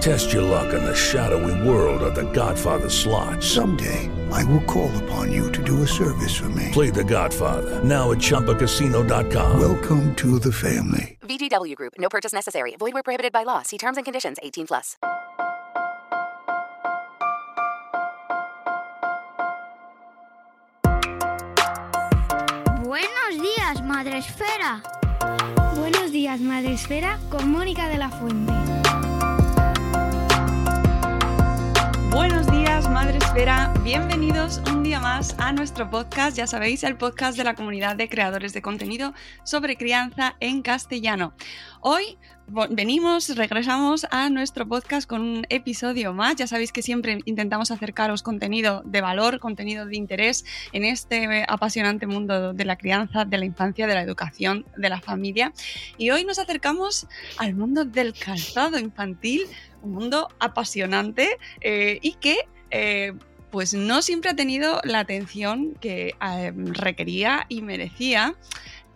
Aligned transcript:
Test 0.00 0.32
your 0.32 0.42
luck 0.42 0.72
in 0.74 0.84
the 0.84 0.94
shadowy 0.94 1.68
world 1.68 2.02
of 2.02 2.14
The 2.14 2.30
Godfather 2.32 2.88
slot. 2.88 3.42
Someday, 3.42 4.10
I 4.30 4.44
will 4.44 4.62
call 4.64 4.90
upon 5.04 5.32
you 5.32 5.50
to 5.52 5.62
do 5.62 5.82
a 5.82 5.86
service 5.86 6.34
for 6.34 6.48
me. 6.50 6.70
Play 6.72 6.90
The 6.90 7.04
Godfather 7.04 7.82
now 7.82 8.12
at 8.12 8.18
ChumbaCasino.com. 8.18 9.60
Welcome 9.60 10.14
to 10.16 10.38
the 10.38 10.52
family. 10.52 11.18
VGW 11.22 11.74
Group. 11.76 11.94
No 11.98 12.08
purchase 12.08 12.32
necessary. 12.32 12.76
Void 12.78 12.94
where 12.94 13.02
prohibited 13.02 13.32
by 13.32 13.42
law. 13.42 13.62
See 13.62 13.78
terms 13.78 13.96
and 13.96 14.04
conditions. 14.04 14.36
18 14.42 14.66
plus. 14.66 14.96
Buenos 22.84 23.42
días, 23.42 23.82
Madre 23.82 24.18
Esfera. 24.18 24.82
Buenos 25.76 26.12
días, 26.12 26.40
Madre 26.40 26.74
Esfera, 26.74 27.18
con 27.28 27.50
Mónica 27.50 27.88
de 27.88 27.98
la 27.98 28.08
Fuente. 28.08 28.85
Buenos 32.16 32.50
días, 32.50 32.88
Madre 32.88 33.18
Esfera. 33.18 33.74
Bienvenidos 33.84 34.62
un 34.72 34.82
día 34.82 35.00
más 35.00 35.36
a 35.38 35.52
nuestro 35.52 35.90
podcast. 35.90 36.34
Ya 36.34 36.46
sabéis, 36.46 36.82
el 36.82 36.96
podcast 36.96 37.36
de 37.36 37.44
la 37.44 37.54
comunidad 37.54 37.94
de 37.94 38.08
creadores 38.08 38.54
de 38.54 38.62
contenido 38.62 39.12
sobre 39.44 39.76
crianza 39.76 40.34
en 40.40 40.62
castellano. 40.62 41.34
Hoy 41.82 42.16
venimos, 42.70 43.34
regresamos 43.36 44.06
a 44.10 44.30
nuestro 44.30 44.66
podcast 44.66 45.08
con 45.08 45.20
un 45.20 45.46
episodio 45.48 46.12
más. 46.12 46.36
Ya 46.36 46.46
sabéis 46.46 46.72
que 46.72 46.82
siempre 46.82 47.18
intentamos 47.24 47.70
acercaros 47.70 48.22
contenido 48.22 48.82
de 48.84 49.00
valor, 49.00 49.40
contenido 49.40 49.86
de 49.86 49.96
interés 49.96 50.44
en 50.72 50.84
este 50.84 51.44
apasionante 51.48 52.06
mundo 52.06 52.52
de 52.52 52.64
la 52.64 52.76
crianza, 52.76 53.24
de 53.24 53.38
la 53.38 53.44
infancia, 53.44 53.86
de 53.86 53.94
la 53.94 54.02
educación, 54.02 54.64
de 54.76 54.88
la 54.88 55.00
familia. 55.00 55.52
Y 55.98 56.10
hoy 56.10 56.24
nos 56.24 56.38
acercamos 56.38 57.06
al 57.38 57.54
mundo 57.54 57.84
del 57.84 58.12
calzado 58.14 58.78
infantil, 58.78 59.42
un 59.82 59.92
mundo 59.92 60.28
apasionante 60.38 61.38
eh, 61.60 61.98
y 62.02 62.14
que 62.14 62.36
eh, 62.70 63.12
pues 63.50 63.74
no 63.74 64.02
siempre 64.02 64.30
ha 64.30 64.36
tenido 64.36 64.80
la 64.84 65.00
atención 65.00 65.74
que 65.80 66.14
eh, 66.20 66.52
requería 66.54 67.46
y 67.48 67.62
merecía. 67.62 68.34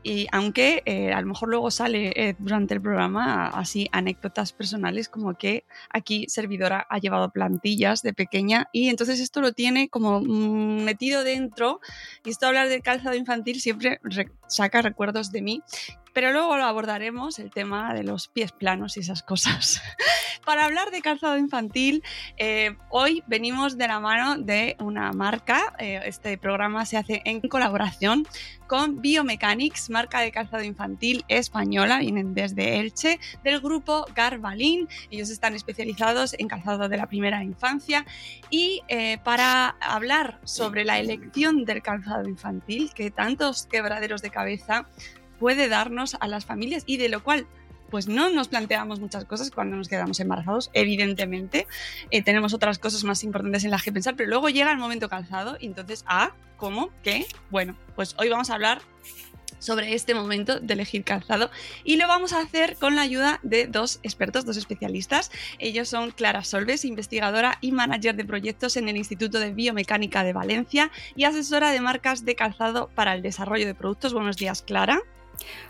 Y 0.03 0.27
aunque 0.33 0.83
eh, 0.87 1.12
a 1.12 1.20
lo 1.20 1.27
mejor 1.27 1.51
luego 1.51 1.70
sale 1.70 2.12
eh, 2.17 2.34
durante 2.39 2.73
el 2.73 2.81
programa 2.81 3.48
así 3.48 3.89
anécdotas 3.93 4.53
personales 4.55 5.09
como 5.11 5.34
que 5.34 5.65
aquí 5.91 6.25
servidora 6.29 6.87
ha 6.89 6.98
llevado 6.98 7.31
plantillas 7.31 8.03
de 8.03 8.15
pequeña 8.15 8.69
y 8.73 8.89
entonces 8.89 9.21
esto 9.21 9.43
lo 9.43 9.53
tiene 9.53 9.91
como 9.91 10.21
mm, 10.22 10.84
metido 10.84 11.22
dentro 11.22 11.81
y 12.25 12.31
esto 12.31 12.47
hablar 12.47 12.69
del 12.71 12.81
calzado 12.83 13.15
infantil 13.15 13.61
siempre 13.61 14.00
re- 14.03 14.31
saca 14.47 14.81
recuerdos 14.81 15.33
de 15.33 15.43
mí 15.43 15.62
pero 16.12 16.32
luego 16.32 16.56
lo 16.56 16.65
abordaremos 16.65 17.38
el 17.38 17.50
tema 17.50 17.94
de 17.94 18.04
los 18.04 18.28
pies 18.28 18.53
planos 18.53 18.97
y 18.97 19.00
esas 19.00 19.22
cosas. 19.22 19.82
Para 20.44 20.65
hablar 20.65 20.91
de 20.91 21.03
calzado 21.03 21.37
infantil, 21.37 22.03
eh, 22.37 22.76
hoy 22.88 23.22
venimos 23.26 23.76
de 23.76 23.88
la 23.88 24.00
mano 24.00 24.38
de 24.38 24.76
una 24.81 25.12
marca. 25.12 25.75
eh, 25.78 26.00
este 26.04 26.38
programa 26.38 26.87
se 26.87 26.97
hace 26.97 27.22
en 27.25 27.41
colaboración 27.41 28.26
con 28.66 29.03
Biomechanics, 29.03 29.91
marca 29.91 30.20
de 30.20 30.31
calzado 30.31 30.62
infantil 30.62 31.25
española, 31.26 31.99
vienen 31.99 32.34
desde 32.34 32.78
Elche, 32.78 33.19
del 33.43 33.60
grupo 33.60 34.06
Garbalín. 34.15 34.88
Ellos 35.10 35.28
están 35.31 35.54
especializados 35.54 36.37
en 36.38 36.47
calzado 36.47 36.88
de 36.88 36.97
la 36.97 37.06
primera 37.06 37.43
infancia. 37.43 38.06
Y 38.49 38.82
eh, 38.87 39.19
para 39.25 39.70
hablar 39.81 40.38
sobre 40.44 40.84
la 40.84 41.00
elección 41.00 41.65
del 41.65 41.82
calzado 41.82 42.28
infantil, 42.28 42.93
que 42.94 43.10
tantos 43.10 43.66
quebraderos 43.66 44.22
de 44.22 44.31
cabeza 44.31 44.87
puede 45.41 45.69
darnos 45.69 46.17
a 46.21 46.28
las 46.28 46.45
familias 46.45 46.84
y 46.87 46.99
de 46.99 47.09
lo 47.09 47.25
cual 47.25 47.47
pues 47.91 48.06
no 48.06 48.31
nos 48.31 48.47
planteamos 48.47 49.01
muchas 49.01 49.25
cosas 49.25 49.51
cuando 49.51 49.77
nos 49.77 49.89
quedamos 49.89 50.21
embarazados, 50.21 50.71
evidentemente. 50.75 51.67
Eh, 52.12 52.23
tenemos 52.23 52.55
otras 52.55 52.78
cosas 52.78 53.03
más 53.03 53.25
importantes 53.25 53.65
en 53.65 53.73
las 53.73 53.83
que 53.83 53.91
pensar, 53.91 54.15
pero 54.15 54.29
luego 54.29 54.49
llega 54.49 54.71
el 54.71 54.79
momento 54.79 55.09
calzado 55.09 55.56
y 55.59 55.67
entonces, 55.67 56.05
ah, 56.06 56.31
¿cómo? 56.56 56.91
¿Qué? 57.03 57.27
Bueno, 57.50 57.75
pues 57.97 58.15
hoy 58.19 58.29
vamos 58.29 58.50
a 58.50 58.55
hablar 58.55 58.81
sobre 59.59 59.95
este 59.95 60.15
momento 60.15 60.59
de 60.59 60.73
elegir 60.73 61.05
calzado 61.05 61.50
y 61.84 61.97
lo 61.97 62.09
vamos 62.09 62.33
a 62.33 62.41
hacer 62.41 62.77
con 62.77 62.97
la 62.97 63.03
ayuda 63.03 63.41
de 63.43 63.67
dos 63.67 64.00
expertos, 64.03 64.47
dos 64.47 64.56
especialistas. 64.56 65.31
Ellos 65.59 65.89
son 65.89 66.12
Clara 66.12 66.45
Solves, 66.45 66.84
investigadora 66.84 67.59
y 67.61 67.73
manager 67.73 68.15
de 68.15 68.25
proyectos 68.25 68.77
en 68.77 68.89
el 68.89 68.97
Instituto 68.97 69.39
de 69.39 69.53
Biomecánica 69.53 70.25
de 70.25 70.33
Valencia 70.33 70.91
y 71.15 71.25
asesora 71.25 71.73
de 71.73 71.81
marcas 71.81 72.25
de 72.25 72.37
calzado 72.37 72.89
para 72.95 73.15
el 73.15 73.23
desarrollo 73.23 73.67
de 73.67 73.75
productos. 73.75 74.15
Buenos 74.15 74.37
días, 74.37 74.62
Clara. 74.62 75.03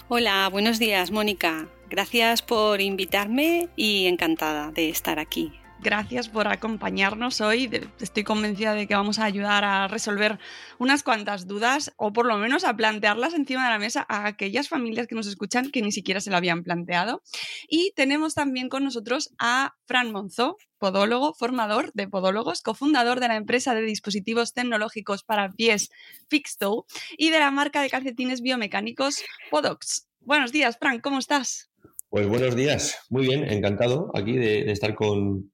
Hola, 0.09 0.49
buenos 0.51 0.79
días, 0.79 1.11
Mónica. 1.11 1.69
Gracias 1.89 2.43
por 2.43 2.81
invitarme 2.81 3.69
y 3.77 4.07
encantada 4.07 4.71
de 4.73 4.89
estar 4.89 5.19
aquí. 5.19 5.53
Gracias 5.83 6.29
por 6.29 6.47
acompañarnos 6.47 7.41
hoy. 7.41 7.71
Estoy 8.01 8.23
convencida 8.23 8.75
de 8.75 8.87
que 8.87 8.95
vamos 8.95 9.19
a 9.19 9.25
ayudar 9.25 9.65
a 9.65 9.89
resolver 9.89 10.39
unas 10.79 11.03
cuantas 11.03 11.47
dudas 11.47 11.95
o 11.97 12.13
por 12.13 12.27
lo 12.27 12.37
menos 12.37 12.65
a 12.65 12.77
plantearlas 12.77 13.33
encima 13.33 13.65
de 13.65 13.71
la 13.71 13.79
mesa 13.79 14.05
a 14.07 14.27
aquellas 14.27 14.69
familias 14.69 15.07
que 15.07 15.15
nos 15.15 15.27
escuchan 15.27 15.71
que 15.71 15.81
ni 15.81 15.91
siquiera 15.91 16.21
se 16.21 16.31
lo 16.31 16.37
habían 16.37 16.65
planteado. 16.65 17.23
Y 17.67 17.95
tenemos 17.97 18.35
también 18.35 18.69
con 18.69 18.85
nosotros 18.85 19.33
a 19.39 19.75
Fran 19.87 20.13
Monzó, 20.13 20.59
podólogo, 20.79 21.33
formador 21.33 21.93
de 21.95 22.09
podólogos, 22.09 22.61
cofundador 22.61 23.19
de 23.19 23.29
la 23.29 23.37
empresa 23.37 23.75
de 23.75 23.81
dispositivos 23.81 24.53
tecnológicos 24.53 25.25
para 25.25 25.51
pies 25.51 25.91
Fixtoe 26.29 26.83
y 27.17 27.31
de 27.31 27.39
la 27.39 27.51
marca 27.51 27.81
de 27.81 27.89
calcetines 27.89 28.43
biomecánicos 28.43 29.25
Podox. 29.51 30.09
Buenos 30.21 30.53
días, 30.53 30.77
Fran, 30.79 31.01
¿cómo 31.01 31.19
estás? 31.19 31.71
Pues 32.11 32.27
buenos 32.27 32.55
días, 32.55 32.99
muy 33.09 33.27
bien, 33.27 33.51
encantado 33.51 34.11
aquí 34.15 34.33
de, 34.33 34.65
de 34.65 34.73
estar 34.73 34.95
con, 34.95 35.53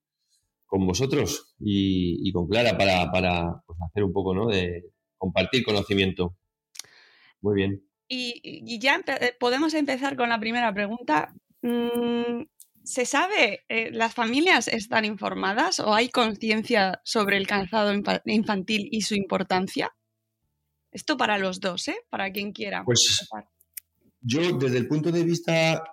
con 0.67 0.85
vosotros 0.85 1.55
y, 1.59 2.27
y 2.27 2.31
con 2.31 2.47
Clara 2.47 2.77
para, 2.77 3.09
para, 3.11 3.63
pues, 3.65 3.79
hacer 3.89 4.03
un 4.03 4.13
poco, 4.13 4.35
¿no? 4.35 4.47
De 4.47 4.83
compartir 5.17 5.63
conocimiento. 5.63 6.35
Muy 7.41 7.55
bien. 7.55 7.83
Y, 8.07 8.39
y 8.43 8.79
ya 8.79 8.99
empe- 8.99 9.17
eh, 9.21 9.35
podemos 9.39 9.73
empezar 9.73 10.15
con 10.15 10.29
la 10.29 10.39
primera 10.39 10.73
pregunta. 10.73 11.33
Mm, 11.61 12.43
¿Se 12.83 13.05
sabe, 13.05 13.65
eh, 13.67 13.91
las 13.91 14.13
familias 14.13 14.67
están 14.67 15.03
informadas 15.03 15.79
o 15.79 15.93
hay 15.93 16.09
conciencia 16.09 17.01
sobre 17.03 17.37
el 17.37 17.47
calzado 17.47 17.93
infa- 17.93 18.21
infantil 18.25 18.87
y 18.91 19.01
su 19.01 19.15
importancia? 19.15 19.93
Esto 20.91 21.17
para 21.17 21.37
los 21.37 21.59
dos, 21.59 21.87
¿eh? 21.89 21.97
Para 22.09 22.31
quien 22.31 22.53
quiera. 22.53 22.83
Pues 22.85 23.27
yo 24.21 24.57
desde 24.57 24.77
el 24.77 24.87
punto 24.87 25.11
de 25.11 25.23
vista 25.23 25.83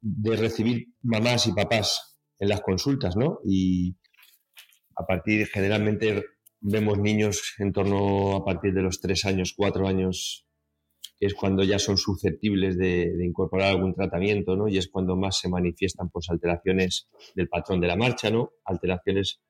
de 0.00 0.36
recibir 0.36 0.88
mamás 1.02 1.46
y 1.46 1.52
papás 1.52 2.18
en 2.38 2.48
las 2.48 2.62
consultas, 2.62 3.16
¿no? 3.16 3.40
Y 3.44 3.96
a 5.00 5.06
partir, 5.06 5.46
generalmente 5.46 6.24
vemos 6.60 6.98
niños 6.98 7.54
en 7.58 7.72
torno 7.72 8.36
a 8.36 8.44
partir 8.44 8.74
de 8.74 8.82
los 8.82 9.00
tres 9.00 9.24
años, 9.24 9.54
cuatro 9.56 9.86
años, 9.86 10.46
que 11.18 11.26
es 11.26 11.34
cuando 11.34 11.64
ya 11.64 11.78
son 11.78 11.96
susceptibles 11.96 12.76
de, 12.76 13.16
de 13.16 13.26
incorporar 13.26 13.70
algún 13.70 13.94
tratamiento, 13.94 14.56
¿no? 14.56 14.68
Y 14.68 14.78
es 14.78 14.88
cuando 14.88 15.16
más 15.16 15.38
se 15.38 15.48
manifiestan 15.48 16.10
pues 16.10 16.28
alteraciones 16.30 17.08
del 17.34 17.48
patrón 17.48 17.80
de 17.80 17.88
la 17.88 17.96
marcha, 17.96 18.30
¿no? 18.30 18.52
Alteraciones 18.64 19.40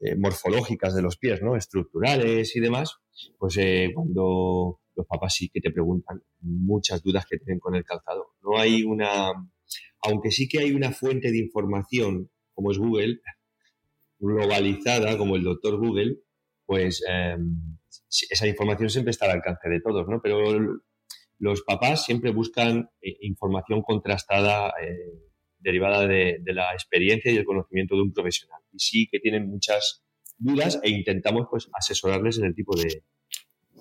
eh, 0.00 0.16
morfológicas 0.16 0.94
de 0.94 1.02
los 1.02 1.16
pies, 1.16 1.42
¿no? 1.42 1.56
Estructurales 1.56 2.54
y 2.56 2.60
demás. 2.60 2.98
Pues 3.38 3.56
eh, 3.58 3.90
cuando 3.94 4.80
los 4.94 5.06
papás 5.06 5.34
sí 5.34 5.48
que 5.48 5.60
te 5.60 5.70
preguntan 5.70 6.22
muchas 6.40 7.02
dudas 7.02 7.26
que 7.26 7.38
tienen 7.38 7.58
con 7.58 7.74
el 7.74 7.84
calzado. 7.84 8.34
No 8.42 8.58
hay 8.58 8.82
una, 8.82 9.32
aunque 10.02 10.30
sí 10.30 10.48
que 10.48 10.60
hay 10.60 10.72
una 10.72 10.92
fuente 10.92 11.30
de 11.30 11.38
información 11.38 12.30
como 12.52 12.72
es 12.72 12.78
Google, 12.78 13.20
globalizada 14.18 15.16
como 15.16 15.36
el 15.36 15.44
doctor 15.44 15.76
Google, 15.76 16.16
pues 16.66 17.02
eh, 17.08 17.36
esa 18.30 18.46
información 18.46 18.90
siempre 18.90 19.10
está 19.10 19.26
al 19.26 19.32
alcance 19.32 19.68
de 19.68 19.80
todos, 19.80 20.06
¿no? 20.08 20.20
Pero 20.22 20.82
los 21.38 21.62
papás 21.62 22.04
siempre 22.04 22.32
buscan 22.32 22.90
eh, 23.00 23.16
información 23.20 23.82
contrastada 23.82 24.72
eh, 24.82 25.28
derivada 25.58 26.06
de, 26.06 26.40
la 26.46 26.72
experiencia 26.72 27.30
y 27.30 27.36
el 27.36 27.44
conocimiento 27.44 27.96
de 27.96 28.02
un 28.02 28.12
profesional. 28.12 28.60
Y 28.72 28.78
sí 28.78 29.08
que 29.10 29.20
tienen 29.20 29.48
muchas 29.48 30.04
dudas 30.36 30.80
e 30.82 30.90
intentamos 30.90 31.46
pues 31.50 31.68
asesorarles 31.72 32.38
en 32.38 32.46
el 32.46 32.54
tipo 32.54 32.76
de 32.76 33.04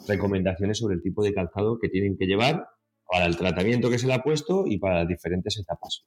recomendaciones 0.07 0.77
sobre 0.77 0.95
el 0.95 1.01
tipo 1.01 1.23
de 1.23 1.33
calzado 1.33 1.79
que 1.79 1.89
tienen 1.89 2.17
que 2.17 2.25
llevar 2.25 2.67
para 3.09 3.25
el 3.25 3.37
tratamiento 3.37 3.89
que 3.89 3.99
se 3.99 4.07
le 4.07 4.13
ha 4.13 4.23
puesto 4.23 4.65
y 4.67 4.77
para 4.77 4.99
las 4.99 5.07
diferentes 5.07 5.57
etapas. 5.57 6.05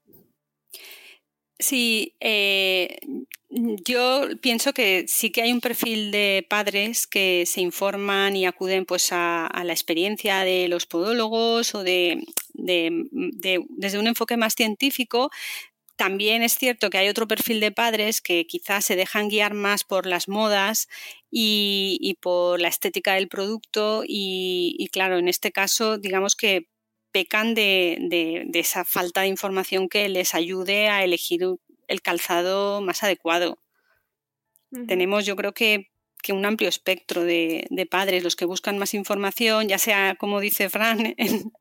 Sí, 1.58 2.16
eh, 2.20 2.98
yo 3.50 4.28
pienso 4.40 4.72
que 4.72 5.06
sí 5.08 5.30
que 5.30 5.42
hay 5.42 5.52
un 5.52 5.60
perfil 5.60 6.12
de 6.12 6.46
padres 6.48 7.06
que 7.08 7.44
se 7.46 7.60
informan 7.60 8.36
y 8.36 8.46
acuden 8.46 8.84
pues 8.86 9.08
a, 9.12 9.50
la 9.64 9.72
experiencia 9.72 10.44
de 10.44 10.68
los 10.68 10.86
podólogos 10.86 11.74
o 11.74 11.82
de, 11.82 12.22
desde 12.52 13.98
un 13.98 14.06
enfoque 14.06 14.36
más 14.36 14.54
científico. 14.54 15.30
También 15.96 16.42
es 16.42 16.54
cierto 16.56 16.90
que 16.90 16.98
hay 16.98 17.08
otro 17.08 17.26
perfil 17.28 17.60
de 17.60 17.72
padres 17.72 18.20
que 18.20 18.46
quizás 18.46 18.86
se 18.86 18.96
dejan 18.96 19.28
guiar 19.28 19.52
más 19.52 19.84
por 19.84 20.06
las 20.06 20.28
modas 20.28 20.88
y, 21.30 22.16
por 22.22 22.60
la 22.60 22.68
estética 22.68 23.14
del 23.14 23.28
producto 23.28 24.04
y, 24.06 24.88
claro, 24.92 25.18
en 25.18 25.28
este 25.28 25.52
caso 25.52 25.98
digamos 25.98 26.36
que 26.36 26.68
pecan 27.12 27.54
de, 27.54 28.48
esa 28.54 28.84
falta 28.84 29.22
de 29.22 29.26
información 29.26 29.88
que 29.88 30.08
les 30.08 30.34
ayude 30.34 30.88
a 30.88 31.04
elegir 31.04 31.42
el 31.90 32.00
calzado 32.02 32.80
más 32.80 33.02
adecuado. 33.02 33.58
Tenemos, 34.86 35.26
yo 35.26 35.34
creo 35.36 35.52
que, 35.52 35.90
un 36.28 36.46
amplio 36.46 36.68
espectro 36.68 37.24
de, 37.24 37.88
padres, 37.90 38.22
los 38.22 38.36
que 38.36 38.44
buscan 38.44 38.78
más 38.78 38.94
información, 38.94 39.68
ya 39.68 39.78
sea, 39.78 40.14
como 40.14 40.38
dice 40.38 40.70
Fran, 40.70 41.14
en 41.18 41.52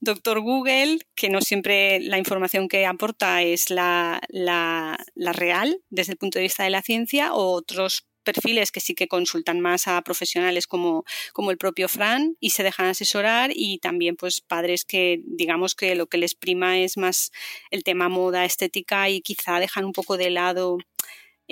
Doctor 0.00 0.40
Google, 0.40 0.98
que 1.14 1.30
no 1.30 1.40
siempre 1.40 2.00
la 2.00 2.18
información 2.18 2.68
que 2.68 2.84
aporta 2.84 3.42
es 3.42 3.70
la, 3.70 4.20
la, 4.28 4.98
la 5.14 5.32
real 5.32 5.82
desde 5.88 6.12
el 6.12 6.18
punto 6.18 6.38
de 6.38 6.44
vista 6.44 6.64
de 6.64 6.70
la 6.70 6.82
ciencia, 6.82 7.32
o 7.32 7.52
otros 7.52 8.09
perfiles 8.32 8.72
que 8.72 8.80
sí 8.80 8.94
que 8.94 9.08
consultan 9.08 9.60
más 9.60 9.88
a 9.88 10.00
profesionales 10.02 10.66
como, 10.66 11.04
como 11.32 11.50
el 11.50 11.58
propio 11.58 11.88
Fran 11.88 12.36
y 12.40 12.50
se 12.50 12.62
dejan 12.62 12.86
asesorar 12.86 13.50
y 13.54 13.78
también 13.78 14.16
pues 14.16 14.40
padres 14.40 14.84
que 14.84 15.20
digamos 15.24 15.74
que 15.74 15.94
lo 15.94 16.06
que 16.06 16.18
les 16.18 16.34
prima 16.34 16.78
es 16.78 16.96
más 16.96 17.32
el 17.70 17.82
tema 17.82 18.08
moda, 18.08 18.44
estética 18.44 19.08
y 19.08 19.20
quizá 19.20 19.58
dejan 19.58 19.84
un 19.84 19.92
poco 19.92 20.16
de 20.16 20.30
lado 20.30 20.78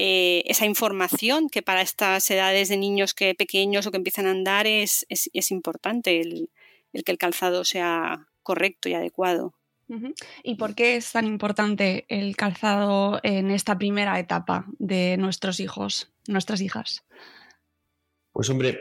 eh, 0.01 0.45
esa 0.47 0.65
información 0.65 1.49
que 1.49 1.61
para 1.61 1.83
estas 1.83 2.31
edades 2.31 2.69
de 2.69 2.77
niños 2.77 3.15
que 3.15 3.35
pequeños 3.35 3.85
o 3.85 3.91
que 3.91 3.97
empiezan 3.97 4.27
a 4.27 4.31
andar 4.31 4.69
es, 4.69 5.05
es, 5.09 5.51
importante 5.51 6.21
el, 6.21 6.51
el 6.93 7.03
que 7.03 7.11
el 7.11 7.19
calzado 7.19 7.65
sea 7.65 8.29
correcto 8.45 8.89
y 8.89 8.95
adecuado. 8.95 9.57
¿Y 10.43 10.56
por 10.56 10.75
qué 10.75 10.96
es 10.96 11.12
tan 11.12 11.26
importante 11.26 12.05
el 12.08 12.37
calzado 12.37 13.20
en 13.23 13.50
esta 13.50 13.79
primera 13.79 14.19
etapa 14.19 14.67
de 14.79 15.17
nuestros 15.17 15.61
hijos, 15.61 16.12
nuestras 16.26 16.61
hijas? 16.61 17.05
Pues 18.32 18.50
hombre, 18.50 18.79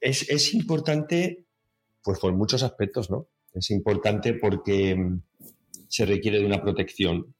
es, 0.00 0.54
importante 0.54 1.46
pues 2.02 2.18
por 2.18 2.34
muchos 2.34 2.62
aspectos, 2.62 3.10
¿no? 3.10 3.28
Es 3.54 3.70
importante 3.70 4.34
porque 4.34 4.94
mm, 4.94 5.22
se 5.88 6.04
requiere 6.04 6.38
de 6.38 6.46
una 6.46 6.60
protección, 6.60 7.34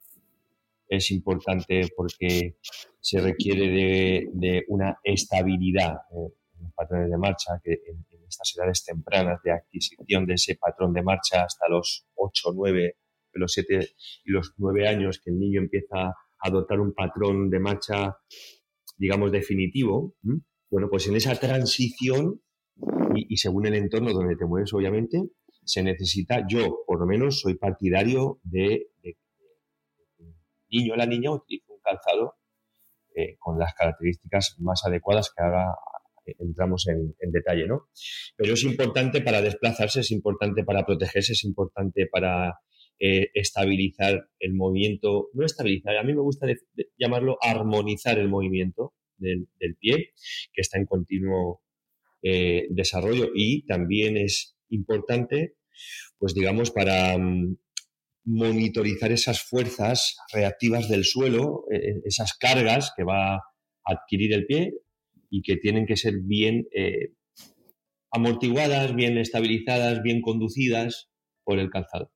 es 0.88 1.10
importante 1.10 1.88
porque 1.94 2.56
se 3.00 3.20
requiere 3.20 4.28
de, 4.32 4.64
una 4.68 4.98
estabilidad 5.02 5.96
en 6.10 6.62
los 6.62 6.72
patrones 6.72 7.10
de 7.10 7.18
marcha, 7.18 7.60
que 7.62 7.72
en, 7.72 8.04
estas 8.34 8.54
edades 8.56 8.84
tempranas 8.84 9.40
de 9.42 9.52
adquisición 9.52 10.26
de 10.26 10.34
ese 10.34 10.56
patrón 10.56 10.92
de 10.92 11.02
marcha 11.02 11.44
hasta 11.44 11.68
los 11.68 12.06
8, 12.14 12.50
9, 12.54 12.96
los 13.32 13.52
7 13.52 13.88
y 14.24 14.30
los 14.30 14.54
9 14.58 14.88
años, 14.88 15.20
que 15.22 15.30
el 15.30 15.38
niño 15.38 15.60
empieza 15.60 16.08
a 16.08 16.14
adoptar 16.40 16.80
un 16.80 16.92
patrón 16.92 17.50
de 17.50 17.60
marcha, 17.60 18.16
digamos, 18.96 19.32
definitivo, 19.32 20.14
bueno, 20.70 20.88
pues 20.90 21.06
en 21.08 21.16
esa 21.16 21.34
transición 21.36 22.40
y, 23.14 23.36
según 23.36 23.66
el 23.66 23.74
entorno 23.74 24.12
donde 24.12 24.36
te 24.36 24.44
mueves, 24.44 24.72
obviamente, 24.74 25.22
se 25.64 25.82
necesita, 25.82 26.44
yo 26.48 26.84
por 26.86 26.98
lo 26.98 27.06
menos 27.06 27.40
soy 27.40 27.54
partidario 27.54 28.40
de, 28.42 28.88
que 29.00 29.16
el 30.18 30.34
niño 30.68 30.94
o 30.94 30.96
la 30.96 31.06
niña 31.06 31.30
utilice 31.30 31.72
un 31.72 31.78
calzado 31.80 32.34
eh, 33.14 33.36
con 33.38 33.58
las 33.58 33.72
características 33.74 34.56
más 34.58 34.84
adecuadas 34.84 35.32
que 35.34 35.44
haga 35.44 35.76
entramos 36.26 36.86
en, 36.88 37.14
detalle, 37.32 37.66
¿no? 37.66 37.88
Pero 38.36 38.54
es 38.54 38.62
importante 38.64 39.20
para 39.20 39.42
desplazarse, 39.42 40.00
es 40.00 40.10
importante 40.10 40.64
para 40.64 40.84
protegerse, 40.84 41.32
es 41.32 41.44
importante 41.44 42.06
para 42.10 42.54
eh, 42.98 43.28
estabilizar 43.34 44.28
el 44.38 44.54
movimiento, 44.54 45.28
no 45.34 45.44
estabilizar, 45.44 45.96
a 45.96 46.02
mí 46.02 46.14
me 46.14 46.20
gusta 46.20 46.46
llamarlo 46.98 47.38
armonizar 47.40 48.18
el 48.18 48.28
movimiento 48.28 48.94
del, 49.16 49.48
pie, 49.78 50.12
que 50.52 50.60
está 50.60 50.78
en 50.78 50.86
continuo 50.86 51.62
eh, 52.22 52.66
desarrollo 52.70 53.30
y 53.34 53.64
también 53.66 54.16
es 54.16 54.56
importante, 54.68 55.56
pues 56.18 56.34
digamos, 56.34 56.70
para 56.70 57.16
mm, 57.18 57.56
monitorizar 58.24 59.12
esas 59.12 59.42
fuerzas 59.42 60.16
reactivas 60.32 60.88
del 60.88 61.04
suelo, 61.04 61.64
eh, 61.72 62.00
esas 62.04 62.36
cargas 62.36 62.92
que 62.96 63.04
va 63.04 63.36
a 63.36 63.42
adquirir 63.84 64.32
el 64.32 64.46
pie, 64.46 64.72
y 65.34 65.42
que 65.42 65.56
tienen 65.56 65.84
que 65.84 65.96
ser 65.96 66.14
bien 66.22 66.68
eh, 66.72 67.12
amortiguadas, 68.12 68.94
bien 68.94 69.18
estabilizadas, 69.18 70.00
bien 70.00 70.20
conducidas 70.20 71.10
por 71.42 71.58
el 71.58 71.70
calzado. 71.70 72.12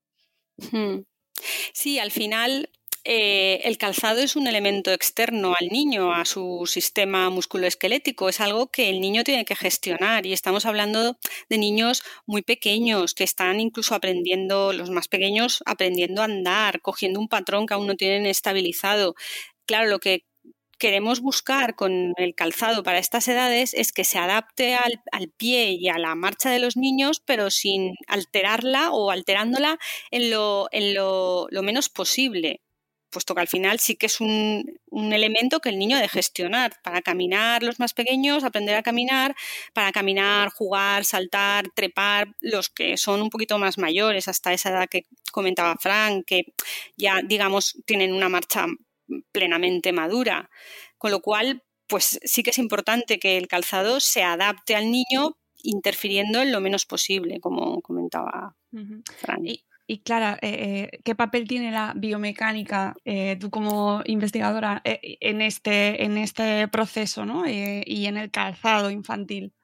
Sí, 1.73 1.99
al 1.99 2.13
final 2.13 2.71
eh, 3.03 3.61
el 3.65 3.77
calzado 3.77 4.21
es 4.21 4.37
un 4.37 4.47
elemento 4.47 4.93
externo 4.93 5.53
al 5.59 5.67
niño, 5.69 6.13
a 6.13 6.25
su 6.25 6.63
sistema 6.67 7.29
musculoesquelético, 7.31 8.29
es 8.29 8.41
algo 8.41 8.71
que 8.71 8.89
el 8.89 9.01
niño 9.01 9.25
tiene 9.25 9.45
que 9.45 9.57
gestionar 9.57 10.25
y 10.25 10.33
estamos 10.33 10.65
hablando 10.65 11.19
de 11.49 11.59
niños 11.59 12.05
muy 12.25 12.43
pequeños 12.43 13.15
que 13.15 13.25
están 13.25 13.59
incluso 13.59 13.97
aprendiendo, 13.97 14.73
los 14.73 14.91
más 14.91 15.09
pequeños 15.09 15.65
aprendiendo 15.67 16.23
a 16.23 16.27
andar, 16.27 16.81
cogiendo 16.83 17.19
un 17.19 17.29
patrón 17.29 17.67
que 17.67 17.75
aún 17.75 17.89
no 17.89 17.97
tienen 17.97 18.27
estabilizado. 18.27 19.17
Claro, 19.67 19.89
lo 19.89 19.99
que 19.99 20.25
queremos 20.79 21.21
buscar 21.21 21.75
con 21.75 22.15
el 22.17 22.35
calzado 22.35 22.83
para 22.83 22.99
estas 22.99 23.29
edades 23.29 23.75
es 23.75 23.93
que 23.93 24.05
se 24.05 24.19
adapte 24.19 24.77
al, 24.77 25.29
pie 25.37 25.73
y 25.73 25.89
a 25.89 25.99
la 25.99 26.15
marcha 26.15 26.51
de 26.51 26.61
los 26.61 26.77
niños, 26.77 27.21
pero 27.25 27.51
sin 27.51 27.95
alterarla 28.07 28.91
o 28.93 29.11
alterándola 29.11 29.79
en 30.11 30.31
lo, 30.31 30.69
en 30.73 30.95
lo, 30.95 31.49
menos 31.63 31.89
posible 31.89 32.61
puesto 33.11 33.35
que 33.35 33.41
al 33.41 33.49
final 33.49 33.81
sí 33.81 33.97
que 33.97 34.05
es 34.05 34.21
un, 34.21 34.79
un, 34.91 35.15
elemento 35.15 35.61
que 35.61 35.71
el 35.71 35.79
niño 35.79 35.97
ha 35.97 36.01
de 36.01 36.11
gestionar. 36.11 36.75
Para 36.83 37.01
caminar 37.01 37.63
los 37.63 37.81
más 37.81 37.95
pequeños, 37.95 38.45
aprender 38.45 38.77
a 38.77 38.83
caminar, 38.83 39.35
para 39.73 39.93
caminar, 39.93 40.51
jugar, 40.51 41.07
saltar, 41.07 41.71
trepar, 41.75 42.29
los 42.41 42.69
que 42.69 42.99
son 42.99 43.23
un 43.23 43.31
poquito 43.31 43.59
más 43.59 43.79
mayores, 43.79 44.29
hasta 44.29 44.53
esa 44.53 44.69
edad 44.69 44.89
que 44.91 45.07
comentaba 45.33 45.77
Frank, 45.81 46.27
que 46.27 46.53
ya 46.99 47.23
digamos 47.25 47.79
tienen 47.87 48.13
una 48.13 48.29
marcha 48.29 48.67
plenamente 49.33 49.93
madura. 49.93 50.51
Con 50.97 51.11
lo 51.11 51.21
cual, 51.21 51.63
pues 51.87 52.21
sí 52.23 52.43
que 52.43 52.51
es 52.51 52.59
importante 52.59 53.19
que 53.19 53.37
el 53.37 53.49
calzado 53.49 54.01
se 54.01 54.23
adapte 54.23 54.75
al 54.77 54.91
niño 54.91 55.37
interfiriendo 55.63 56.41
en 56.43 56.53
lo 56.53 56.61
menos 56.61 56.87
posible, 56.87 57.41
como 57.41 57.81
comentaba 57.83 58.57
Fran. 59.19 59.45
Y, 59.91 60.01
Clara, 60.03 60.39
eh, 60.43 60.91
eh, 60.93 61.01
¿qué 61.03 61.15
papel 61.15 61.49
tiene 61.49 61.71
la 61.71 61.95
biomecánica, 61.97 62.95
eh, 63.07 63.37
tú 63.41 63.49
como 63.49 64.03
investigadora, 64.05 64.83
en, 64.85 65.41
este, 65.41 66.05
en 66.05 66.19
este 66.19 66.69
proceso 66.69 67.25
y 67.47 68.07
en 68.07 68.19
el 68.19 68.31
calzado 68.31 68.91
infantil? 68.91 69.55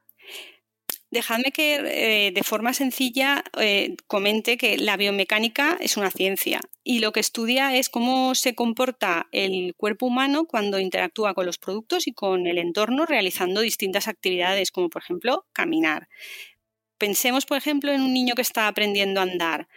Dejadme 1.15 1.53
que 1.53 1.77
eh, 1.77 2.33
de 2.33 2.43
forma 2.43 2.75
sencilla 2.75 3.45
eh, 3.61 3.95
comente 4.09 4.57
que 4.57 4.79
la 4.79 4.97
biomecánica 4.97 5.79
es 5.79 5.97
una 5.97 6.11
ciencia 6.11 6.61
y 6.83 6.99
lo 6.99 7.13
que 7.13 7.21
estudia 7.21 7.77
es 7.77 7.89
cómo 7.89 8.35
se 8.35 8.57
comporta 8.57 9.29
el 9.31 9.77
cuerpo 9.77 10.07
humano 10.07 10.47
cuando 10.47 10.81
interactúa 10.81 11.33
con 11.33 11.47
los 11.47 11.59
productos 11.59 12.09
y 12.09 12.15
con 12.15 12.49
el 12.49 12.59
entorno 12.59 13.07
realizando 13.07 13.61
distintas 13.61 14.09
actividades, 14.09 14.73
como 14.73 14.91
por 14.91 15.03
ejemplo 15.03 15.47
caminar. 15.53 16.09
Pensemos, 16.99 17.47
por 17.47 17.59
ejemplo, 17.59 17.93
en 17.93 18.01
un 18.01 18.13
niño 18.13 18.35
que 18.35 18.43
está 18.43 18.67
aprendiendo 18.67 19.21
a 19.21 19.23
andar 19.23 19.69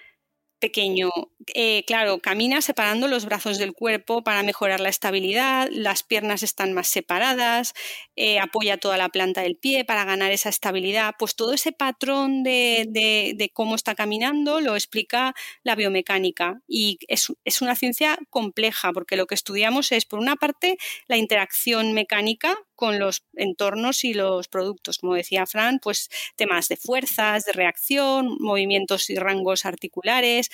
pequeño. 0.59 1.09
Eh, 1.53 1.83
claro, 1.85 2.19
camina 2.19 2.61
separando 2.61 3.07
los 3.07 3.25
brazos 3.25 3.57
del 3.57 3.73
cuerpo 3.73 4.23
para 4.23 4.43
mejorar 4.43 4.79
la 4.79 4.89
estabilidad, 4.89 5.69
las 5.71 6.03
piernas 6.03 6.43
están 6.43 6.73
más 6.73 6.87
separadas, 6.87 7.73
eh, 8.15 8.39
apoya 8.39 8.77
toda 8.77 8.97
la 8.97 9.09
planta 9.09 9.41
del 9.41 9.55
pie 9.55 9.85
para 9.85 10.03
ganar 10.03 10.31
esa 10.31 10.49
estabilidad. 10.49 11.15
Pues 11.17 11.35
todo 11.35 11.53
ese 11.53 11.71
patrón 11.71 12.43
de, 12.43 13.51
cómo 13.53 13.75
está 13.75 13.95
caminando 13.95 14.59
lo 14.61 14.75
explica 14.75 15.33
la 15.63 15.75
biomecánica 15.75 16.61
y 16.67 16.99
es, 17.07 17.29
una 17.61 17.75
ciencia 17.75 18.17
compleja 18.29 18.91
porque 18.93 19.15
lo 19.15 19.25
que 19.27 19.35
estudiamos 19.35 19.91
es, 19.91 20.05
por 20.05 20.19
una 20.19 20.35
parte, 20.35 20.77
la 21.07 21.17
interacción 21.17 21.93
mecánica 21.93 22.57
con 22.77 22.99
los 22.99 23.25
entornos 23.35 24.05
y 24.05 24.13
los 24.13 24.47
productos. 24.47 24.99
Como 24.99 25.15
decía 25.15 25.45
Fran, 25.45 25.79
pues 25.79 26.09
temas 26.37 26.69
de 26.69 26.77
fuerzas, 26.77 27.43
de 27.43 27.51
reacción, 27.51 28.37
movimientos 28.39 29.09
y 29.09 29.15
rangos 29.17 29.65
articulares. 29.65 30.49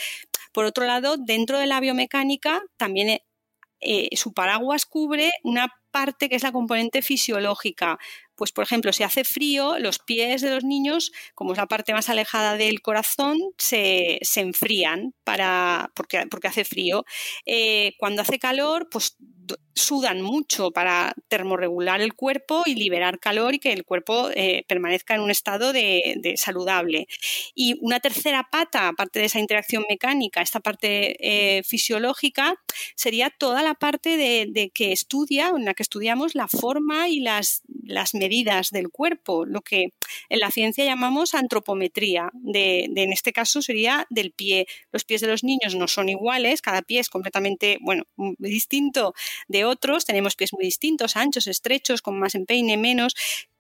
Por 0.51 0.65
otro 0.65 0.85
lado, 0.85 1.17
dentro 1.17 1.59
de 1.59 1.67
la 1.67 1.79
biomecánica 1.79 2.63
también 2.77 3.19
eh, 3.81 4.09
su 4.15 4.33
paraguas 4.33 4.85
cubre 4.85 5.31
una 5.43 5.67
parte 5.91 6.29
que 6.29 6.35
es 6.35 6.43
la 6.43 6.51
componente 6.53 7.01
fisiológica. 7.01 7.99
Pues, 8.35 8.51
por 8.51 8.63
ejemplo, 8.63 8.91
si 8.93 9.03
hace 9.03 9.23
frío, 9.23 9.77
los 9.79 9.99
pies 9.99 10.41
de 10.41 10.51
los 10.51 10.63
niños, 10.63 11.11
como 11.35 11.53
es 11.53 11.57
la 11.57 11.67
parte 11.67 11.93
más 11.93 12.09
alejada 12.09 12.57
del 12.57 12.81
corazón, 12.81 13.37
se, 13.57 14.19
enfrían 14.35 15.13
para, 15.23 15.91
porque, 15.95 16.25
porque 16.29 16.47
hace 16.47 16.65
frío. 16.65 17.05
Eh, 17.45 17.93
cuando 17.97 18.21
hace 18.21 18.39
calor, 18.39 18.89
pues 18.89 19.17
sudan 19.75 20.21
mucho 20.21 20.71
para 20.71 21.13
termorregular 21.27 22.01
el 22.01 22.13
cuerpo 22.13 22.63
y 22.65 22.75
liberar 22.75 23.19
calor 23.19 23.55
y 23.55 23.59
que 23.59 23.73
el 23.73 23.85
cuerpo 23.85 24.29
eh, 24.33 24.63
permanezca 24.67 25.15
en 25.15 25.21
un 25.21 25.31
estado 25.31 25.73
de, 25.73 26.33
saludable. 26.37 27.07
Y 27.55 27.77
una 27.81 27.99
tercera 27.99 28.47
pata, 28.51 28.87
aparte 28.87 29.19
de 29.19 29.25
esa 29.25 29.39
interacción 29.39 29.85
mecánica, 29.89 30.41
esta 30.41 30.59
parte 30.59 31.17
eh, 31.19 31.63
fisiológica, 31.63 32.55
sería 32.95 33.29
toda 33.29 33.63
la 33.63 33.73
parte 33.73 34.17
de, 34.17 34.71
que 34.73 34.91
estudia, 34.91 35.49
en 35.55 35.65
la 35.65 35.73
que 35.73 35.83
estudiamos 35.83 36.35
la 36.35 36.47
forma 36.47 37.09
y 37.09 37.19
las, 37.19 37.63
las 37.83 38.13
medidas 38.23 38.69
del 38.71 38.89
cuerpo, 38.89 39.45
lo 39.45 39.61
que 39.61 39.93
en 40.29 40.39
la 40.39 40.49
ciencia 40.49 40.85
llamamos 40.85 41.33
antropometría. 41.33 42.29
De, 42.33 42.85
en 42.85 43.11
este 43.11 43.33
caso 43.33 43.61
sería 43.61 44.07
del 44.09 44.31
pie. 44.31 44.65
Los 44.91 45.03
pies 45.03 45.21
de 45.21 45.27
los 45.27 45.43
niños 45.43 45.75
no 45.75 45.87
son 45.87 46.07
iguales, 46.07 46.61
cada 46.61 46.81
pie 46.81 46.99
es 47.01 47.09
completamente, 47.09 47.77
bueno, 47.81 48.03
distinto 48.37 49.13
de 49.47 49.65
otros, 49.65 50.05
tenemos 50.05 50.35
pies 50.35 50.53
muy 50.53 50.63
distintos, 50.63 51.17
anchos, 51.17 51.47
estrechos, 51.47 52.01
con 52.01 52.17
más 52.17 52.35
empeine, 52.35 52.77
menos, 52.77 53.13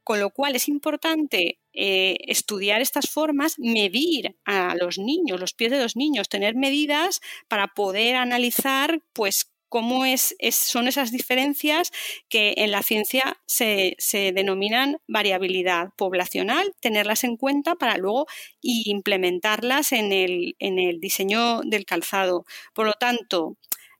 con 0.03 0.19
lo 0.19 0.29
cual 0.29 0.55
es 0.55 0.67
importante 0.67 1.59
eh, 1.73 2.17
estudiar 2.27 2.81
estas 2.81 3.09
formas, 3.09 3.57
medir 3.57 4.35
a 4.45 4.75
los 4.75 4.97
niños, 4.97 5.39
los 5.39 5.53
pies 5.53 5.71
de 5.71 5.79
los 5.79 5.95
niños, 5.95 6.29
tener 6.29 6.55
medidas 6.55 7.21
para 7.47 7.67
poder 7.67 8.15
analizar 8.15 9.01
pues 9.13 9.52
cómo 9.73 10.03
son 10.51 10.87
esas 10.87 11.11
diferencias 11.11 11.91
que 12.29 12.53
en 12.57 12.69
la 12.69 12.83
ciencia 12.83 13.41
se, 13.47 13.95
denominan 14.11 14.97
variabilidad 15.07 15.89
poblacional, 15.97 16.75
tenerlas 16.79 17.23
en 17.23 17.37
cuenta 17.37 17.73
para 17.73 17.97
luego 17.97 18.27
implementarlas 18.61 19.91
en 19.91 20.11
el, 20.11 20.55
en 20.59 20.77
el 20.77 20.99
diseño 20.99 21.61
del 21.61 21.85
calzado. 21.85 22.45
Por 22.75 22.85
lo 22.85 22.93
tanto, 22.93 23.57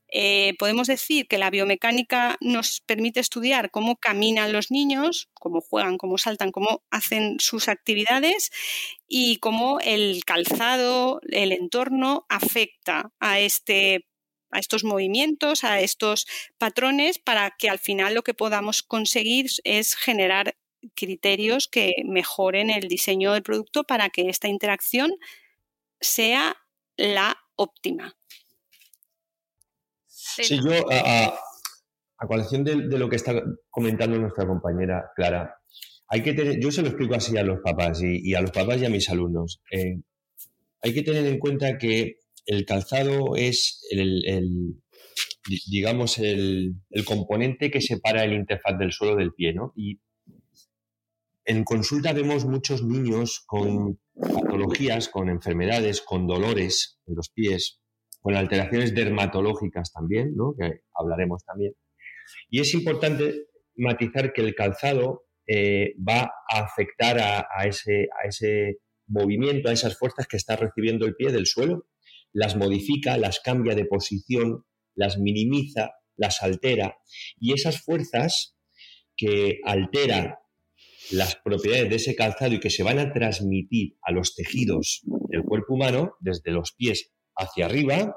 eh, 0.09 0.53
podemos 0.59 0.85
decir 0.85 1.27
que 1.27 1.39
la 1.39 1.49
biomecánica 1.49 2.37
nos 2.39 2.81
permite 2.81 3.19
estudiar 3.19 3.71
cómo 3.71 3.95
caminan 3.95 4.53
los 4.53 4.69
niños, 4.69 5.31
cómo 5.33 5.59
juegan, 5.59 5.97
cómo 5.97 6.19
saltan, 6.19 6.51
cómo 6.51 6.83
hacen 6.91 7.39
sus 7.39 7.67
actividades 7.67 8.51
y 9.07 9.37
cómo 9.37 9.79
el 9.79 10.23
calzado, 10.23 11.19
el 11.31 11.51
entorno 11.51 12.27
afecta 12.29 13.11
a 13.19 13.39
este 13.39 14.05
a 14.53 14.59
estos 14.59 14.83
movimientos, 14.83 15.63
a 15.63 15.81
estos 15.81 16.25
patrones, 16.57 17.19
para 17.19 17.55
que 17.57 17.69
al 17.69 17.79
final 17.79 18.13
lo 18.13 18.23
que 18.23 18.33
podamos 18.33 18.83
conseguir 18.83 19.47
es 19.63 19.95
generar 19.95 20.55
criterios 20.95 21.67
que 21.67 21.95
mejoren 22.05 22.69
el 22.69 22.87
diseño 22.87 23.33
del 23.33 23.43
producto 23.43 23.83
para 23.83 24.09
que 24.09 24.29
esta 24.29 24.47
interacción 24.47 25.11
sea 25.99 26.57
la 26.97 27.37
óptima. 27.55 28.15
Sí, 30.07 30.59
yo 30.63 30.91
a, 30.91 31.33
a, 32.17 32.27
colección 32.27 32.63
de, 32.63 32.75
lo 32.75 33.09
que 33.09 33.15
está 33.17 33.33
comentando 33.69 34.17
nuestra 34.17 34.47
compañera 34.47 35.11
Clara, 35.15 35.55
hay 36.07 36.21
que 36.21 36.33
tener, 36.33 36.59
yo 36.59 36.71
se 36.71 36.81
lo 36.81 36.87
explico 36.87 37.15
así 37.15 37.37
a 37.37 37.43
los 37.43 37.59
papás 37.61 38.01
y, 38.01 38.33
a 38.33 38.41
los 38.41 38.51
papás 38.51 38.81
y 38.81 38.85
a 38.85 38.89
mis 38.89 39.09
alumnos. 39.09 39.61
Eh, 39.71 40.01
hay 40.81 40.93
que 40.93 41.03
tener 41.03 41.25
en 41.25 41.39
cuenta 41.39 41.77
que 41.77 42.17
el 42.45 42.65
calzado 42.65 43.35
es 43.35 43.85
el, 43.91 44.81
digamos, 45.69 46.17
el, 46.17 46.75
componente 47.05 47.71
que 47.71 47.81
separa 47.81 48.23
el 48.23 48.33
interfaz 48.33 48.77
del 48.77 48.91
suelo 48.91 49.15
del 49.15 49.33
pie, 49.33 49.53
¿no? 49.53 49.73
Y 49.75 49.99
en 51.45 51.63
consulta 51.63 52.13
vemos 52.13 52.45
muchos 52.45 52.83
niños 52.83 53.43
con 53.45 53.99
patologías, 54.15 55.09
con 55.09 55.29
enfermedades, 55.29 56.01
con 56.01 56.25
dolores 56.25 56.99
en 57.05 57.15
los 57.15 57.29
pies, 57.29 57.81
con 58.21 58.35
alteraciones 58.35 58.95
dermatológicas 58.95 59.91
también, 59.91 60.35
¿no? 60.35 60.55
que 60.57 60.83
hablaremos 60.93 61.43
también. 61.43 61.73
Y 62.49 62.61
es 62.61 62.73
importante 62.73 63.47
matizar 63.75 64.31
que 64.31 64.41
el 64.41 64.55
calzado 64.55 65.25
eh, 65.45 65.95
va 65.97 66.31
a 66.49 66.63
afectar 66.63 67.19
a, 67.19 67.65
ese, 67.65 68.07
a 68.23 68.27
ese 68.27 68.77
movimiento, 69.07 69.69
a 69.69 69.73
esas 69.73 69.97
fuerzas 69.97 70.27
que 70.27 70.37
está 70.37 70.55
recibiendo 70.55 71.05
el 71.05 71.15
pie 71.15 71.33
del 71.33 71.47
suelo, 71.47 71.85
las 72.33 72.55
modifica, 72.55 73.17
las 73.17 73.39
cambia 73.39 73.75
de 73.75 73.85
posición, 73.85 74.65
las 74.95 75.17
minimiza, 75.17 75.91
las 76.17 76.41
altera, 76.43 76.97
y 77.39 77.53
esas 77.53 77.81
fuerzas 77.81 78.57
que 79.15 79.59
alteran 79.63 80.35
las 81.11 81.35
propiedades 81.35 81.89
de 81.89 81.95
ese 81.97 82.15
calzado 82.15 82.53
y 82.53 82.59
que 82.59 82.69
se 82.69 82.83
van 82.83 82.99
a 82.99 83.11
transmitir 83.11 83.97
a 84.01 84.11
los 84.11 84.35
tejidos 84.35 85.01
del 85.29 85.43
cuerpo 85.43 85.75
humano, 85.75 86.13
desde 86.19 86.51
los 86.51 86.73
pies 86.73 87.13
hacia 87.35 87.65
arriba, 87.65 88.15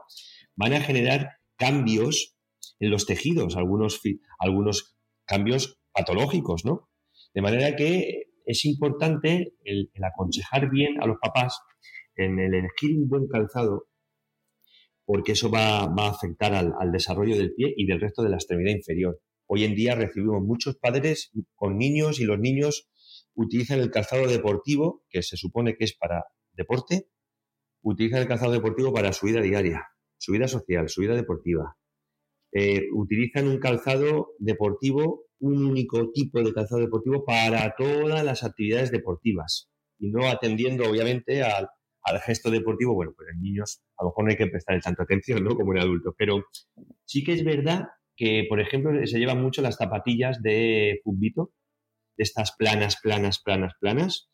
van 0.54 0.72
a 0.72 0.80
generar 0.80 1.30
cambios 1.56 2.36
en 2.78 2.90
los 2.90 3.06
tejidos, 3.06 3.56
algunos, 3.56 4.00
algunos 4.38 4.96
cambios 5.26 5.78
patológicos, 5.92 6.64
¿no? 6.64 6.90
De 7.34 7.42
manera 7.42 7.74
que 7.76 8.26
es 8.44 8.64
importante 8.64 9.54
el, 9.64 9.90
aconsejar 10.02 10.70
bien 10.70 11.02
a 11.02 11.06
los 11.06 11.16
papás 11.20 11.58
en 12.14 12.38
el 12.38 12.54
elegir 12.54 12.96
un 12.96 13.08
buen 13.08 13.26
calzado, 13.26 13.88
porque 15.06 15.32
eso 15.32 15.50
va, 15.50 15.84
a 15.84 16.08
afectar 16.08 16.52
al, 16.52 16.92
desarrollo 16.92 17.36
del 17.36 17.54
pie 17.54 17.72
y 17.76 17.86
del 17.86 18.00
resto 18.00 18.22
de 18.22 18.28
la 18.28 18.36
extremidad 18.36 18.72
inferior. 18.72 19.20
Hoy 19.46 19.64
en 19.64 19.76
día 19.76 19.94
recibimos 19.94 20.42
muchos 20.42 20.76
padres 20.76 21.30
con 21.54 21.78
niños 21.78 22.18
y 22.18 22.24
los 22.24 22.38
niños 22.38 22.90
utilizan 23.34 23.78
el 23.78 23.90
calzado 23.90 24.26
deportivo, 24.26 25.04
que 25.08 25.22
se 25.22 25.36
supone 25.36 25.76
que 25.76 25.84
es 25.84 25.96
para 25.96 26.24
deporte, 26.52 27.08
utilizan 27.82 28.22
el 28.22 28.28
calzado 28.28 28.52
deportivo 28.52 28.92
para 28.92 29.12
su 29.12 29.26
vida 29.26 29.40
diaria, 29.40 29.84
su 30.18 30.32
vida 30.32 30.48
social, 30.48 30.88
su 30.88 31.02
vida 31.02 31.14
deportiva. 31.14 31.76
Eh, 32.52 32.86
utilizan 32.92 33.46
un 33.46 33.60
calzado 33.60 34.32
deportivo, 34.38 35.26
un 35.38 35.64
único 35.64 36.10
tipo 36.10 36.42
de 36.42 36.52
calzado 36.52 36.80
deportivo 36.80 37.24
para 37.24 37.74
todas 37.78 38.24
las 38.24 38.42
actividades 38.42 38.90
deportivas 38.90 39.70
y 39.98 40.10
no 40.10 40.28
atendiendo 40.28 40.88
obviamente 40.88 41.42
al, 42.06 42.20
gesto 42.20 42.50
deportivo. 42.50 42.94
Bueno, 42.94 43.12
pues 43.16 43.28
en 43.32 43.40
niños 43.40 43.82
a 43.98 44.04
lo 44.04 44.10
mejor 44.10 44.24
no 44.24 44.30
hay 44.30 44.36
que 44.36 44.46
prestar 44.46 44.80
tanta 44.80 45.02
atención, 45.02 45.44
¿no? 45.44 45.56
Como 45.56 45.72
en 45.72 45.80
adultos, 45.80 46.14
pero 46.16 46.44
sí 47.04 47.24
que 47.24 47.32
es 47.32 47.44
verdad 47.44 47.84
que, 48.16 48.46
por 48.48 48.60
ejemplo, 48.60 48.90
se 49.06 49.18
llevan 49.18 49.42
mucho 49.42 49.62
las 49.62 49.76
zapatillas 49.76 50.42
de 50.42 51.00
fútbito, 51.04 51.52
de 52.16 52.24
estas 52.24 52.52
planas, 52.56 52.96
planas, 53.02 53.42
planas, 53.42 53.74
planas, 53.78 54.30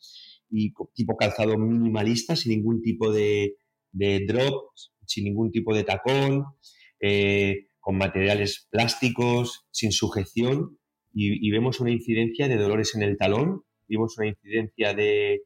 y 0.48 0.72
tipo 0.94 1.16
calzado 1.16 1.58
minimalista, 1.58 2.36
sin 2.36 2.52
ningún 2.52 2.82
tipo 2.82 3.10
de, 3.10 3.56
drop, 3.92 4.70
sin 5.06 5.24
ningún 5.24 5.50
tipo 5.50 5.74
de 5.74 5.84
tacón, 5.84 6.44
eh, 7.00 7.66
con 7.80 7.96
materiales 7.96 8.68
plásticos, 8.70 9.66
sin 9.72 9.90
sujeción, 9.90 10.78
y, 11.14 11.50
vemos 11.50 11.80
una 11.80 11.90
incidencia 11.90 12.48
de 12.48 12.56
dolores 12.56 12.94
en 12.94 13.02
el 13.02 13.18
talón, 13.18 13.64
vemos 13.86 14.16
una 14.18 14.28
incidencia 14.28 14.94
de 14.94 15.42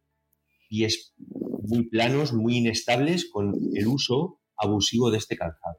pies 0.69 1.15
muy 1.17 1.89
planos, 1.89 2.33
muy 2.33 2.59
inestables, 2.59 3.29
con 3.31 3.55
el 3.75 3.87
uso 3.87 4.41
abusivo 4.57 5.11
de 5.11 5.19
este 5.19 5.37
calzado. 5.37 5.77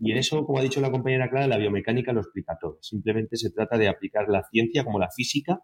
Y 0.00 0.12
en 0.12 0.18
eso, 0.18 0.44
como 0.44 0.58
ha 0.58 0.62
dicho 0.62 0.80
la 0.80 0.90
compañera 0.90 1.28
Clara, 1.28 1.48
la 1.48 1.58
biomecánica 1.58 2.12
lo 2.12 2.20
explica 2.20 2.56
todo. 2.60 2.78
Simplemente 2.80 3.36
se 3.36 3.50
trata 3.50 3.78
de 3.78 3.88
aplicar 3.88 4.28
la 4.28 4.44
ciencia 4.50 4.84
como 4.84 4.98
la 4.98 5.10
física 5.10 5.60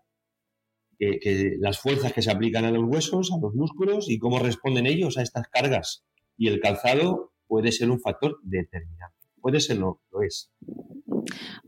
que, 0.98 1.56
las 1.58 1.78
fuerzas 1.78 2.12
que 2.12 2.22
se 2.22 2.30
aplican 2.30 2.64
a 2.64 2.70
los 2.70 2.84
huesos, 2.84 3.32
a 3.32 3.40
los 3.40 3.54
músculos 3.54 4.10
y 4.10 4.18
cómo 4.18 4.38
responden 4.38 4.86
ellos 4.86 5.18
a 5.18 5.22
estas 5.22 5.48
cargas. 5.48 6.04
Y 6.36 6.48
el 6.48 6.60
calzado 6.60 7.32
puede 7.46 7.72
ser 7.72 7.90
un 7.90 8.00
factor 8.00 8.38
determinante. 8.42 9.16
Puede 9.40 9.60
ser, 9.60 9.78
no, 9.78 10.00
lo 10.10 10.22
es. 10.22 10.52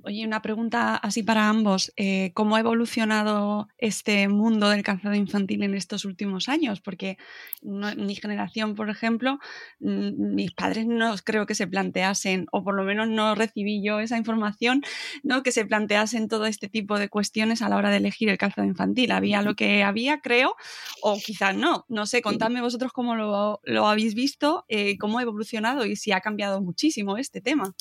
Oye, 0.03 0.27
una 0.27 0.43
pregunta 0.43 0.97
así 0.97 1.23
para 1.23 1.49
ambos. 1.49 1.93
Eh, 1.97 2.33
¿Cómo 2.35 2.57
ha 2.57 2.61
evolucionado 2.61 3.69
este 3.79 4.29
mundo 4.29 4.69
del 4.69 4.83
calzado 4.83 5.15
infantil 5.15 5.63
en 5.63 5.75
estos 5.75 6.05
últimos 6.05 6.49
años? 6.49 6.81
Porque 6.81 7.17
mi 7.63 8.15
generación, 8.15 8.75
por 8.75 8.91
ejemplo, 8.91 9.39
mis 9.81 10.53
padres 10.53 10.87
no 10.87 11.15
creo 11.25 11.47
que 11.47 11.55
se 11.55 11.67
planteasen, 11.67 12.47
o 12.53 12.65
por 12.65 12.75
lo 12.75 12.85
menos 12.85 13.09
no 13.09 13.35
recibí 13.35 13.83
yo 13.83 14.01
esa 14.01 14.19
información, 14.19 14.83
¿no? 15.23 15.43
que 15.43 15.53
se 15.53 15.65
planteasen 15.65 16.29
todo 16.29 16.47
este 16.47 16.69
tipo 16.69 16.99
de 16.99 17.09
cuestiones 17.09 17.63
a 17.63 17.69
la 17.69 17.77
hora 17.77 17.91
de 17.91 17.99
elegir 17.99 18.29
el 18.29 18.39
calzado 18.39 18.67
infantil. 18.67 19.13
Había 19.13 19.43
lo 19.43 19.55
que 19.55 19.83
había, 19.83 20.21
creo, 20.21 20.55
o 21.03 21.19
quizás 21.19 21.57
no. 21.57 21.85
No 21.89 22.07
sé, 22.07 22.23
contadme 22.23 22.61
vosotros 22.61 22.93
cómo 22.93 23.15
lo, 23.15 23.87
habéis 23.87 24.15
visto, 24.15 24.65
eh, 24.69 24.99
cómo 24.99 25.19
ha 25.19 25.23
evolucionado 25.23 25.87
y 25.87 25.97
si 25.97 26.13
ha 26.13 26.21
cambiado 26.21 26.61
muchísimo 26.61 27.17
este 27.17 27.41
tema. 27.41 27.75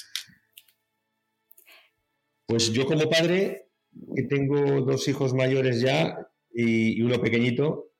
Pues 2.45 2.71
yo 2.71 2.85
como 2.85 3.09
padre 3.09 3.69
que 4.15 4.23
tengo 4.23 4.81
dos 4.81 5.07
hijos 5.07 5.33
mayores 5.33 5.81
ya 5.81 6.17
y, 6.53 7.01
uno 7.01 7.19
pequeñito, 7.21 7.91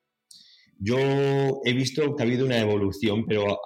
yo 0.78 0.98
he 1.64 1.72
visto 1.72 2.14
que 2.14 2.22
ha 2.22 2.26
habido 2.26 2.46
una 2.46 2.58
evolución, 2.58 3.24
pero 3.26 3.58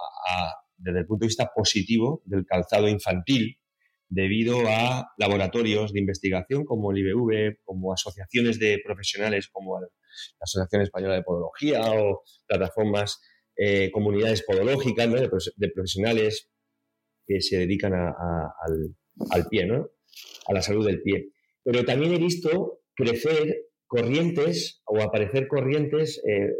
desde 0.77 0.99
el 0.99 1.05
punto 1.05 1.23
de 1.23 1.27
vista 1.27 1.51
positivo 1.53 2.21
del 2.25 2.45
calzado 2.45 2.87
infantil, 2.87 3.57
debido 4.07 4.67
a 4.67 5.11
laboratorios 5.17 5.93
de 5.93 5.99
investigación 5.99 6.65
como 6.65 6.91
el 6.91 6.99
IBV, 6.99 7.57
como 7.63 7.93
asociaciones 7.93 8.57
de 8.57 8.81
profesionales 8.83 9.49
como 9.51 9.79
la 9.79 9.87
Asociación 10.39 10.81
Española 10.81 11.15
de 11.15 11.23
Podología 11.23 11.81
o 11.91 12.23
plataformas, 12.47 13.19
eh, 13.55 13.91
comunidades 13.91 14.43
podológicas 14.43 15.11
de, 15.11 15.69
profesionales 15.69 16.49
que 17.27 17.41
se 17.41 17.57
dedican 17.57 17.93
al, 17.93 18.95
al, 19.29 19.47
pie, 19.47 19.67
¿no? 19.67 19.89
A 20.47 20.53
la 20.53 20.61
salud 20.61 20.85
del 20.85 21.01
pie. 21.01 21.31
Pero 21.63 21.85
también 21.85 22.13
he 22.13 22.17
visto 22.17 22.81
crecer 22.95 23.67
corrientes 23.87 24.81
o 24.85 25.01
aparecer 25.01 25.47
corrientes, 25.47 26.21
eh, 26.27 26.53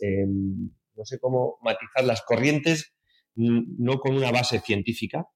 em, 0.00 0.70
no 0.94 1.04
sé 1.04 1.18
cómo 1.18 1.58
matizar 1.62 2.04
las 2.04 2.22
corrientes, 2.22 2.94
no 3.34 3.98
con 3.98 4.16
una 4.16 4.32
base 4.32 4.60
científica, 4.60 5.26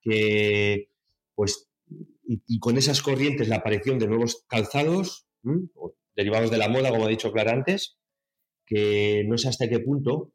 que 0.00 0.88
pues 1.34 1.68
y, 2.24 2.58
con 2.60 2.78
esas 2.78 3.02
corrientes 3.02 3.48
la 3.48 3.56
aparición 3.56 3.98
de 3.98 4.06
nuevos 4.06 4.44
calzados 4.48 5.26
derivados 6.14 6.50
de 6.50 6.58
la 6.58 6.68
moda, 6.68 6.90
como 6.90 7.06
ha 7.06 7.08
dicho 7.08 7.32
Clara 7.32 7.52
antes, 7.52 7.98
que 8.66 9.24
no 9.26 9.38
sé 9.38 9.48
hasta 9.48 9.68
qué 9.68 9.80
punto 9.80 10.32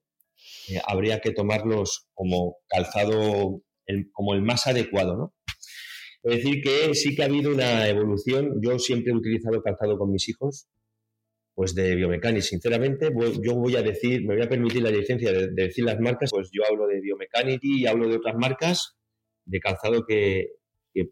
eh, 0.70 0.80
habría 0.86 1.22
que 1.22 1.32
tomarlos 1.32 2.10
como 2.14 2.58
calzado, 2.68 3.64
como 4.12 4.34
el 4.34 4.42
más 4.42 4.68
adecuado, 4.68 5.18
¿no? 5.18 5.34
Es 6.28 6.44
decir, 6.44 6.62
que 6.62 6.94
sí 6.94 7.16
que 7.16 7.24
ha 7.24 7.26
habido 7.26 7.54
una 7.54 7.88
evolución. 7.88 8.60
Yo 8.62 8.78
siempre 8.80 9.14
he 9.14 9.16
utilizado 9.16 9.62
calzado 9.62 9.98
con 9.98 10.12
mis 10.12 10.28
hijos, 10.28 10.68
pues 11.56 11.74
de 11.74 11.96
biomecánica. 11.96 12.42
Sinceramente, 12.46 13.12
yo 13.42 13.56
voy 13.56 13.78
a 13.78 13.82
decir, 13.82 14.26
me 14.26 14.36
voy 14.36 14.44
a 14.44 14.50
permitir 14.50 14.84
la 14.84 14.92
licencia 14.92 15.32
de, 15.32 15.48
decir 15.52 15.86
las 15.86 16.00
marcas, 16.02 16.32
pues 16.32 16.50
yo 16.52 16.64
hablo 16.70 16.86
de 16.86 17.00
biomecánica 17.00 17.62
y 17.64 17.86
hablo 17.86 18.10
de 18.10 18.18
otras 18.18 18.36
marcas 18.36 18.98
de 19.46 19.60
calzado 19.62 20.06
que, 20.06 20.48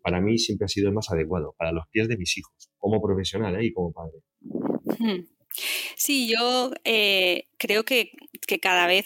para 0.02 0.20
mí 0.20 0.38
siempre 0.38 0.66
ha 0.66 0.68
sido 0.68 0.90
el 0.90 0.94
más 0.94 1.10
adecuado, 1.10 1.56
para 1.58 1.72
los 1.72 1.86
pies 1.92 2.10
de 2.10 2.18
mis 2.18 2.38
hijos, 2.38 2.70
como 2.78 3.02
profesional 3.02 3.56
¿eh? 3.56 3.68
y 3.68 3.72
como 3.72 3.94
padre. 3.94 4.20
Hmm. 5.00 5.26
Sí, 5.96 6.30
yo 6.30 6.72
eh, 6.84 7.46
creo 7.58 7.86
que, 7.86 8.12
cada 8.62 8.86
vez 8.88 9.06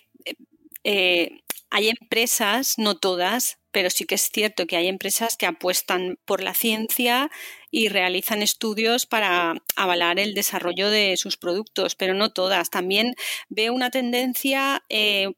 eh, 0.83 1.41
hay 1.69 1.89
empresas, 1.89 2.79
no 2.79 2.97
todas, 2.97 3.58
pero 3.71 3.89
sí 3.89 4.05
que 4.05 4.15
es 4.15 4.29
cierto 4.31 4.65
que 4.67 4.77
hay 4.77 4.87
empresas 4.87 5.37
que 5.37 5.45
apuestan 5.45 6.17
por 6.25 6.41
la 6.41 6.53
ciencia 6.53 7.29
y 7.71 7.89
realizan 7.89 8.41
estudios 8.41 9.05
para 9.05 9.55
avalar 9.75 10.19
el 10.19 10.33
desarrollo 10.33 10.89
de 10.89 11.17
sus 11.17 11.37
productos, 11.37 11.95
pero 11.95 12.13
no 12.13 12.31
todas. 12.31 12.69
También 12.69 13.15
veo 13.49 13.73
una 13.73 13.91
tendencia 13.91 14.83
un 14.89 15.35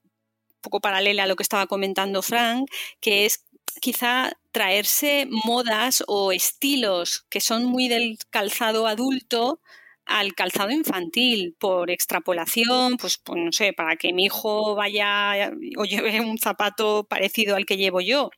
poco 0.61 0.79
paralela 0.79 1.23
a 1.23 1.27
lo 1.27 1.35
que 1.35 1.43
estaba 1.43 1.67
comentando 1.67 2.21
Frank, 2.21 2.69
que 2.99 3.25
es 3.25 3.45
quizá 3.81 4.33
traerse 4.51 5.27
modas 5.29 6.03
o 6.07 6.31
estilos 6.31 7.25
que 7.29 7.41
son 7.41 7.65
muy 7.65 7.87
del 7.87 8.17
calzado 8.29 8.87
adulto 8.87 9.61
al 10.05 10.33
calzado 10.33 10.71
infantil 10.71 11.55
por 11.59 11.91
extrapolación, 11.91 12.97
pues, 12.97 13.17
pues, 13.17 13.39
no 13.43 13.51
sé, 13.51 13.73
para 13.73 13.95
que 13.95 14.13
mi 14.13 14.25
hijo 14.25 14.75
vaya 14.75 15.51
o 15.77 15.85
lleve 15.85 16.21
un 16.21 16.37
zapato 16.37 17.05
parecido 17.05 17.55
al 17.55 17.65
que 17.65 17.77
llevo 17.77 18.01
yo. 18.01 18.29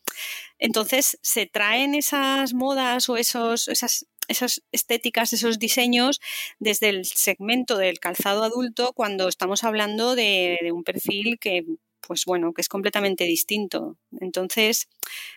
Entonces 0.59 1.19
se 1.21 1.45
traen 1.45 1.95
esas 1.95 2.53
modas 2.53 3.09
o 3.09 3.17
esos, 3.17 3.67
esas, 3.67 4.05
esas 4.27 4.63
estéticas, 4.71 5.33
esos 5.33 5.59
diseños 5.59 6.21
desde 6.59 6.89
el 6.89 7.05
segmento 7.05 7.77
del 7.77 7.99
calzado 7.99 8.43
adulto 8.43 8.93
cuando 8.93 9.27
estamos 9.27 9.63
hablando 9.63 10.15
de 10.15 10.71
un 10.73 10.83
perfil 10.83 11.39
que 11.39 11.65
pues 12.05 12.25
bueno, 12.25 12.53
que 12.53 12.61
es 12.61 12.69
completamente 12.69 13.25
distinto. 13.25 13.97
Entonces, 14.19 14.89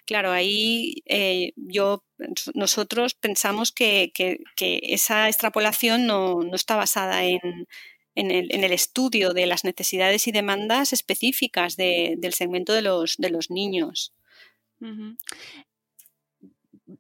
claro, 0.05 0.33
ahí 0.33 1.03
eh, 1.07 1.53
yo, 1.57 2.05
nosotros 2.55 3.15
pensamos 3.15 3.73
que, 3.73 4.13
esa 4.59 5.29
extrapolación 5.29 6.07
no, 6.07 6.41
está 6.55 6.77
basada 6.77 7.25
en, 7.25 7.41
el, 8.15 8.73
estudio 8.73 9.33
de 9.33 9.47
las 9.47 9.65
necesidades 9.65 10.27
y 10.27 10.33
demandas 10.33 10.93
específicas 10.93 11.77
del 11.77 12.33
segmento 12.33 12.73
de 12.73 12.83
los, 12.83 13.17
de 13.19 13.31
los 13.31 13.51
niños. 13.51 14.13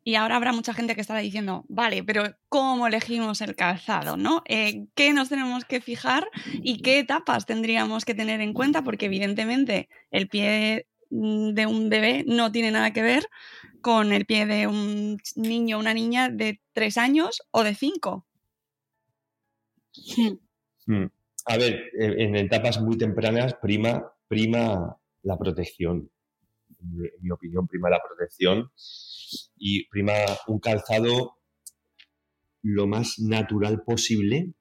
Y 0.06 0.14
ahora 0.14 0.36
habrá 0.36 0.52
mucha 0.52 0.72
gente 0.72 0.94
que 0.94 1.00
estará 1.00 1.18
diciendo, 1.18 1.64
vale, 1.68 2.04
pero 2.04 2.22
¿cómo 2.48 2.86
elegimos 2.86 3.40
el 3.40 3.56
calzado? 3.56 4.16
¿no? 4.16 4.44
Eh, 4.46 4.86
¿Qué 4.94 5.12
nos 5.12 5.28
tenemos 5.30 5.64
que 5.64 5.80
fijar 5.80 6.28
y 6.62 6.80
qué 6.80 7.00
etapas 7.00 7.44
tendríamos 7.44 8.04
que 8.04 8.14
tener 8.14 8.40
en 8.40 8.52
cuenta? 8.52 8.84
Porque 8.84 9.06
evidentemente 9.06 9.88
el 10.12 10.28
pie 10.28 10.86
de 11.10 11.66
un 11.66 11.88
bebé 11.88 12.22
no 12.24 12.52
tiene 12.52 12.70
nada 12.70 12.92
que 12.92 13.02
ver 13.02 13.26
con 13.80 14.12
el 14.12 14.26
pie 14.26 14.46
de 14.46 14.68
un 14.68 15.18
niño 15.34 15.76
o 15.76 15.80
una 15.80 15.92
niña 15.92 16.28
de 16.28 16.60
tres 16.72 16.98
años 16.98 17.42
o 17.50 17.64
de 17.64 17.74
cinco. 17.74 18.28
Hmm. 20.86 21.06
A 21.46 21.56
ver, 21.56 21.90
en 21.98 22.36
etapas 22.36 22.80
muy 22.80 22.96
tempranas 22.96 23.54
prima, 23.54 24.08
prima 24.28 24.96
la 25.24 25.36
protección. 25.36 26.08
En 26.78 27.10
mi 27.20 27.30
opinión, 27.32 27.66
prima 27.66 27.90
la 27.90 28.00
protección 28.00 28.70
y 29.56 29.88
prima 29.88 30.12
un 30.46 30.58
calzado 30.60 31.36
lo 32.62 32.86
más 32.86 33.18
natural 33.18 33.82
posible 33.84 34.54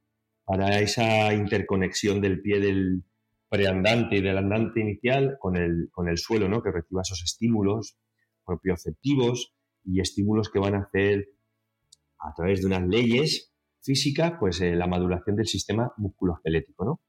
para 0.45 0.79
esa 0.79 1.33
interconexión 1.33 2.21
del 2.21 2.41
pie 2.41 2.59
del 2.59 3.03
preandante 3.49 4.17
y 4.17 4.21
del 4.21 4.37
andante 4.37 4.79
inicial 4.79 5.37
con 5.39 5.55
el, 5.55 5.89
con 5.91 6.07
el 6.07 6.17
suelo, 6.17 6.47
¿no? 6.47 6.61
que 6.61 6.71
reciba 6.71 7.01
esos 7.01 7.23
estímulos 7.23 7.97
propioceptivos 8.45 9.53
y 9.83 10.01
estímulos 10.01 10.49
que 10.49 10.59
van 10.59 10.75
a 10.75 10.83
hacer 10.83 11.29
a 12.19 12.33
través 12.35 12.61
de 12.61 12.67
unas 12.67 12.87
leyes 12.87 13.53
físicas, 13.81 14.33
pues 14.39 14.61
eh, 14.61 14.75
la 14.75 14.87
maduración 14.87 15.35
del 15.35 15.47
sistema 15.47 15.91
musculoesquelético, 15.97 16.85
¿no? 16.85 17.01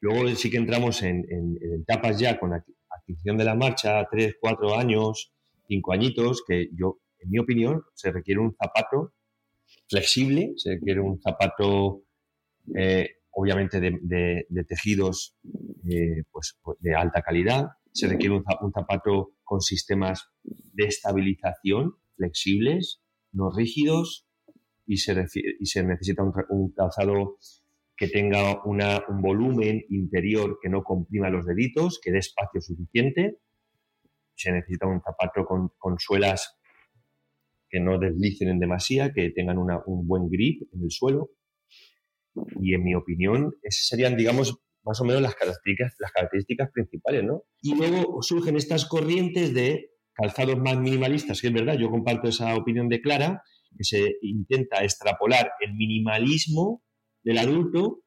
Luego 0.00 0.28
sí 0.36 0.50
que 0.50 0.58
entramos 0.58 1.02
en, 1.02 1.24
en, 1.30 1.56
etapas 1.80 2.18
ya 2.18 2.38
con 2.38 2.52
adquisición 2.52 3.36
de 3.38 3.44
la 3.44 3.54
marcha, 3.54 4.06
tres, 4.10 4.36
cuatro 4.40 4.76
años, 4.76 5.32
cinco 5.66 5.92
añitos, 5.92 6.42
que 6.46 6.68
yo, 6.72 6.98
en 7.18 7.30
mi 7.30 7.38
opinión, 7.38 7.82
se 7.94 8.12
requiere 8.12 8.40
un 8.40 8.54
zapato 8.54 9.12
flexible, 9.88 10.52
se 10.56 10.74
requiere 10.74 11.00
un 11.00 11.20
zapato, 11.20 12.02
eh, 12.74 13.16
obviamente, 13.30 13.80
de, 13.80 14.64
tejidos 14.68 15.36
eh, 15.88 16.24
pues, 16.30 16.58
pues, 16.62 16.78
de 16.80 16.94
alta 16.94 17.22
calidad, 17.22 17.66
se 17.92 18.08
requiere 18.08 18.34
un, 18.34 18.72
zapato 18.72 19.32
con 19.42 19.60
sistemas 19.60 20.28
de 20.42 20.84
estabilización 20.84 21.94
flexibles, 22.16 23.00
no 23.32 23.50
rígidos, 23.50 24.26
y 24.86 24.98
se, 24.98 25.24
y 25.58 25.66
se 25.66 25.82
necesita 25.82 26.22
un, 26.22 26.72
calzado 26.72 27.38
que 27.96 28.08
tenga 28.08 28.62
un 28.64 29.22
volumen 29.22 29.82
interior 29.88 30.58
que 30.62 30.68
no 30.68 30.84
comprima 30.84 31.30
los 31.30 31.46
deditos, 31.46 31.98
que 32.02 32.12
dé 32.12 32.18
espacio 32.18 32.60
suficiente 32.60 33.38
se 34.36 34.52
necesita 34.52 34.86
un 34.86 35.00
zapato 35.00 35.44
con, 35.44 35.98
suelas 35.98 36.58
que 37.68 37.80
no 37.80 37.98
deslicen 37.98 38.48
en 38.48 38.60
demasía, 38.60 39.12
que 39.12 39.30
tengan 39.30 39.58
un 39.58 40.06
buen 40.06 40.28
grip 40.28 40.62
en 40.72 40.84
el 40.84 40.90
suelo. 40.90 41.30
Y 42.60 42.74
en 42.74 42.84
mi 42.84 42.94
opinión, 42.94 43.54
esas 43.62 43.86
serían, 43.88 44.16
digamos, 44.16 44.60
más 44.84 45.00
o 45.00 45.04
menos 45.04 45.20
las 45.20 45.34
características, 45.34 45.94
las 45.98 46.12
características 46.12 46.70
principales, 46.72 47.24
¿no? 47.24 47.42
Y 47.60 47.74
luego 47.74 48.22
surgen 48.22 48.56
estas 48.56 48.86
corrientes 48.86 49.52
de 49.52 49.90
calzados 50.12 50.58
más 50.58 50.78
minimalistas, 50.78 51.40
que 51.40 51.48
es 51.48 51.52
verdad, 51.52 51.76
yo 51.76 51.90
comparto 51.90 52.28
esa 52.28 52.54
opinión 52.54 52.88
de 52.88 53.00
Clara, 53.00 53.42
que 53.76 53.84
se 53.84 54.14
intenta 54.22 54.82
extrapolar 54.84 55.50
el 55.60 55.74
minimalismo 55.74 56.82
del 57.22 57.38
adulto 57.38 58.02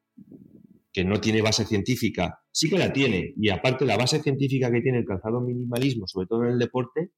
que 0.92 1.04
no 1.04 1.20
tiene 1.20 1.42
base 1.42 1.64
científica, 1.64 2.39
sí 2.52 2.68
que 2.68 2.78
la 2.78 2.92
tiene. 2.92 3.32
Y 3.36 3.50
aparte 3.50 3.84
la 3.84 3.96
base 3.96 4.20
científica 4.20 4.70
que 4.70 4.80
tiene 4.80 4.98
el 4.98 5.04
calzado 5.04 5.40
minimalismo, 5.40 6.06
sobre 6.06 6.26
todo 6.26 6.44
en 6.44 6.52
el 6.52 6.58
deporte, 6.58 7.10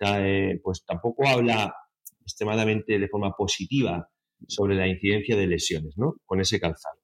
eh, 0.00 0.60
pues 0.62 0.84
tampoco 0.84 1.26
habla 1.26 1.74
extremadamente 2.20 2.98
de 2.98 3.08
forma 3.08 3.32
positiva 3.32 4.08
sobre 4.48 4.74
la 4.74 4.88
incidencia 4.88 5.36
de 5.36 5.46
lesiones, 5.46 5.96
¿no? 5.96 6.16
Con 6.24 6.40
ese 6.40 6.60
calzado. 6.60 6.98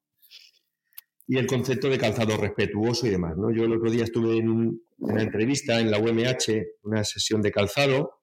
Y 1.26 1.38
el 1.38 1.46
concepto 1.46 1.88
de 1.88 1.98
calzado 1.98 2.36
respetuoso 2.36 3.06
y 3.06 3.10
demás, 3.10 3.36
¿no? 3.36 3.54
Yo 3.54 3.64
el 3.64 3.72
otro 3.72 3.90
día 3.90 4.04
estuve 4.04 4.38
en, 4.38 4.80
una 4.98 5.22
entrevista 5.22 5.80
en 5.80 5.90
la 5.90 5.98
UMH, 5.98 6.80
una 6.82 7.04
sesión 7.04 7.40
de 7.40 7.52
calzado, 7.52 8.20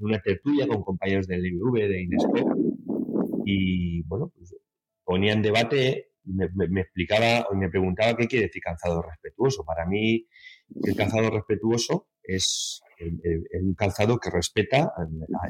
una 0.00 0.20
tertulia 0.20 0.66
con 0.66 0.82
compañeros 0.82 1.26
del 1.26 1.46
IBV, 1.46 1.88
de 1.88 2.02
INESCO, 2.02 2.56
y 3.44 4.02
bueno, 4.02 4.30
pues 4.36 4.54
ponía 5.04 5.32
en 5.32 5.42
debate 5.42 6.07
me, 6.28 6.80
explicaba 6.80 7.46
o 7.50 7.54
me 7.54 7.68
preguntaba 7.68 8.16
qué 8.16 8.26
quiere 8.26 8.46
decir 8.46 8.62
calzado 8.62 9.02
respetuoso. 9.02 9.64
Para 9.64 9.86
mí, 9.86 10.26
El 10.84 10.94
calzado 10.94 11.30
respetuoso 11.30 12.08
es 12.22 12.80
un 13.60 13.74
calzado 13.74 14.18
que 14.18 14.30
respeta 14.30 14.92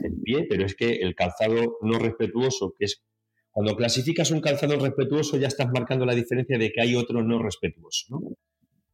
el 0.02 0.20
pie, 0.22 0.46
pero 0.48 0.64
es 0.64 0.74
que 0.74 0.96
el 0.96 1.14
calzado 1.14 1.78
no 1.82 1.98
respetuoso, 1.98 2.74
que 2.78 2.84
es 2.84 3.02
cuando 3.50 3.74
clasificas 3.74 4.30
un 4.30 4.40
calzado 4.40 4.78
respetuoso 4.78 5.36
ya 5.36 5.48
estás 5.48 5.68
marcando 5.74 6.06
la 6.06 6.14
diferencia 6.14 6.58
de 6.58 6.70
que 6.70 6.80
hay 6.80 6.94
otro 6.94 7.24
no 7.24 7.42
respetuoso. 7.42 8.06
¿no? 8.10 8.20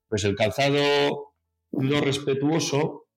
Pues 0.09 0.25
el 0.25 0.35
calzado 0.35 1.35
no 1.73 2.01
respetuoso 2.01 3.09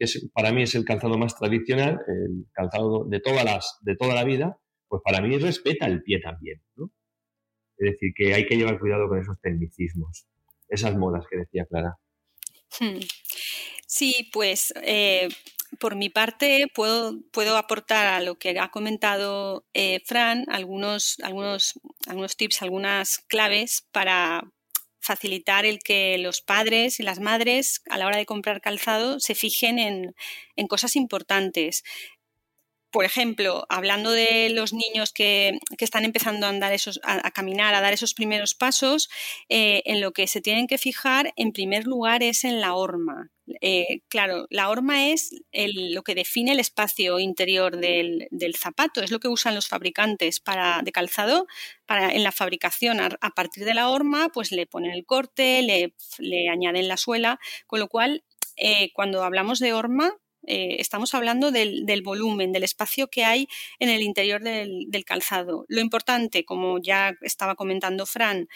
es, 0.00 0.28
para 0.34 0.50
mí 0.50 0.62
es 0.62 0.74
el 0.74 0.84
calzado 0.84 1.16
más 1.16 1.38
tradicional, 1.38 2.00
el 2.08 2.46
calzado 2.52 3.04
de, 3.04 3.20
todas 3.20 3.44
las, 3.44 3.78
de 3.82 3.94
toda 3.94 4.14
la 4.14 4.24
vida, 4.24 4.58
pues 4.88 5.00
para 5.04 5.20
mí 5.20 5.38
respeta 5.38 5.86
el 5.86 6.02
pie 6.02 6.20
también. 6.20 6.62
¿no? 6.74 6.90
Es 7.78 7.92
decir, 7.92 8.12
que 8.14 8.34
hay 8.34 8.46
que 8.46 8.56
llevar 8.56 8.78
cuidado 8.78 9.08
con 9.08 9.20
esos 9.20 9.40
tecnicismos, 9.40 10.26
esas 10.68 10.96
modas 10.96 11.24
que 11.30 11.38
decía 11.38 11.66
Clara. 11.66 11.96
Hmm. 12.80 13.00
Sí, 13.86 14.28
pues 14.32 14.74
eh, 14.82 15.28
por 15.78 15.94
mi 15.94 16.10
parte 16.10 16.66
puedo, 16.74 17.20
puedo 17.32 17.56
aportar 17.56 18.06
a 18.06 18.20
lo 18.20 18.36
que 18.36 18.58
ha 18.58 18.70
comentado 18.70 19.66
eh, 19.74 20.00
Fran 20.04 20.44
algunos, 20.48 21.16
algunos, 21.22 21.78
algunos 22.06 22.36
tips, 22.36 22.62
algunas 22.62 23.18
claves 23.28 23.86
para 23.92 24.50
facilitar 25.00 25.64
el 25.66 25.78
que 25.78 26.18
los 26.18 26.40
padres 26.40 26.98
y 26.98 27.04
las 27.04 27.20
madres 27.20 27.80
a 27.88 27.96
la 27.96 28.06
hora 28.06 28.16
de 28.16 28.26
comprar 28.26 28.60
calzado 28.60 29.20
se 29.20 29.36
fijen 29.36 29.78
en, 29.78 30.16
en 30.56 30.66
cosas 30.66 30.96
importantes 30.96 31.84
por 32.96 33.04
ejemplo, 33.04 33.66
hablando 33.68 34.10
de 34.10 34.48
los 34.48 34.72
niños 34.72 35.12
que, 35.12 35.58
están 35.78 36.06
empezando 36.06 36.46
a 36.46 36.48
andar 36.48 36.72
esos, 36.72 36.98
a, 37.02 37.30
caminar, 37.30 37.74
a 37.74 37.82
dar 37.82 37.92
esos 37.92 38.14
primeros 38.14 38.54
pasos, 38.54 39.10
eh, 39.50 39.82
en 39.84 40.00
lo 40.00 40.12
que 40.12 40.26
se 40.26 40.40
tienen 40.40 40.66
que 40.66 40.78
fijar, 40.78 41.34
en 41.36 41.52
primer 41.52 41.86
lugar, 41.86 42.22
es 42.22 42.44
en 42.44 42.58
la 42.58 42.72
horma. 42.72 43.30
Eh, 43.60 44.00
claro, 44.08 44.46
la 44.48 44.70
horma 44.70 45.10
es 45.10 45.34
lo 45.52 46.04
que 46.04 46.14
define 46.14 46.52
el 46.52 46.58
espacio 46.58 47.18
interior 47.18 47.76
del, 47.76 48.28
zapato, 48.58 49.02
es 49.02 49.10
lo 49.10 49.20
que 49.20 49.28
usan 49.28 49.54
los 49.54 49.68
fabricantes 49.68 50.40
para, 50.40 50.80
de 50.82 50.90
calzado 50.90 51.46
para, 51.84 52.14
en 52.14 52.22
la 52.22 52.32
fabricación. 52.32 52.98
A, 52.98 53.30
partir 53.34 53.66
de 53.66 53.74
la 53.74 53.90
horma, 53.90 54.30
pues 54.30 54.52
le 54.52 54.66
ponen 54.66 54.92
el 54.92 55.04
corte, 55.04 55.60
le, 55.60 56.48
añaden 56.48 56.88
la 56.88 56.96
suela, 56.96 57.38
con 57.66 57.78
lo 57.78 57.88
cual, 57.88 58.24
eh, 58.56 58.90
cuando 58.94 59.22
hablamos 59.22 59.58
de 59.58 59.74
horma, 59.74 60.16
eh, 60.46 60.76
estamos 60.78 61.14
hablando 61.14 61.50
del, 61.50 61.84
volumen, 62.02 62.52
del 62.52 62.64
espacio 62.64 63.08
que 63.08 63.24
hay 63.24 63.48
en 63.78 63.88
el 63.88 64.02
interior 64.02 64.42
del, 64.42 65.04
calzado. 65.04 65.64
Lo 65.68 65.80
importante, 65.80 66.44
como 66.44 66.78
ya 66.80 67.14
estaba 67.20 67.54
comentando 67.54 68.06
Fran, 68.06 68.48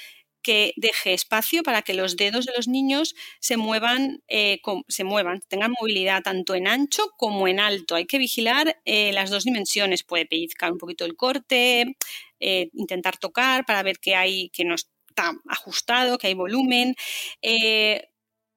que 0.43 0.73
deje 0.77 1.13
espacio 1.13 1.63
para 1.63 1.83
que 1.83 1.93
los 1.93 2.17
dedos 2.17 2.47
de 2.47 2.53
los 2.57 2.67
niños 2.67 3.15
se 3.41 3.59
muevan, 3.59 4.23
eh, 4.29 4.61
se 4.89 5.05
muevan, 5.05 5.41
tengan 5.49 5.75
movilidad 5.79 6.23
tanto 6.23 6.55
en 6.55 6.67
ancho 6.67 7.13
como 7.19 7.47
en 7.47 7.61
alto. 7.61 7.95
Hay 7.95 8.07
que 8.07 8.19
vigilar 8.19 8.81
eh, 8.87 9.13
las 9.13 9.29
dos 9.29 9.45
dimensiones. 9.45 10.03
Puede 10.03 10.27
pellizcar 10.27 10.73
un 10.73 10.79
poquito 10.79 11.05
el 11.05 11.17
corte, 11.17 11.97
intentar 12.39 13.19
tocar 13.19 13.67
para 13.67 13.83
ver 13.83 13.99
que 13.99 14.15
hay, 14.15 14.49
que 14.51 14.65
no 14.65 14.75
está 14.77 15.35
ajustado, 15.47 16.17
que 16.17 16.29
hay 16.29 16.35
volumen. 16.35 16.95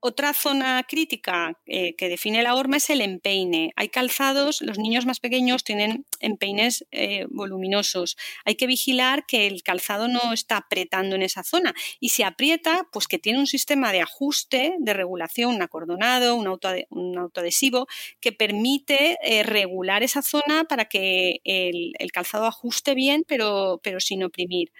Otra 0.06 0.34
zona 0.34 0.84
crítica 0.86 1.58
eh, 1.66 1.96
que 1.96 2.10
define 2.10 2.44
la 2.44 2.56
horma 2.56 2.76
es 2.76 2.90
el 2.90 3.00
empeine. 3.00 3.72
Hay 3.78 3.88
calzados, 3.88 4.62
los 4.62 4.78
niños 4.78 5.06
más 5.06 5.22
pequeños 5.22 5.64
tienen 5.64 6.06
empeines 6.20 6.86
eh, 6.92 7.26
voluminosos. 7.30 8.18
Hay 8.44 8.56
que 8.56 8.68
vigilar 8.68 9.26
que 9.26 9.48
el 9.48 9.64
calzado 9.64 10.10
no 10.10 10.34
está 10.34 10.58
apretando 10.58 11.16
en 11.16 11.22
esa 11.22 11.44
zona 11.44 11.74
y 12.02 12.10
si 12.10 12.22
aprieta, 12.22 12.86
pues 12.92 13.08
que 13.08 13.18
tiene 13.18 13.40
un 13.40 13.48
sistema 13.48 13.94
de 13.94 14.02
ajuste, 14.02 14.76
de 14.78 14.94
regulación, 14.94 15.56
un 15.56 15.62
acordonado, 15.62 16.36
un, 16.36 16.48
autoadhesivo 17.18 17.88
que 18.20 18.34
permite 18.34 19.18
eh, 19.24 19.44
regular 19.44 20.04
esa 20.04 20.22
zona 20.22 20.66
para 20.66 20.84
que 20.84 21.40
el, 21.46 21.94
calzado 22.12 22.46
ajuste 22.46 22.94
bien, 22.94 23.24
pero, 23.26 23.80
pero 23.82 24.02
sin 24.02 24.22
oprimir. 24.26 24.74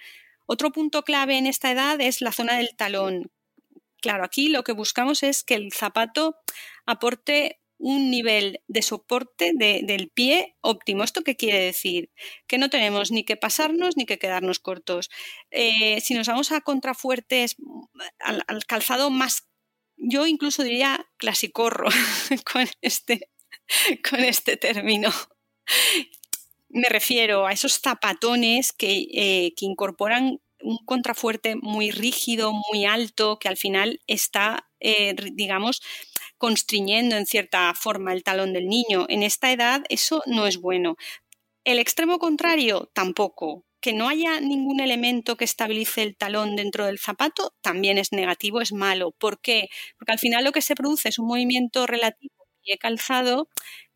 Otro 0.44 0.70
punto 0.70 1.02
clave 1.02 1.38
en 1.38 1.46
esta 1.46 1.70
edad 1.72 1.98
es 2.02 2.20
la 2.20 2.30
zona 2.30 2.58
del 2.58 2.76
talón, 2.76 3.30
Claro, 4.04 4.22
aquí 4.22 4.50
lo 4.50 4.64
que 4.64 4.72
buscamos 4.72 5.22
es 5.22 5.42
que 5.44 5.54
el 5.54 5.72
zapato 5.72 6.36
aporte 6.84 7.62
un 7.78 8.10
nivel 8.10 8.60
de 8.68 8.82
soporte 8.82 9.52
del 9.54 10.10
pie 10.10 10.58
óptimo. 10.60 11.04
¿Esto 11.04 11.22
qué 11.22 11.36
quiere 11.36 11.58
decir? 11.58 12.10
Que 12.46 12.58
no 12.58 12.68
tenemos 12.68 13.10
ni 13.10 13.24
que 13.24 13.38
pasarnos 13.38 13.96
ni 13.96 14.04
que 14.04 14.18
quedarnos 14.18 14.58
cortos. 14.58 15.08
Eh, 15.50 16.02
si 16.02 16.12
nos 16.12 16.28
vamos 16.28 16.52
a 16.52 16.60
contrafuertes, 16.60 17.56
al, 18.18 18.66
calzado 18.66 19.08
más, 19.08 19.48
yo 19.96 20.26
incluso 20.26 20.64
diría 20.64 21.06
clasicorro 21.16 21.88
con 22.52 22.66
este, 22.82 23.30
con 24.10 24.20
este 24.20 24.58
término. 24.58 25.10
Me 26.68 26.90
refiero 26.90 27.46
a 27.46 27.52
esos 27.52 27.80
zapatones 27.80 28.74
que, 28.74 29.06
eh, 29.14 29.54
que 29.56 29.64
incorporan 29.64 30.42
un 30.64 30.78
contrafuerte 30.84 31.56
muy 31.56 31.90
rígido, 31.90 32.52
muy 32.72 32.84
alto, 32.86 33.38
que 33.38 33.48
al 33.48 33.56
final 33.56 34.00
está, 34.06 34.68
eh, 34.80 35.14
digamos, 35.32 35.82
constriñendo 36.38 37.16
en 37.16 37.26
cierta 37.26 37.72
forma 37.74 38.12
el 38.12 38.24
talón 38.24 38.52
del 38.52 38.68
niño. 38.68 39.06
En 39.08 39.22
esta 39.22 39.52
edad 39.52 39.84
eso 39.88 40.22
no 40.26 40.46
es 40.46 40.58
bueno. 40.58 40.96
El 41.64 41.78
extremo 41.78 42.18
contrario, 42.18 42.90
tampoco. 42.94 43.64
Que 43.80 43.92
no 43.92 44.08
haya 44.08 44.40
ningún 44.40 44.80
elemento 44.80 45.36
que 45.36 45.44
estabilice 45.44 46.02
el 46.02 46.16
talón 46.16 46.56
dentro 46.56 46.86
del 46.86 46.98
zapato 46.98 47.54
también 47.62 47.98
es 47.98 48.12
negativo, 48.12 48.60
es 48.60 48.72
malo. 48.72 49.12
¿Por 49.12 49.40
qué? 49.40 49.68
Porque 49.98 50.12
al 50.12 50.18
final 50.18 50.44
lo 50.44 50.52
que 50.52 50.62
se 50.62 50.74
produce 50.74 51.10
es 51.10 51.18
un 51.18 51.26
movimiento 51.26 51.86
relativo 51.86 52.34
pie 52.62 52.78
calzado 52.78 53.48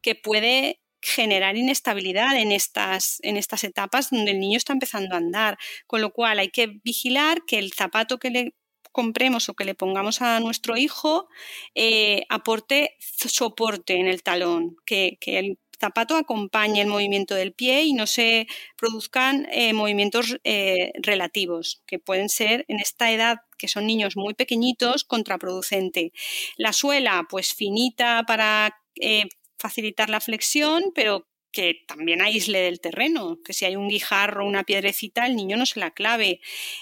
que 0.02 0.14
puede 0.14 0.80
generar 1.00 1.56
inestabilidad 1.56 2.36
en 2.36 2.52
estas, 2.52 3.18
en 3.22 3.36
estas 3.36 3.64
etapas 3.64 4.10
donde 4.10 4.32
el 4.32 4.40
niño 4.40 4.56
está 4.56 4.72
empezando 4.72 5.14
a 5.14 5.18
andar. 5.18 5.58
Con 5.86 6.00
lo 6.00 6.12
cual 6.12 6.38
hay 6.38 6.48
que 6.50 6.80
vigilar 6.84 7.42
que 7.46 7.58
el 7.58 7.72
zapato 7.72 8.18
que 8.18 8.30
le 8.30 8.54
compremos 8.92 9.48
o 9.48 9.54
que 9.54 9.64
le 9.64 9.74
pongamos 9.74 10.22
a 10.22 10.40
nuestro 10.40 10.76
hijo 10.76 11.28
eh, 11.74 12.22
aporte 12.28 12.96
soporte 12.98 13.94
en 13.94 14.08
el 14.08 14.22
talón, 14.22 14.76
que, 14.84 15.18
el 15.24 15.58
zapato 15.80 16.16
acompañe 16.16 16.80
el 16.80 16.88
movimiento 16.88 17.36
del 17.36 17.52
pie 17.52 17.84
y 17.84 17.92
no 17.92 18.08
se 18.08 18.48
produzcan 18.76 19.46
eh, 19.52 19.72
movimientos 19.72 20.40
eh, 20.42 20.90
relativos, 20.94 21.82
que 21.86 22.00
pueden 22.00 22.28
ser 22.28 22.64
en 22.66 22.80
esta 22.80 23.12
edad, 23.12 23.36
que 23.56 23.68
son 23.68 23.86
niños 23.86 24.16
muy 24.16 24.34
pequeñitos, 24.34 25.04
contraproducente. 25.04 26.12
La 26.56 26.72
suela, 26.72 27.26
pues 27.30 27.54
finita 27.54 28.24
para 28.26 28.76
facilitar 29.58 30.10
la 30.10 30.20
flexión, 30.20 30.92
pero 30.94 31.26
que 31.52 31.82
también 31.86 32.20
aísle 32.22 32.60
del 32.60 32.80
terreno, 32.80 33.38
que 33.44 33.52
si 33.52 33.64
hay 33.64 33.76
un 33.76 33.88
guijarro 33.88 34.46
una 34.46 34.64
piedrecita, 34.64 35.26
el 35.26 35.36
niño 35.36 35.56
no 35.56 35.66
se 35.66 35.80
la 35.80 35.90
clave, 35.90 36.40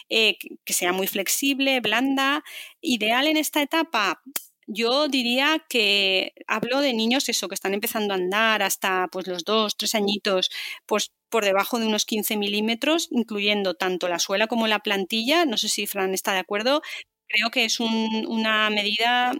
eh, 0.09 0.39
que 0.65 0.73
sea 0.73 0.93
muy 0.93 1.07
flexible, 1.07 1.81
blanda. 1.81 2.43
Ideal 2.81 3.29
en 3.29 3.37
esta 3.37 3.63
etapa, 3.63 4.23
yo 4.67 5.09
diría 5.09 5.65
que 5.69 6.33
hablo 6.49 6.81
de 6.81 6.93
niños 6.95 7.29
eso, 7.29 7.49
que 7.49 7.55
están 7.55 7.75
empezando 7.75 8.13
a 8.15 8.17
andar 8.17 8.63
hasta 8.63 9.09
pues, 9.13 9.27
los 9.29 9.45
dos, 9.45 9.77
tres 9.77 9.95
añitos, 9.95 10.51
pues 10.87 11.13
por 11.29 11.45
debajo 11.45 11.79
de 11.79 11.87
unos 11.87 12.05
15 12.05 12.37
milímetros, 12.37 13.09
incluyendo 13.11 13.75
tanto 13.75 14.09
la 14.09 14.19
suela 14.19 14.47
como 14.49 14.67
la 14.67 14.81
plantilla. 14.81 15.45
No 15.45 15.57
sé 15.57 15.69
si 15.69 15.87
Fran 15.87 16.15
está 16.15 16.33
de 16.33 16.41
acuerdo. 16.41 16.83
Creo 17.29 17.51
que 17.51 17.65
es 17.65 17.81
una 17.81 18.71
medida 18.71 19.35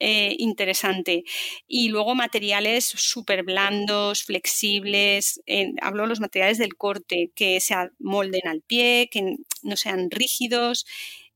eh, 0.00 0.34
interesante. 0.38 1.24
Y 1.68 1.88
luego 1.90 2.14
materiales 2.14 2.86
súper 2.86 3.42
blandos, 3.44 4.24
flexibles, 4.24 5.40
hablo 5.82 6.02
de 6.02 6.08
los 6.08 6.20
materiales 6.20 6.58
del 6.58 6.76
corte, 6.76 7.30
que 7.34 7.60
se 7.60 7.74
molden 7.98 8.48
al 8.48 8.62
pie, 8.62 9.08
que 9.12 9.36
no 9.62 9.76
sean 9.76 10.10
rígidos. 10.10 10.86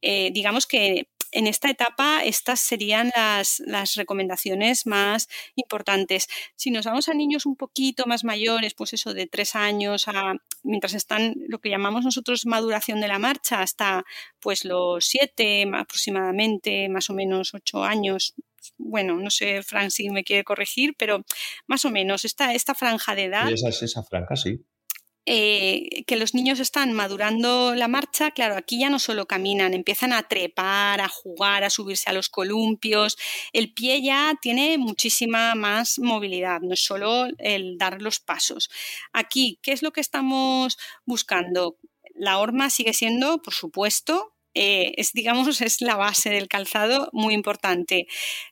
Eh, 0.01 0.31
digamos 0.33 0.67
que 0.67 1.09
en 1.35 1.47
esta 1.49 1.69
etapa 1.69 2.23
estas 2.25 2.61
serían 2.61 3.11
las, 3.17 3.95
recomendaciones 3.97 4.87
más 4.87 5.29
importantes. 5.57 6.29
Si 6.57 6.71
nos 6.71 6.87
vamos 6.87 7.09
a 7.09 7.15
niños 7.15 7.45
un 7.45 7.57
poquito 7.57 8.07
más 8.07 8.23
mayores, 8.25 8.75
pues 8.75 8.93
eso 8.93 9.13
de 9.15 9.27
tres 9.27 9.57
años, 9.57 10.07
a, 10.07 10.37
mientras 10.63 10.95
están 10.95 11.35
lo 11.49 11.59
que 11.59 11.71
llamamos 11.71 12.05
nosotros 12.05 12.47
maduración 12.47 13.01
de 13.01 13.09
la 13.09 13.19
marcha, 13.19 13.61
hasta 13.61 14.05
pues 14.41 14.65
los 14.65 15.05
siete 15.05 15.69
aproximadamente, 15.75 16.89
más 16.89 17.11
o 17.11 17.15
menos 17.15 17.53
ocho 17.53 17.83
años, 17.83 18.35
bueno, 18.79 19.17
no 19.17 19.31
sé, 19.31 19.63
Fran, 19.63 19.91
si 19.91 20.11
me 20.11 20.25
quiere 20.25 20.45
corregir, 20.45 20.95
pero 20.99 21.25
más 21.67 21.85
o 21.85 21.91
menos 21.91 22.25
esta, 22.25 22.55
esta 22.55 22.75
franja 22.75 23.15
de 23.15 23.25
edad. 23.25 23.51
Esa 23.51 23.69
es 23.69 23.83
esa 23.83 24.03
franja, 24.03 24.37
sí. 24.37 24.61
Eh, 25.27 26.05
que 26.07 26.17
los 26.17 26.35
niños 26.35 26.61
están 26.61 26.93
madurando 26.93 27.75
la 27.75 27.89
marcha, 27.89 28.31
claro, 28.33 28.57
aquí 28.57 28.79
ya 28.79 28.91
no 28.91 28.99
solo 28.99 29.27
caminan, 29.27 29.73
empiezan 29.73 30.13
a 30.13 30.29
trepar, 30.29 31.01
a 31.01 31.09
jugar, 31.09 31.65
a 31.65 31.71
subirse 31.71 32.11
a 32.11 32.13
los 32.13 32.29
columpios. 32.29 33.17
El 33.55 33.73
pie 33.73 34.03
ya 34.03 34.35
tiene 34.43 34.77
muchísima 34.77 35.55
más 35.55 35.99
movilidad, 35.99 36.61
no 36.61 36.75
es 36.75 36.85
solo 36.85 37.29
el 37.39 37.79
dar 37.79 38.03
los 38.03 38.21
pasos. 38.21 38.69
Aquí, 39.15 39.59
¿qué 39.63 39.73
es 39.73 39.83
lo 39.83 39.93
que 39.93 40.03
estamos 40.03 40.77
buscando? 41.07 41.79
La 42.15 42.39
horma 42.39 42.69
sigue 42.69 42.93
siendo, 42.93 43.41
por 43.41 43.55
supuesto, 43.55 44.34
eh, 44.55 44.93
es, 44.97 45.13
digamos, 45.13 45.61
es 45.61 45.81
la 45.81 45.97
base 45.97 46.31
del 46.31 46.49
calzado 46.49 47.11
muy 47.13 47.35
importante. 47.35 48.07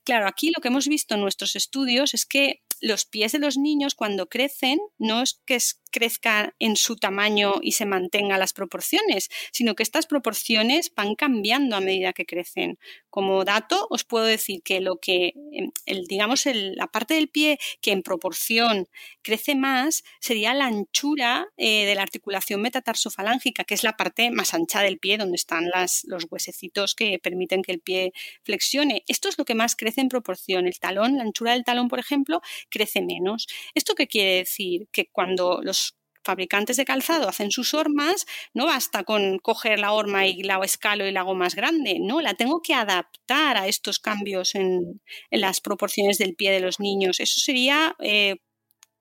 Claro, 0.04 0.26
aquí 0.26 0.50
lo 0.54 0.60
que 0.60 0.68
hemos 0.68 0.88
visto 0.88 1.14
en 1.14 1.20
nuestros 1.20 1.56
estudios 1.56 2.14
es 2.14 2.26
que 2.26 2.62
los 2.80 3.04
pies 3.04 3.32
de 3.32 3.38
los 3.38 3.56
niños 3.56 3.94
cuando 3.94 4.28
crecen 4.28 4.78
no 4.98 5.22
es 5.22 5.40
que 5.46 5.58
crezcan 5.92 6.54
en 6.58 6.74
su 6.74 6.96
tamaño 6.96 7.54
y 7.62 7.72
se 7.72 7.86
mantengan 7.86 8.40
las 8.40 8.52
proporciones, 8.52 9.30
sino 9.52 9.74
que 9.76 9.84
estas 9.84 10.06
proporciones 10.06 10.92
van 10.96 11.14
cambiando 11.14 11.76
a 11.76 11.80
medida 11.80 12.12
que 12.12 12.26
crecen. 12.26 12.78
Como 13.10 13.44
dato, 13.44 13.86
os 13.90 14.04
puedo 14.04 14.24
decir 14.24 14.62
que 14.62 14.80
lo 14.80 14.96
que, 14.96 15.34
em, 15.52 15.70
el, 15.86 16.06
digamos, 16.06 16.46
la 16.46 16.86
parte 16.86 17.14
del 17.14 17.28
pie 17.28 17.58
que 17.80 17.92
en 17.92 18.02
proporción 18.02 18.88
crece 19.22 19.54
más 19.54 20.02
sería 20.18 20.54
la 20.54 20.66
anchura 20.66 21.48
eh, 21.56 21.84
de 21.84 21.94
la 21.94 22.02
articulación 22.02 22.62
metatarsofalángica, 22.62 23.64
que 23.64 23.74
es 23.74 23.84
la 23.84 23.96
parte 23.96 24.30
más 24.30 24.54
ancha 24.54 24.80
del 24.80 24.98
pie, 24.98 25.18
donde 25.18 25.36
están 25.36 25.70
los 26.04 26.26
huesecitos 26.30 26.94
que 26.94 27.18
permiten 27.18 27.62
que 27.62 27.72
el 27.72 27.80
pie 27.80 28.12
flexione. 28.44 29.04
Esto 29.08 29.28
es 29.28 29.36
lo 29.38 29.44
que 29.44 29.54
más 29.54 29.76
crece 29.76 30.00
en 30.00 30.08
proporción. 30.08 30.66
El 30.66 30.78
talón, 30.78 31.18
la 31.18 31.24
anchura 31.24 31.52
del 31.52 31.64
talón, 31.64 31.88
por 31.88 31.98
ejemplo, 31.98 32.40
crece 32.70 33.02
menos. 33.02 33.46
¿Esto 33.74 33.94
qué 33.94 34.06
quiere 34.06 34.36
decir? 34.36 34.88
Que 34.90 35.06
cuando 35.06 35.60
los 35.62 35.81
fabricantes 36.24 36.76
de 36.76 36.84
calzado 36.84 37.28
hacen 37.28 37.50
sus 37.50 37.74
hormas, 37.74 38.26
no 38.54 38.66
basta 38.66 39.04
con 39.04 39.38
coger 39.38 39.78
la 39.78 39.92
horma 39.92 40.26
y 40.26 40.42
la 40.42 40.60
escalo 40.64 41.06
y 41.06 41.12
la 41.12 41.20
hago 41.20 41.34
más 41.34 41.54
grande, 41.54 41.98
no, 42.00 42.20
la 42.20 42.34
tengo 42.34 42.62
que 42.62 42.74
adaptar 42.74 43.56
a 43.56 43.66
estos 43.66 43.98
cambios 43.98 44.54
en, 44.54 45.00
las 45.30 45.60
proporciones 45.60 46.18
del 46.18 46.34
pie 46.34 46.52
de 46.52 46.60
los 46.60 46.80
niños. 46.80 47.20
Eso 47.20 47.40
sería 47.40 47.96
eh, 48.00 48.36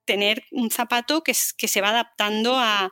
tener 0.05 0.43
un 0.51 0.71
zapato 0.71 1.23
que, 1.23 1.33
que 1.57 1.67
se 1.67 1.81
va 1.81 1.89
adaptando 1.89 2.55
a, 2.55 2.91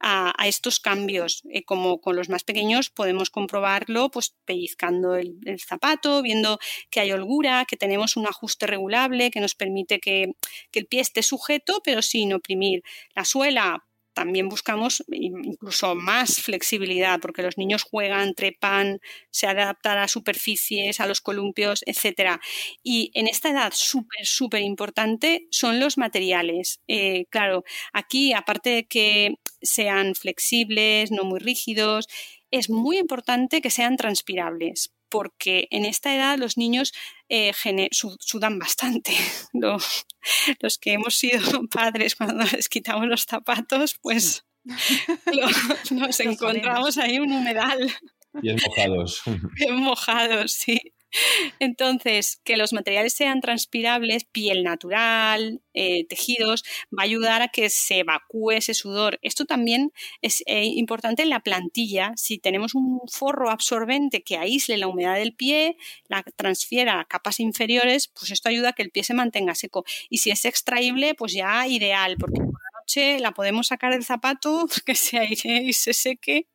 a, 0.00 0.34
estos 0.46 0.80
cambios. 0.80 1.42
Eh, 1.50 1.64
como 1.64 2.00
con 2.00 2.16
los 2.16 2.28
más 2.28 2.44
pequeños 2.44 2.90
podemos 2.90 3.30
comprobarlo 3.30 4.10
pues 4.10 4.34
pellizcando 4.44 5.16
el, 5.16 5.38
zapato, 5.60 6.22
viendo 6.22 6.58
que 6.90 7.00
hay 7.00 7.12
holgura, 7.12 7.64
que 7.66 7.76
tenemos 7.76 8.16
un 8.16 8.26
ajuste 8.26 8.66
regulable 8.66 9.30
que 9.30 9.40
nos 9.40 9.54
permite 9.54 9.98
que, 9.98 10.32
que 10.70 10.80
el 10.80 10.86
pie 10.86 11.00
esté 11.00 11.22
sujeto 11.22 11.80
pero 11.84 12.02
sin 12.02 12.32
oprimir. 12.34 12.82
La 13.14 13.24
suela 13.24 13.84
también 14.16 14.48
buscamos 14.48 15.04
incluso 15.12 15.94
más 15.94 16.40
flexibilidad, 16.40 17.20
porque 17.20 17.42
los 17.42 17.58
niños 17.58 17.82
juegan, 17.82 18.34
trepan, 18.34 18.98
se 19.30 19.46
adaptan 19.46 19.98
a 19.98 20.08
superficies, 20.08 21.00
a 21.00 21.06
los 21.06 21.20
columpios, 21.20 21.84
etc. 21.84 22.40
Y 22.82 23.10
en 23.12 23.28
esta 23.28 23.50
edad 23.50 23.72
súper, 23.74 24.24
súper 24.24 24.62
importante 24.62 25.46
son 25.50 25.80
los 25.80 25.98
materiales. 25.98 26.80
Eh, 26.88 27.26
claro, 27.28 27.64
aquí, 27.92 28.32
aparte 28.32 28.70
de 28.70 28.86
que 28.86 29.34
sean 29.60 30.14
flexibles, 30.14 31.10
no 31.10 31.24
muy 31.24 31.38
rígidos, 31.38 32.08
es 32.50 32.70
muy 32.70 32.96
importante 32.96 33.60
que 33.60 33.68
sean 33.68 33.98
transpirables, 33.98 34.94
porque 35.08 35.68
en 35.70 35.84
esta 35.84 36.14
edad 36.14 36.38
los 36.38 36.56
niños 36.56 36.92
eh, 37.28 37.52
sudan 37.92 38.58
bastante. 38.58 39.12
Los, 39.52 40.78
que 40.78 40.94
hemos 40.94 41.14
sido 41.14 41.40
padres 41.70 42.16
cuando 42.16 42.44
les 42.44 42.68
quitamos 42.68 43.06
los 43.06 43.22
zapatos, 43.22 43.96
pues 44.00 44.44
nos 45.90 46.20
encontramos 46.20 46.98
ahí 46.98 47.18
un 47.18 47.32
humedal. 47.32 47.90
Bien 48.32 48.56
mojados. 48.66 49.22
Bien 49.54 49.76
mojados, 49.76 50.52
sí. 50.52 50.95
Entonces, 51.58 52.40
que 52.44 52.56
los 52.56 52.72
materiales 52.72 53.14
sean 53.14 53.40
transpirables, 53.40 54.24
piel 54.24 54.62
natural, 54.62 55.62
eh, 55.74 56.06
tejidos, 56.06 56.64
va 56.96 57.02
a 57.02 57.04
ayudar 57.04 57.42
a 57.42 57.48
que 57.48 57.70
se 57.70 58.00
evacúe 58.00 58.52
ese 58.52 58.74
sudor. 58.74 59.18
Esto 59.22 59.44
también 59.44 59.92
es 60.22 60.42
eh, 60.46 60.64
importante 60.64 61.22
en 61.22 61.30
la 61.30 61.40
plantilla. 61.40 62.12
Si 62.16 62.38
tenemos 62.38 62.74
un 62.74 63.00
forro 63.08 63.50
absorbente 63.50 64.22
que 64.22 64.36
aísle 64.36 64.76
la 64.76 64.88
humedad 64.88 65.16
del 65.16 65.34
pie, 65.34 65.76
la 66.08 66.22
transfiera 66.22 67.00
a 67.00 67.04
capas 67.04 67.40
inferiores, 67.40 68.08
pues 68.08 68.30
esto 68.30 68.48
ayuda 68.48 68.70
a 68.70 68.72
que 68.72 68.82
el 68.82 68.90
pie 68.90 69.04
se 69.04 69.14
mantenga 69.14 69.54
seco. 69.54 69.84
Y 70.10 70.18
si 70.18 70.30
es 70.30 70.44
extraíble, 70.44 71.14
pues 71.14 71.32
ya 71.32 71.66
ideal, 71.66 72.16
porque 72.18 72.40
por 72.40 72.52
la 72.52 72.80
noche 72.80 73.20
la 73.20 73.32
podemos 73.32 73.68
sacar 73.68 73.92
del 73.92 74.04
zapato, 74.04 74.66
que 74.86 74.94
se 74.94 75.18
aire 75.18 75.62
y 75.62 75.72
se 75.72 75.92
seque 75.92 76.46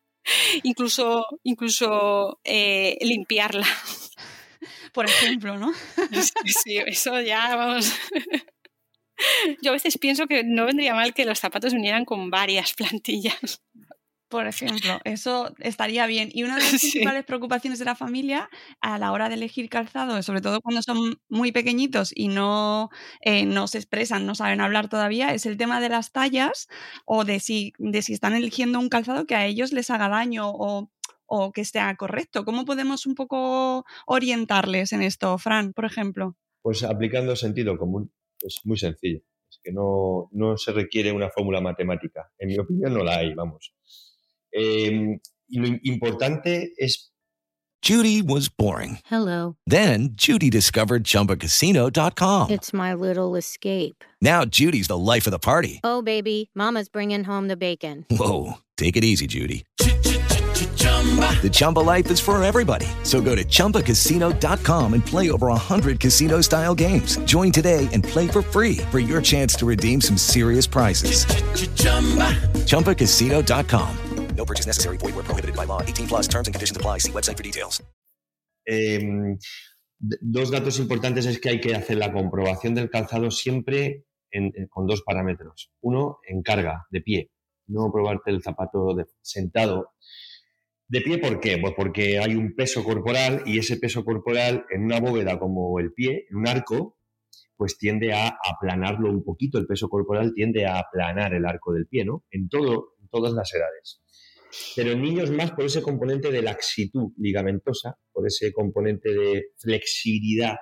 incluso, 0.64 1.26
incluso 1.44 2.40
eh, 2.44 2.98
limpiarla 3.02 3.66
por 4.94 5.06
ejemplo, 5.06 5.58
¿no? 5.58 5.72
Sí, 6.64 6.78
eso 6.86 7.20
ya 7.22 7.56
vamos. 7.56 7.94
Yo 9.62 9.72
a 9.72 9.74
veces 9.74 9.98
pienso 9.98 10.28
que 10.28 10.44
no 10.44 10.66
vendría 10.66 10.96
mal 10.96 11.14
que 11.14 11.26
los 11.26 11.40
zapatos 11.40 11.74
vinieran 11.74 12.06
con 12.06 12.30
varias 12.30 12.74
plantillas. 12.74 13.62
Por 14.32 14.48
ejemplo, 14.48 15.02
eso 15.04 15.54
estaría 15.60 16.06
bien. 16.08 16.30
Y 16.32 16.44
una 16.44 16.56
de 16.56 16.62
las 16.72 16.80
principales 16.80 17.26
preocupaciones 17.26 17.80
de 17.80 17.86
la 17.86 17.96
familia 17.96 18.50
a 18.80 18.98
la 18.98 19.12
hora 19.12 19.28
de 19.28 19.36
elegir 19.36 19.70
calzado, 19.70 20.24
sobre 20.24 20.40
todo 20.40 20.62
cuando 20.62 20.82
son 20.82 21.20
muy 21.28 21.52
pequeñitos 21.52 22.14
y 22.16 22.30
no, 22.30 22.90
eh, 23.20 23.46
no 23.46 23.68
se 23.68 23.78
expresan, 23.78 24.26
no 24.26 24.34
saben 24.34 24.62
hablar 24.62 24.88
todavía, 24.88 25.34
es 25.34 25.46
el 25.46 25.58
tema 25.58 25.82
de 25.82 25.90
las 25.90 26.14
tallas 26.14 26.70
o 27.06 27.26
de 27.26 27.42
si, 27.42 27.74
de 27.78 28.02
si 28.02 28.14
están 28.14 28.34
eligiendo 28.34 28.80
un 28.80 28.88
calzado 28.88 29.26
que 29.26 29.36
a 29.36 29.46
ellos 29.46 29.74
les 29.74 29.90
haga 29.90 30.08
daño 30.08 30.50
o 30.50 30.90
o 31.34 31.54
que 31.54 31.64
sea 31.64 31.96
correcto? 31.96 32.44
¿Cómo 32.44 32.66
podemos 32.66 33.06
un 33.06 33.16
poco 33.16 33.86
orientarles 34.06 34.92
en 34.92 35.02
esto, 35.02 35.38
Fran, 35.38 35.72
por 35.72 35.86
ejemplo? 35.86 36.36
Pues 36.62 36.84
aplicando 36.84 37.36
sentido 37.38 37.78
común, 37.78 38.12
es 38.42 38.60
muy 38.66 38.78
sencillo. 38.78 39.22
Es 39.50 39.60
que 39.64 39.72
no, 39.72 40.30
se 40.58 40.74
requiere 40.74 41.14
una 41.14 41.30
fórmula 41.30 41.62
matemática. 41.62 42.30
En 42.38 42.50
mi 42.50 42.60
opinión 42.60 42.94
no 42.94 43.04
la 43.04 43.18
hay, 43.20 43.34
vamos. 43.34 43.74
Em, 44.52 45.20
y 45.48 45.60
lo 45.60 45.68
importante 45.84 46.74
es 46.78 47.14
Judy 47.82 48.22
was 48.22 48.50
boring. 48.50 49.00
Hello. 49.06 49.56
Then 49.66 50.10
Judy 50.14 50.50
discovered 50.50 51.04
chumbacasino.com. 51.04 52.52
It's 52.52 52.74
my 52.74 52.94
little 52.94 53.36
escape. 53.36 54.04
Now 54.22 54.46
Judy's 54.46 54.88
the 54.88 54.98
life 54.98 55.26
of 55.26 55.32
the 55.32 55.40
party. 55.40 55.80
Oh, 55.84 56.02
baby, 56.04 56.52
Mama's 56.54 56.90
bringing 56.90 57.24
home 57.24 57.48
the 57.48 57.58
bacon. 57.58 58.06
Whoa. 58.12 58.60
Take 58.78 58.98
it 58.98 59.04
easy, 59.04 59.28
Judy. 59.28 59.64
The 61.02 61.50
Chumba 61.52 61.80
life 61.80 62.12
is 62.12 62.20
for 62.20 62.42
everybody. 62.44 62.86
So 63.04 63.22
go 63.22 63.36
to 63.36 63.44
ChumbaCasino.com 63.44 64.94
and 64.94 65.04
play 65.04 65.32
over 65.32 65.48
100 65.48 66.00
casino 66.00 66.42
style 66.42 66.76
games. 66.76 67.18
Join 67.26 67.52
today 67.52 67.90
and 67.92 68.04
play 68.04 68.28
for 68.28 68.44
free 68.44 68.78
for 68.92 69.00
your 69.00 69.20
chance 69.22 69.56
to 69.56 69.66
redeem 69.66 70.00
some 70.02 70.18
serious 70.18 70.68
prizes. 70.68 71.26
Ch-ch-chumba. 71.26 72.38
ChumbaCasino.com. 72.68 73.98
No 74.36 74.46
purchase 74.46 74.68
necessary. 74.68 74.98
Void 74.98 75.16
where 75.16 75.24
prohibited 75.24 75.56
by 75.56 75.66
law. 75.66 75.82
18 75.82 76.08
plus 76.08 76.28
terms 76.28 76.48
and 76.48 76.54
conditions 76.54 76.78
apply. 76.78 77.00
See 77.00 77.12
website 77.12 77.38
for 77.38 77.44
details. 77.44 77.82
Eh, 78.68 79.02
dos 80.00 80.52
datos 80.52 80.80
importantes 80.80 81.26
es 81.26 81.40
que 81.40 81.50
hay 81.50 81.60
que 81.60 81.76
hacer 81.76 81.98
la 81.98 82.14
comprobación 82.14 82.76
del 82.76 82.90
calzado 82.90 83.32
siempre 83.32 84.06
en, 84.32 84.52
en, 84.56 84.68
con 84.68 84.86
dos 84.86 85.02
parámetros. 85.02 85.72
Uno, 85.82 86.20
en 86.28 86.44
carga, 86.44 86.86
de 86.92 87.02
pie. 87.02 87.32
No 87.68 87.92
probarte 87.92 88.30
el 88.30 88.44
zapato 88.44 88.94
de, 88.94 89.06
sentado 89.22 89.94
¿De 90.92 91.00
pie 91.00 91.20
por 91.20 91.40
qué? 91.40 91.58
Pues 91.58 91.74
porque 91.74 92.20
hay 92.20 92.36
un 92.36 92.54
peso 92.54 92.84
corporal 92.84 93.44
y 93.46 93.58
ese 93.58 93.78
peso 93.78 94.04
corporal 94.04 94.66
en 94.70 94.84
una 94.84 95.00
bóveda 95.00 95.40
como 95.40 95.80
el 95.80 95.94
pie, 95.94 96.26
en 96.30 96.36
un 96.36 96.50
arco, 96.50 96.98
pues 97.56 97.78
tiende 97.78 98.12
a 98.12 98.28
aplanarlo 98.28 99.10
un 99.10 99.24
poquito, 99.24 99.58
el 99.58 99.68
peso 99.68 99.88
corporal 99.88 100.34
tiende 100.36 100.66
a 100.66 100.80
aplanar 100.80 101.34
el 101.34 101.46
arco 101.46 101.72
del 101.72 101.88
pie, 101.88 102.04
¿no? 102.04 102.26
En, 102.30 102.50
todo, 102.50 102.96
en 103.00 103.08
todas 103.08 103.32
las 103.32 103.54
edades. 103.54 104.02
Pero 104.76 104.92
en 104.92 105.02
niños 105.02 105.32
más 105.32 105.52
por 105.52 105.64
ese 105.64 105.82
componente 105.82 106.30
de 106.30 106.42
laxitud 106.42 107.14
ligamentosa, 107.16 107.98
por 108.12 108.28
ese 108.28 108.52
componente 108.52 109.14
de 109.14 109.46
flexibilidad 109.60 110.58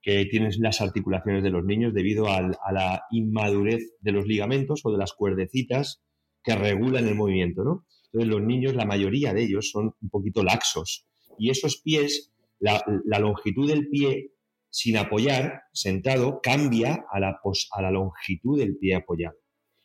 que 0.00 0.24
tienen 0.30 0.50
las 0.60 0.80
articulaciones 0.80 1.42
de 1.42 1.50
los 1.50 1.62
niños 1.62 1.92
debido 1.92 2.26
a 2.30 2.40
la 2.72 3.02
inmadurez 3.10 3.82
de 4.00 4.12
los 4.12 4.24
ligamentos 4.24 4.80
o 4.84 4.90
de 4.90 4.96
las 4.96 5.12
cuerdecitas 5.12 6.02
que 6.42 6.56
regulan 6.56 7.06
el 7.06 7.16
movimiento, 7.16 7.64
¿no? 7.64 7.84
Entonces 8.12 8.28
los 8.28 8.42
niños, 8.42 8.74
la 8.74 8.86
mayoría 8.86 9.32
de 9.32 9.42
ellos 9.42 9.70
son 9.70 9.94
un 10.00 10.10
poquito 10.10 10.42
laxos 10.42 11.06
y 11.38 11.50
esos 11.50 11.80
pies, 11.80 12.32
la, 12.58 12.82
longitud 13.18 13.68
del 13.68 13.88
pie 13.88 14.32
sin 14.68 14.96
apoyar, 14.98 15.62
sentado, 15.72 16.40
cambia 16.42 17.06
a 17.10 17.18
la, 17.18 17.40
a 17.72 17.82
la 17.82 17.90
longitud 17.90 18.58
del 18.58 18.76
pie 18.76 18.96
apoyado. 18.96 19.36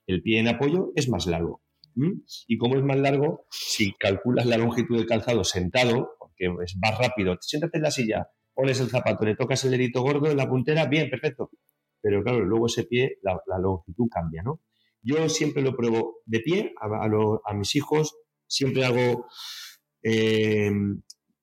El 0.05 0.21
pie 0.21 0.39
en 0.39 0.49
apoyo 0.49 0.91
es 0.95 1.09
más 1.09 1.25
largo. 1.27 1.63
Y 2.47 2.57
como 2.57 2.75
es 2.75 2.83
más 2.83 2.97
largo, 2.97 3.47
si 3.49 3.93
calculas 3.93 4.45
la 4.45 4.57
longitud 4.57 4.97
del 4.97 5.07
calzado 5.07 5.45
sentado, 5.45 6.09
porque 6.19 6.53
es 6.63 6.75
más 6.81 6.97
rápido, 6.99 7.37
siéntate 7.39 7.77
en 7.77 7.83
la 7.83 7.91
silla, 7.91 8.27
pones 8.53 8.81
el 8.81 8.89
zapato, 8.89 9.23
le 9.23 9.35
tocas 9.35 9.63
el 9.63 9.71
dedito 9.71 10.01
gordo 10.01 10.29
en 10.29 10.35
la 10.35 10.49
puntera, 10.49 10.85
bien, 10.87 11.09
perfecto. 11.09 11.51
Pero 12.01 12.21
claro, 12.21 12.43
luego 12.43 12.65
ese 12.65 12.83
pie, 12.83 13.17
la, 13.21 13.39
la 13.47 13.57
longitud 13.59 14.07
cambia, 14.11 14.43
¿no? 14.43 14.61
Yo 15.05 15.29
siempre 15.29 15.61
lo 15.61 15.75
pruebo 15.75 16.21
de 16.25 16.39
pie 16.39 16.73
a, 16.81 17.53
mis 17.53 17.75
hijos, 17.75 18.17
siempre 18.47 18.85
hago, 18.85 19.27
eh, 20.01 20.71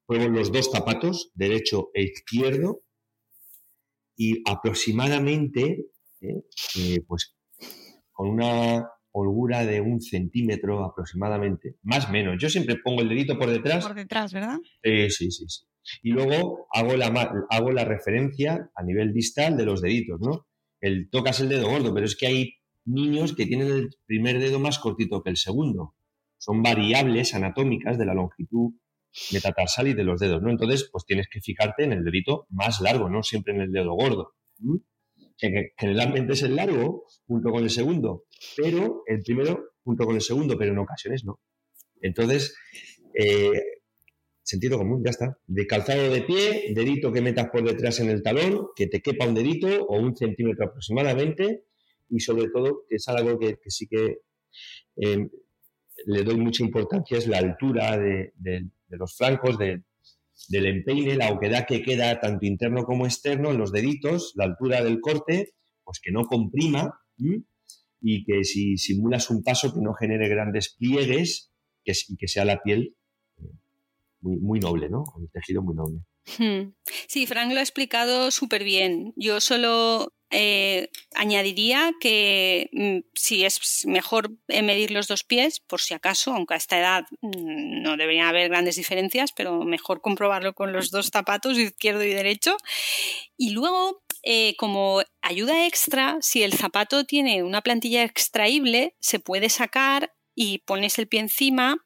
pruebo 0.04 0.28
los 0.28 0.50
dos 0.50 0.68
zapatos, 0.72 1.30
derecho 1.34 1.90
e 1.94 2.02
izquierdo, 2.02 2.82
y 4.16 4.42
aproximadamente, 4.50 5.86
eh, 6.20 6.42
eh, 6.76 7.00
pues 7.06 7.36
con 8.10 8.30
una 8.30 8.88
holgura 9.12 9.64
de 9.64 9.80
un 9.80 10.00
centímetro 10.00 10.84
aproximadamente, 10.84 11.76
más 11.82 12.08
o 12.08 12.12
menos. 12.12 12.36
Yo 12.40 12.50
siempre 12.50 12.76
pongo 12.82 13.02
el 13.02 13.08
dedito 13.08 13.38
por 13.38 13.48
detrás. 13.48 13.86
Por 13.86 13.94
detrás, 13.94 14.32
¿verdad? 14.32 14.58
sí, 14.82 15.30
sí, 15.30 15.46
sí. 15.48 15.66
Y 16.02 16.10
luego 16.10 16.66
hago 16.72 16.96
la, 16.96 17.46
hago 17.48 17.70
la 17.70 17.84
referencia 17.84 18.70
a 18.74 18.82
nivel 18.82 19.12
distal 19.12 19.56
de 19.56 19.64
los 19.64 19.80
deditos, 19.80 20.20
¿no? 20.20 20.48
El 20.80 21.08
tocas 21.10 21.38
el 21.40 21.48
dedo 21.48 21.68
gordo, 21.68 21.94
pero 21.94 22.06
es 22.06 22.16
que 22.16 22.26
hay 22.26 22.61
niños 22.84 23.34
que 23.34 23.46
tienen 23.46 23.68
el 23.68 23.90
primer 24.06 24.38
dedo 24.38 24.58
más 24.58 24.78
cortito 24.78 25.22
que 25.22 25.30
el 25.30 25.36
segundo. 25.36 25.94
Son 26.38 26.62
variables 26.62 27.34
anatómicas 27.34 27.98
de 27.98 28.06
la 28.06 28.14
longitud 28.14 28.72
metatarsal 29.32 29.88
y 29.88 29.94
de 29.94 30.04
los 30.04 30.20
dedos, 30.20 30.42
¿no? 30.42 30.50
Entonces, 30.50 30.88
pues 30.90 31.04
tienes 31.04 31.28
que 31.30 31.40
fijarte 31.40 31.84
en 31.84 31.92
el 31.92 32.04
dedito 32.04 32.46
más 32.50 32.80
largo, 32.80 33.08
no 33.08 33.22
siempre 33.22 33.54
en 33.54 33.60
el 33.60 33.72
dedo 33.72 33.94
gordo. 33.94 34.34
Generalmente 35.76 36.32
es 36.32 36.42
el 36.42 36.56
largo 36.56 37.04
junto 37.26 37.50
con 37.50 37.62
el 37.62 37.70
segundo, 37.70 38.24
pero 38.56 39.02
el 39.06 39.22
primero 39.22 39.72
junto 39.84 40.04
con 40.04 40.14
el 40.14 40.22
segundo, 40.22 40.56
pero 40.56 40.72
en 40.72 40.78
ocasiones 40.78 41.24
no. 41.24 41.40
Entonces, 42.00 42.56
eh, 43.14 43.50
sentido 44.42 44.78
común, 44.78 45.02
ya 45.04 45.10
está. 45.10 45.38
De 45.46 45.66
calzado 45.66 46.10
de 46.10 46.22
pie, 46.22 46.72
dedito 46.74 47.12
que 47.12 47.20
metas 47.20 47.50
por 47.50 47.64
detrás 47.64 48.00
en 48.00 48.10
el 48.10 48.22
talón, 48.22 48.68
que 48.76 48.86
te 48.86 49.00
quepa 49.00 49.26
un 49.26 49.34
dedito 49.34 49.84
o 49.86 49.98
un 49.98 50.16
centímetro 50.16 50.66
aproximadamente, 50.66 51.64
y 52.12 52.20
sobre 52.20 52.48
todo, 52.50 52.84
que 52.88 52.96
es 52.96 53.08
algo 53.08 53.38
que, 53.38 53.58
sí 53.66 53.88
que 53.88 54.18
eh, 54.96 55.28
le 56.06 56.22
doy 56.24 56.36
mucha 56.36 56.62
importancia, 56.62 57.16
es 57.16 57.26
la 57.26 57.38
altura 57.38 57.96
de, 57.96 58.32
los 58.88 59.16
flancos, 59.16 59.56
del 59.58 60.66
empeine, 60.66 61.16
la 61.16 61.32
oquedad 61.32 61.66
que 61.66 61.82
queda 61.82 62.20
tanto 62.20 62.44
interno 62.44 62.84
como 62.84 63.06
externo 63.06 63.50
en 63.50 63.58
los 63.58 63.72
deditos, 63.72 64.34
la 64.36 64.44
altura 64.44 64.84
del 64.84 65.00
corte, 65.00 65.54
pues 65.84 66.00
que 66.02 66.12
no 66.12 66.24
comprima 66.26 67.00
y 68.00 68.24
que 68.24 68.44
si 68.44 68.76
simulas 68.76 69.30
un 69.30 69.42
paso 69.42 69.72
que 69.72 69.80
no 69.80 69.94
genere 69.94 70.28
grandes 70.28 70.76
pliegues 70.78 71.50
que, 71.82 71.92
y 72.08 72.16
que 72.16 72.28
sea 72.28 72.44
la 72.44 72.60
piel 72.60 72.94
muy, 74.20 74.60
noble, 74.60 74.88
¿no? 74.88 75.04
Un 75.16 75.28
tejido 75.28 75.62
muy 75.62 75.74
noble. 75.74 76.00
Hmm. 76.38 76.74
Sí, 77.08 77.26
Frank 77.26 77.52
lo 77.52 77.58
ha 77.58 77.62
explicado 77.62 78.30
súper 78.30 78.62
bien. 78.64 79.12
Yo 79.16 79.40
solo 79.40 80.12
eh, 80.32 80.88
añadiría 81.14 81.92
que 82.00 82.70
mm, 82.72 82.98
si 83.14 83.44
es 83.44 83.84
mejor 83.86 84.30
medir 84.48 84.90
los 84.90 85.06
dos 85.06 85.24
pies, 85.24 85.60
por 85.60 85.80
si 85.80 85.92
acaso, 85.94 86.32
aunque 86.32 86.54
a 86.54 86.56
esta 86.56 86.78
edad 86.78 87.04
mm, 87.20 87.82
no 87.82 87.96
deberían 87.96 88.26
haber 88.26 88.48
grandes 88.48 88.76
diferencias, 88.76 89.32
pero 89.32 89.62
mejor 89.64 90.00
comprobarlo 90.00 90.54
con 90.54 90.72
los 90.72 90.90
dos 90.90 91.10
zapatos, 91.12 91.58
izquierdo 91.58 92.02
y 92.02 92.14
derecho. 92.14 92.56
Y 93.36 93.50
luego, 93.50 94.02
eh, 94.22 94.54
como 94.56 95.02
ayuda 95.20 95.66
extra, 95.66 96.16
si 96.20 96.42
el 96.42 96.54
zapato 96.54 97.04
tiene 97.04 97.42
una 97.42 97.60
plantilla 97.60 98.02
extraíble, 98.02 98.96
se 99.00 99.20
puede 99.20 99.50
sacar 99.50 100.14
y 100.34 100.58
pones 100.58 100.98
el 100.98 101.08
pie 101.08 101.20
encima 101.20 101.76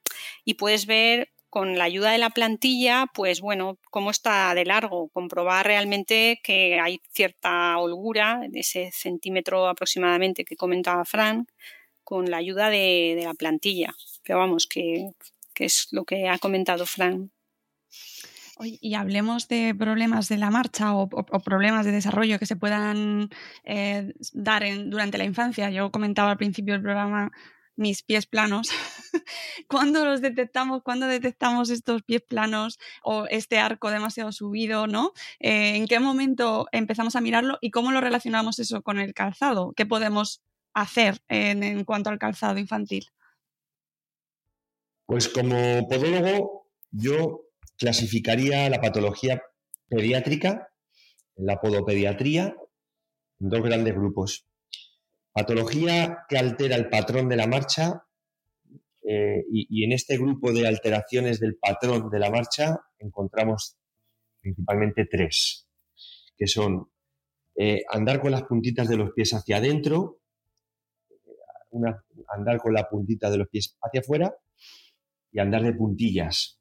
y 0.45 0.55
puedes 0.55 0.87
ver 0.87 1.33
con 1.57 1.79
la 1.79 1.85
ayuda 1.85 2.11
de 2.11 2.19
la 2.19 2.29
plantilla, 2.29 3.07
pues 3.15 3.41
bueno, 3.41 3.79
cómo 3.91 4.11
está 4.11 4.55
de 4.55 4.67
largo, 4.67 5.09
comprobar 5.09 5.65
realmente 5.65 6.39
que 6.45 6.79
hay 6.79 7.01
cierta 7.15 7.79
holgura, 7.79 8.43
ese 8.53 8.91
centímetro 8.93 9.67
aproximadamente 9.67 10.45
que 10.45 10.55
comentaba 10.55 11.07
Fran, 11.07 11.47
con 12.05 12.31
la 12.31 12.37
ayuda 12.37 12.69
de, 12.69 13.19
la 13.25 13.33
plantilla. 13.33 13.95
Pero 14.23 14.41
vamos, 14.41 14.67
que, 14.67 15.09
es 15.55 15.89
lo 15.93 16.05
que 16.05 16.29
ha 16.29 16.39
comentado 16.39 16.85
Fran. 16.85 17.33
y 18.61 18.93
hablemos 18.93 19.49
de 19.49 19.75
problemas 19.75 20.29
de 20.29 20.37
la 20.37 20.51
marcha 20.51 20.95
o, 20.95 21.09
problemas 21.09 21.87
de 21.87 21.93
desarrollo 21.93 22.39
que 22.39 22.45
se 22.45 22.57
puedan 22.57 23.31
eh, 23.65 24.13
dar 24.35 24.63
durante 24.91 25.17
la 25.17 25.25
infancia. 25.25 25.71
Yo 25.71 25.91
comentaba 25.91 26.33
al 26.33 26.37
principio 26.37 26.75
del 26.75 26.83
programa 26.83 27.33
mis 27.77 28.03
pies 28.03 28.27
planos. 28.27 28.69
¿Cuándo 29.69 30.05
los 30.05 30.21
detectamos? 30.21 30.83
¿Cuándo 30.83 31.07
detectamos 31.07 31.71
estos 31.71 32.03
pies 32.03 32.23
planos 32.23 32.79
o 33.03 33.27
este 33.27 33.59
arco 33.59 33.91
demasiado 33.91 34.33
subido? 34.33 34.87
¿no? 34.87 35.13
Eh, 35.41 35.77
¿En 35.77 35.87
qué 35.87 36.01
momento 36.01 36.67
empezamos 36.73 37.17
a 37.17 37.21
mirarlo 37.21 37.59
y 37.61 37.71
cómo 37.71 37.93
lo 37.93 38.01
relacionamos 38.01 38.59
eso 38.59 38.83
con 38.83 38.99
el 38.99 39.15
calzado? 39.15 39.73
¿Qué 39.77 39.87
podemos 39.87 40.43
hacer 40.75 41.19
en, 41.29 41.85
cuanto 41.85 42.11
al 42.11 42.19
calzado 42.19 42.59
infantil? 42.59 43.07
Pues 45.07 45.29
como 45.29 45.89
podólogo, 45.89 46.67
yo 46.91 47.43
clasificaría 47.79 48.69
la 48.69 48.81
patología 48.81 49.43
pediátrica, 49.89 50.69
la 51.37 51.61
podopediatría, 51.61 52.57
en 53.41 53.49
dos 53.49 53.63
grandes 53.63 53.95
grupos. 53.95 54.47
Patología 55.37 56.25
que 56.31 56.39
altera 56.39 56.77
el 56.77 56.89
patrón 56.89 57.29
de 57.29 57.37
la 57.37 57.47
marcha 57.47 58.07
eh, 59.07 59.45
y, 59.53 59.85
en 59.85 59.93
este 59.93 60.17
grupo 60.17 60.51
de 60.51 60.67
alteraciones 60.67 61.41
del 61.41 61.59
patrón 61.59 62.09
de 62.09 62.19
la 62.19 62.31
marcha 62.31 62.81
encontramos 62.99 63.77
principalmente 64.41 65.05
tres, 65.05 65.69
que 66.39 66.47
son 66.47 66.89
eh, 67.55 67.83
andar 67.91 68.19
con 68.23 68.31
las 68.31 68.45
puntitas 68.45 68.89
de 68.89 68.97
los 68.97 69.13
pies 69.13 69.35
hacia 69.35 69.59
adentro, 69.59 70.21
andar 72.29 72.57
con 72.57 72.73
la 72.73 72.89
puntita 72.89 73.29
de 73.29 73.37
los 73.37 73.49
pies 73.49 73.77
hacia 73.83 74.01
afuera 74.01 74.35
y 75.33 75.39
andar 75.39 75.65
de 75.65 75.75
puntillas. 75.75 76.59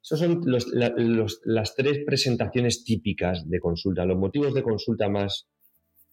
Esas 0.00 0.20
son 0.20 0.40
las 0.46 1.74
tres 1.74 1.98
presentaciones 2.06 2.84
típicas 2.84 3.50
de 3.50 3.58
consulta, 3.58 4.04
los 4.04 4.16
motivos 4.16 4.54
de 4.54 4.62
consulta 4.62 5.08
más, 5.08 5.48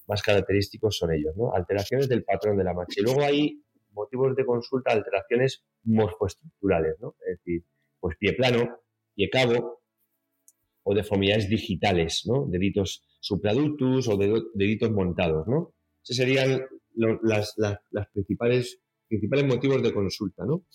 más 0.08 0.22
característicos 0.22 0.98
son 0.98 1.14
ellos, 1.14 1.36
¿no? 1.36 1.54
Alteraciones 1.54 2.10
del 2.10 2.24
patrón 2.24 2.58
de 2.58 2.64
la 2.64 2.74
marcha. 2.74 3.00
Y 3.00 3.04
luego 3.04 3.24
hay 3.24 3.62
motivos 3.92 4.36
de 4.36 4.46
consulta, 4.46 4.92
alteraciones 4.92 5.64
morfoestructurales, 5.84 7.00
¿no? 7.00 7.16
Es 7.28 7.38
decir, 7.38 7.64
pues 8.00 8.18
pie 8.18 8.34
plano, 8.34 8.80
pie 9.16 9.30
cabo, 9.30 9.84
o 10.84 10.94
deformidades 10.94 11.50
digitales, 11.50 12.24
¿no? 12.26 12.46
Deditos 12.48 13.04
supraductus 13.20 14.08
o 14.10 14.18
deditos 14.54 14.92
montados, 14.92 15.48
¿no? 15.48 15.74
Esos 16.04 16.18
serían 16.18 16.62
los 16.96 17.20
las, 17.24 17.56
principales, 18.14 18.80
principales 19.08 19.46
motivos 19.46 19.82
de 19.82 19.94
consulta, 19.94 20.46
¿no? 20.46 20.66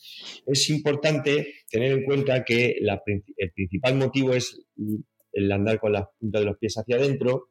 Es 0.47 0.71
importante 0.71 1.55
tener 1.71 1.93
en 1.93 2.05
cuenta 2.05 2.45
que 2.45 2.79
el 2.81 3.53
principal 3.53 3.97
motivo 3.97 4.33
es 4.33 4.65
el 5.33 5.53
andar 5.53 5.79
con 5.79 5.93
la 5.93 6.11
punta 6.19 6.39
de 6.39 6.47
los 6.47 6.57
pies 6.57 6.79
hacia 6.79 6.97
adentro, 6.97 7.51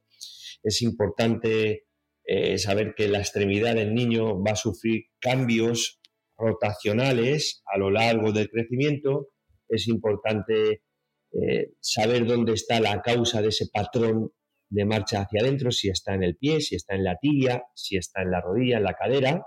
es 0.63 0.82
importante 0.82 1.88
eh, 2.25 2.58
saber 2.58 2.93
que 2.95 3.08
la 3.08 3.19
extremidad 3.19 3.75
del 3.75 3.93
niño 3.93 4.43
va 4.43 4.51
a 4.51 4.56
sufrir 4.56 5.06
cambios 5.19 5.99
rotacionales 6.38 7.63
a 7.65 7.77
lo 7.77 7.89
largo 7.89 8.32
del 8.32 8.49
crecimiento. 8.49 9.30
Es 9.69 9.88
importante 9.88 10.84
eh, 11.32 11.71
saber 11.80 12.25
dónde 12.25 12.53
está 12.53 12.80
la 12.80 13.01
causa 13.01 13.41
de 13.41 13.49
ese 13.49 13.67
patrón 13.71 14.32
de 14.69 14.86
marcha 14.86 15.21
hacia 15.21 15.41
adentro, 15.41 15.71
si 15.71 15.89
está 15.89 16.13
en 16.13 16.23
el 16.23 16.36
pie, 16.36 16.60
si 16.60 16.75
está 16.75 16.95
en 16.95 17.06
la 17.06 17.17
tibia, 17.17 17.63
si 17.73 17.95
está 17.95 18.21
en 18.21 18.32
la 18.32 18.41
rodilla, 18.41 18.77
en 18.77 18.84
la 18.84 18.93
cadera. 18.93 19.45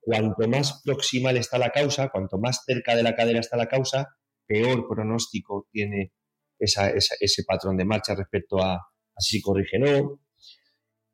Cuanto 0.00 0.46
más 0.48 0.82
proximal 0.84 1.36
está 1.38 1.58
la 1.58 1.70
causa, 1.70 2.10
cuanto 2.10 2.38
más 2.38 2.62
cerca 2.66 2.94
de 2.94 3.02
la 3.02 3.14
cadera 3.14 3.40
está 3.40 3.56
la 3.56 3.68
causa, 3.68 4.06
peor 4.46 4.86
pronóstico 4.86 5.66
tiene 5.70 6.12
ese 6.58 7.44
patrón 7.46 7.76
de 7.76 7.84
marcha 7.84 8.14
respecto 8.14 8.62
a, 8.62 8.80
a 9.18 9.20
si 9.20 9.42
corrige 9.42 9.78
no, 9.78 10.20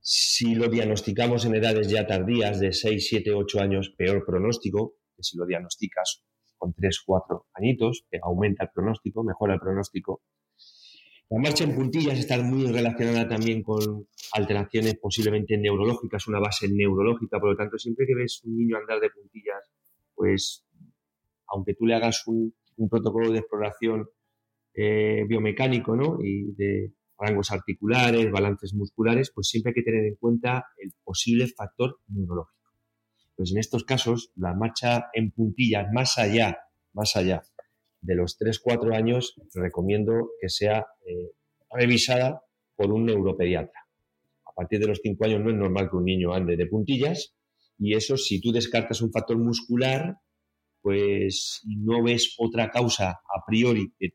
si 0.01 0.55
lo 0.55 0.69
diagnosticamos 0.69 1.47
en 1.47 1.55
edades 1.55 1.89
ya 1.89 2.07
tardías 2.07 2.61
de 2.61 2.73
6, 2.73 3.07
7, 3.09 3.33
8 3.33 3.61
años, 3.61 3.95
peor 3.97 4.25
pronóstico 4.27 4.97
que 5.17 5.23
si 5.23 5.39
lo 5.39 5.47
diagnosticas 5.47 6.23
con 6.59 6.75
3, 6.75 7.03
4 7.07 7.47
añitos, 7.55 8.05
aumenta 8.23 8.65
el 8.65 8.71
pronóstico, 8.75 9.25
mejora 9.25 9.55
el 9.55 9.61
pronóstico. 9.61 10.23
La 11.31 11.41
marcha 11.41 11.65
en 11.65 11.75
puntillas 11.75 12.19
está 12.19 12.41
muy 12.43 12.71
relacionada 12.71 13.27
también 13.27 13.63
con 13.63 14.07
alteraciones 14.33 14.97
posiblemente 15.01 15.57
neurológicas, 15.57 16.29
una 16.29 16.39
base 16.39 16.69
neurológica, 16.69 17.41
por 17.41 17.51
lo 17.51 17.57
tanto, 17.57 17.79
siempre 17.79 18.07
que 18.07 18.15
ves 18.15 18.43
un 18.45 18.59
niño 18.59 18.77
andar 18.77 19.01
de 19.01 19.09
puntillas, 19.09 19.71
pues 20.15 20.67
aunque 21.49 21.75
tú 21.75 21.87
le 21.87 21.95
hagas 21.95 22.27
un, 22.27 22.55
protocolo 22.91 23.31
de 23.31 23.39
exploración 23.39 24.07
eh, 24.75 25.25
biomecánico 25.27 25.97
¿no? 25.97 26.19
y 26.21 26.53
de 26.55 26.93
rangos 27.19 27.51
articulares, 27.51 28.31
balances 28.31 28.75
musculares, 28.75 29.31
pues 29.35 29.49
siempre 29.49 29.71
hay 29.71 29.75
que 29.75 29.83
tener 29.83 30.05
en 30.05 30.17
cuenta 30.17 30.67
el 30.79 30.93
posible 31.03 31.47
factor 31.49 31.99
neurológico. 32.09 32.55
Pues 33.37 33.53
en 33.53 33.59
estos 33.59 33.85
casos, 33.85 34.31
la 34.37 34.55
marcha 34.55 35.07
en 35.13 35.31
puntillas 35.33 35.89
más 35.93 36.19
allá, 36.19 36.59
más 36.93 37.17
allá 37.17 37.43
de 38.01 38.15
los 38.15 38.39
3-4 38.39 38.95
años, 38.95 39.35
recomiendo 39.55 40.31
que 40.41 40.49
sea 40.49 40.87
eh, 41.07 41.33
revisada 41.71 42.43
por 42.77 42.93
un 42.93 43.07
neuropediatra. 43.07 43.81
A 44.47 44.53
partir 44.53 44.79
de 44.79 44.87
los 44.87 45.01
5 45.03 45.25
años 45.25 45.41
no 45.41 45.51
es 45.51 45.57
normal 45.57 45.89
que 45.91 45.97
un 45.97 46.05
niño 46.05 46.33
ande 46.33 46.57
de 46.57 46.67
puntillas 46.67 47.35
y 47.79 47.95
eso 47.95 48.17
si 48.17 48.41
tú 48.41 48.53
descartas 48.53 49.01
un 49.01 49.11
factor 49.11 49.39
muscular, 49.39 50.19
pues 50.81 51.63
no 51.65 52.03
ves 52.03 52.35
otra 52.39 52.71
causa 52.71 53.11
a 53.11 53.45
priori 53.47 53.93
que 53.99 54.11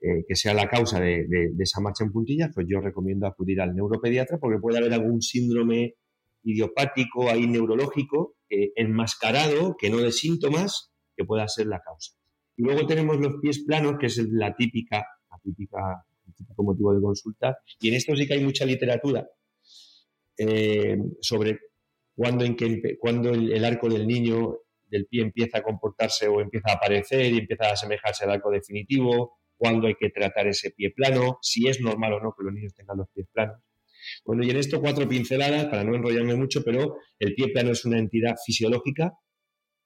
eh, 0.00 0.24
que 0.26 0.36
sea 0.36 0.54
la 0.54 0.68
causa 0.68 1.00
de, 1.00 1.26
esa 1.58 1.80
marcha 1.80 2.04
en 2.04 2.12
puntillas, 2.12 2.50
pues 2.54 2.66
yo 2.68 2.80
recomiendo 2.80 3.26
acudir 3.26 3.60
al 3.60 3.74
neuropediatra 3.74 4.38
porque 4.38 4.58
puede 4.58 4.78
haber 4.78 4.92
algún 4.92 5.22
síndrome 5.22 5.94
idiopático 6.42 7.28
ahí 7.28 7.46
neurológico 7.46 8.34
enmascarado, 8.48 9.76
que 9.76 9.90
no 9.90 9.98
de 9.98 10.12
síntomas, 10.12 10.92
que 11.16 11.24
pueda 11.24 11.48
ser 11.48 11.66
la 11.66 11.80
causa. 11.80 12.12
Y 12.56 12.62
luego 12.62 12.86
tenemos 12.86 13.18
los 13.18 13.34
pies 13.40 13.64
planos, 13.64 13.96
que 13.98 14.06
es 14.06 14.18
la 14.30 14.54
típica, 14.54 15.04
la 15.30 15.38
típica, 15.42 16.04
el 16.26 16.34
típico 16.34 16.62
motivo 16.62 16.94
de 16.94 17.02
consulta. 17.02 17.58
Y 17.80 17.88
en 17.88 17.94
esto 17.94 18.16
sí 18.16 18.26
que 18.26 18.34
hay 18.34 18.44
mucha 18.44 18.64
literatura 18.64 19.26
eh, 20.38 20.98
sobre 21.20 21.58
cuándo, 22.14 22.44
en 22.44 22.56
que, 22.56 22.98
cuándo 22.98 23.30
el, 23.30 23.64
arco 23.64 23.88
del 23.88 24.06
niño 24.06 24.58
del 24.88 25.06
pie 25.06 25.22
empieza 25.22 25.58
a 25.58 25.62
comportarse 25.62 26.28
o 26.28 26.40
empieza 26.40 26.70
a 26.70 26.74
aparecer 26.74 27.32
y 27.32 27.38
empieza 27.38 27.68
a 27.68 27.72
asemejarse 27.72 28.24
al 28.24 28.30
arco 28.30 28.50
definitivo, 28.50 29.38
cuándo 29.56 29.86
hay 29.86 29.94
que 29.94 30.10
tratar 30.10 30.46
ese 30.46 30.70
pie 30.70 30.90
plano, 30.90 31.38
si 31.42 31.68
es 31.68 31.80
normal 31.80 32.14
o 32.14 32.20
no 32.20 32.34
que 32.36 32.44
los 32.44 32.52
niños 32.52 32.74
tengan 32.74 32.98
los 32.98 33.08
pies 33.10 33.26
planos. 33.32 33.60
Bueno, 34.24 34.44
y 34.44 34.50
en 34.50 34.56
esto 34.56 34.80
cuatro 34.80 35.08
pinceladas, 35.08 35.66
para 35.66 35.84
no 35.84 35.94
enrollarme 35.94 36.34
mucho, 36.34 36.62
pero 36.62 36.96
el 37.18 37.34
pie 37.34 37.48
plano 37.48 37.72
es 37.72 37.84
una 37.84 37.98
entidad 37.98 38.36
fisiológica, 38.44 39.18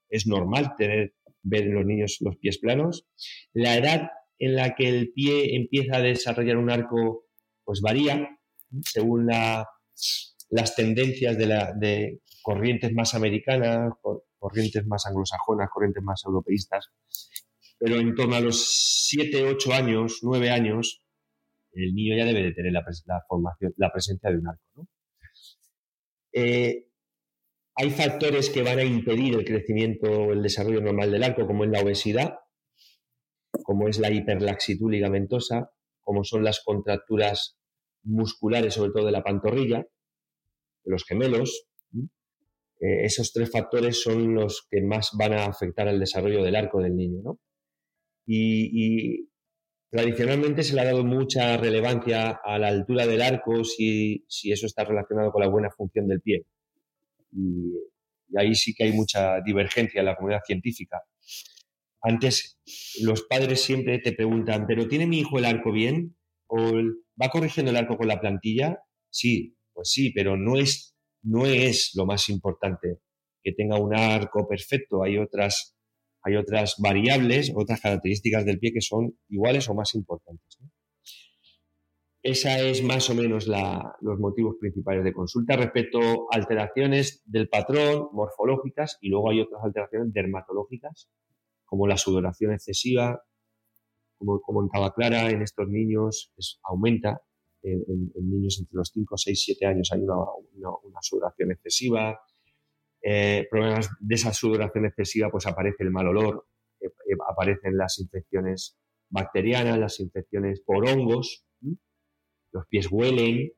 es 0.09 0.27
normal 0.27 0.73
tener, 0.77 1.13
ver 1.41 1.63
en 1.63 1.75
los 1.75 1.85
niños 1.85 2.17
los 2.19 2.37
pies 2.37 2.59
planos. 2.59 3.07
La 3.53 3.77
edad 3.77 4.09
en 4.37 4.55
la 4.55 4.75
que 4.75 4.89
el 4.89 5.11
pie 5.13 5.55
empieza 5.55 5.97
a 5.97 6.01
desarrollar 6.01 6.57
un 6.57 6.69
arco, 6.69 7.25
pues 7.63 7.81
varía 7.81 8.37
según 8.81 9.27
las 9.27 10.75
tendencias 10.75 11.37
de, 11.37 11.47
de 11.75 12.21
corrientes 12.41 12.93
más 12.93 13.13
americanas, 13.13 13.93
corrientes 14.37 14.85
más 14.87 15.05
anglosajonas, 15.05 15.69
corrientes 15.71 16.03
más 16.03 16.21
europeístas. 16.25 16.89
Pero 17.83 17.95
en 17.95 18.13
torno 18.13 18.35
a 18.35 18.41
los 18.41 19.07
7, 19.07 19.43
8 19.43 19.73
años, 19.73 20.19
9 20.21 20.51
años, 20.51 21.01
el 21.73 21.95
niño 21.95 22.15
ya 22.15 22.25
debe 22.25 22.43
de 22.43 22.53
tener 22.53 22.71
la, 22.73 22.83
formación, 23.27 23.73
la 23.75 23.91
presencia 23.91 24.29
de 24.29 24.37
un 24.37 24.47
arco. 24.47 24.87
Eh, 26.31 26.85
hay 27.73 27.89
factores 27.89 28.51
que 28.51 28.61
van 28.61 28.77
a 28.77 28.83
impedir 28.83 29.33
el 29.33 29.45
crecimiento 29.45 30.31
el 30.31 30.43
desarrollo 30.43 30.79
normal 30.79 31.11
del 31.11 31.23
arco, 31.23 31.47
como 31.47 31.63
es 31.63 31.71
la 31.71 31.81
obesidad, 31.81 32.35
como 33.63 33.87
es 33.87 33.97
la 33.97 34.11
hiperlaxitud 34.11 34.91
ligamentosa, 34.91 35.71
como 36.01 36.23
son 36.23 36.43
las 36.43 36.61
contracturas 36.63 37.57
musculares, 38.03 38.75
sobre 38.75 38.91
todo 38.91 39.07
de 39.07 39.11
la 39.11 39.23
pantorrilla, 39.23 39.79
de 39.79 40.91
los 40.91 41.03
gemelos. 41.03 41.65
Eh, 42.79 43.05
esos 43.05 43.33
tres 43.33 43.49
factores 43.49 44.03
son 44.03 44.35
los 44.35 44.67
que 44.69 44.83
más 44.83 45.09
van 45.17 45.33
a 45.33 45.45
afectar 45.45 45.87
al 45.87 45.99
desarrollo 45.99 46.43
del 46.43 46.55
arco 46.55 46.79
del 46.79 46.95
niño. 46.95 47.39
Y, 48.25 49.27
Tradicionalmente 49.91 50.63
se 50.63 50.73
le 50.73 50.81
ha 50.81 50.85
dado 50.85 51.03
mucha 51.03 51.57
relevancia 51.57 52.39
a 52.45 52.57
la 52.57 52.69
altura 52.69 53.05
del 53.05 53.21
arco 53.21 53.65
si, 53.65 54.23
eso 54.45 54.65
está 54.65 54.85
relacionado 54.85 55.33
con 55.33 55.41
la 55.41 55.49
buena 55.49 55.69
función 55.69 56.07
del 56.07 56.21
pie. 56.21 56.45
Y, 57.33 57.73
ahí 58.37 58.55
sí 58.55 58.73
que 58.73 58.85
hay 58.85 58.93
mucha 58.93 59.41
divergencia 59.41 59.99
en 59.99 60.05
la 60.05 60.15
comunidad 60.15 60.43
científica. 60.45 61.01
Antes 62.01 62.57
los 63.01 63.23
padres 63.23 63.61
siempre 63.61 63.99
te 63.99 64.13
preguntan, 64.13 64.65
¿pero 64.65 64.87
tiene 64.87 65.07
mi 65.07 65.19
hijo 65.19 65.37
el 65.37 65.43
arco 65.43 65.73
bien? 65.73 66.15
¿O 66.47 66.71
va 67.21 67.29
corrigiendo 67.29 67.71
el 67.71 67.77
arco 67.77 67.97
con 67.97 68.07
la 68.07 68.21
plantilla? 68.21 68.79
Sí, 69.09 69.57
pues 69.73 69.91
sí, 69.91 70.11
pero 70.11 70.37
no 70.37 70.55
es, 70.57 70.95
no 71.21 71.45
es 71.45 71.91
lo 71.95 72.05
más 72.05 72.29
importante 72.29 72.99
que 73.43 73.51
tenga 73.51 73.77
un 73.77 73.93
arco 73.93 74.47
perfecto. 74.47 75.03
Hay 75.03 75.17
otras 75.17 75.75
hay 76.23 76.35
otras 76.35 76.75
variables, 76.77 77.51
otras 77.55 77.81
características 77.81 78.45
del 78.45 78.59
pie 78.59 78.73
que 78.73 78.81
son 78.81 79.17
iguales 79.29 79.69
o 79.69 79.73
más 79.73 79.95
importantes. 79.95 80.59
Esa 82.23 82.59
es 82.59 82.83
más 82.83 83.09
o 83.09 83.15
menos 83.15 83.47
los 83.47 84.19
motivos 84.19 84.55
principales 84.59 85.03
de 85.03 85.11
consulta 85.11 85.55
respecto 85.55 85.99
a 86.31 86.35
alteraciones 86.35 87.23
del 87.25 87.49
patrón 87.49 88.09
morfológicas 88.13 88.99
y 89.01 89.09
luego 89.09 89.31
hay 89.31 89.41
otras 89.41 89.63
alteraciones 89.63 90.13
dermatológicas 90.13 91.09
como 91.65 91.87
la 91.87 91.97
sudoración 91.97 92.53
excesiva, 92.53 93.23
como 94.19 94.39
comentaba 94.39 94.93
Clara, 94.93 95.31
en 95.31 95.41
estos 95.41 95.67
niños 95.67 96.31
aumenta, 96.63 97.23
en, 97.63 98.11
niños 98.21 98.59
entre 98.59 98.75
los 98.75 98.91
5, 98.93 99.17
6, 99.17 99.43
7 99.43 99.65
años 99.65 99.89
hay 99.91 100.01
una, 100.01 100.15
una 100.83 101.01
sudoración 101.01 101.51
excesiva, 101.51 102.19
eh, 103.03 103.47
problemas 103.49 103.89
de 103.99 104.15
esa 104.15 104.33
sudoración 104.33 104.85
excesiva, 104.85 105.29
pues 105.29 105.47
aparece 105.47 105.83
el 105.83 105.91
mal 105.91 106.07
olor, 106.07 106.45
eh, 106.79 106.87
eh, 106.87 107.15
aparecen 107.27 107.77
las 107.77 107.99
infecciones 107.99 108.77
bacterianas, 109.09 109.79
las 109.79 109.99
infecciones 109.99 110.61
por 110.61 110.87
hongos, 110.87 111.43
los 112.51 112.67
pies 112.67 112.87
huelen. 112.91 113.51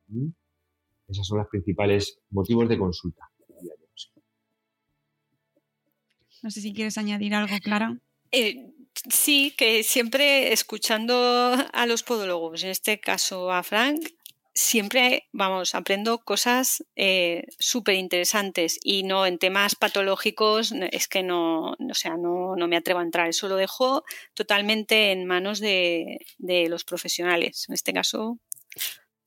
Esos 1.08 1.26
son 1.26 1.38
los 1.38 1.48
principales 1.48 2.20
motivos 2.30 2.68
de 2.68 2.78
consulta. 2.78 3.28
No 6.42 6.50
sé 6.50 6.60
si 6.60 6.74
quieres 6.74 6.98
añadir 6.98 7.34
algo, 7.34 7.56
Clara. 7.62 7.98
sí, 9.10 9.54
que 9.56 9.82
siempre 9.82 10.52
escuchando 10.52 11.54
a 11.72 11.86
los 11.86 12.02
podólogos, 12.02 12.64
en 12.64 12.70
este 12.70 13.00
caso 13.00 13.50
a 13.50 13.62
Frank, 13.62 14.06
siempre, 14.54 15.28
vamos, 15.32 15.74
aprendo 15.74 16.18
cosas 16.18 16.84
eh, 16.96 17.46
súper 17.58 17.96
interesantes 17.96 18.78
y 18.82 19.02
no 19.02 19.26
en 19.26 19.38
temas 19.38 19.74
patológicos, 19.74 20.72
es 20.92 21.08
que 21.08 21.22
no, 21.22 21.72
o 21.72 21.94
sea, 21.94 22.16
no, 22.16 22.54
no, 22.56 22.68
me 22.68 22.76
atrevo 22.76 23.00
a 23.00 23.04
entrar. 23.04 23.28
Eso 23.28 23.48
lo 23.48 23.56
dejo 23.56 24.04
totalmente 24.34 25.12
en 25.12 25.26
manos 25.26 25.58
de, 25.58 26.20
de 26.38 26.68
los 26.68 26.84
profesionales. 26.84 27.66
En 27.68 27.74
este 27.74 27.92
caso, 27.92 28.38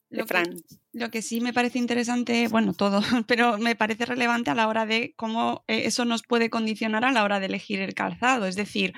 de 0.09 0.25
Fran. 0.25 0.63
lo 0.93 1.11
que 1.11 1.21
sí 1.21 1.41
me 1.41 1.51
parece 1.51 1.80
interesante, 1.80 2.47
bueno, 2.47 2.73
todo, 2.73 3.01
pero 3.28 3.57
me 3.57 3.75
parece 3.75 4.05
relevante 4.05 4.49
a 4.49 4.55
la 4.55 4.67
hora 4.67 4.86
de 4.86 5.13
cómo 5.17 5.65
eh, 5.67 5.84
eso 5.86 6.05
nos 6.05 6.23
puede 6.23 6.49
condicionar 6.49 7.03
a 7.03 7.11
la 7.11 7.23
hora 7.23 7.39
de 7.41 7.47
elegir 7.47 7.82
el 7.82 7.93
calzado. 7.93 8.45
Es 8.45 8.55
decir, 8.55 8.93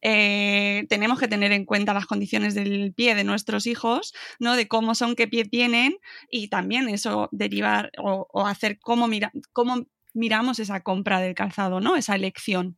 eh, 0.00 0.86
tenemos 0.88 1.18
que 1.18 1.28
tener 1.28 1.52
en 1.52 1.64
cuenta 1.64 1.94
las 1.94 2.06
condiciones 2.06 2.54
del 2.54 2.92
pie 2.94 3.14
de 3.14 3.24
nuestros 3.24 3.66
hijos, 3.66 4.14
¿no? 4.38 4.56
De 4.56 4.68
cómo 4.68 4.94
son, 4.94 5.16
qué 5.16 5.26
pie 5.26 5.44
tienen 5.44 5.96
y 6.30 6.48
también 6.48 6.88
eso 6.88 7.28
derivar 7.32 7.90
o, 7.98 8.46
hacer 8.46 8.78
cómo, 8.78 9.08
mira, 9.08 9.32
cómo 9.52 9.86
miramos 10.14 10.58
esa 10.58 10.82
compra 10.82 11.20
del 11.20 11.34
calzado, 11.34 11.80
¿no? 11.80 11.96
Esa 11.96 12.14
elección. 12.14 12.76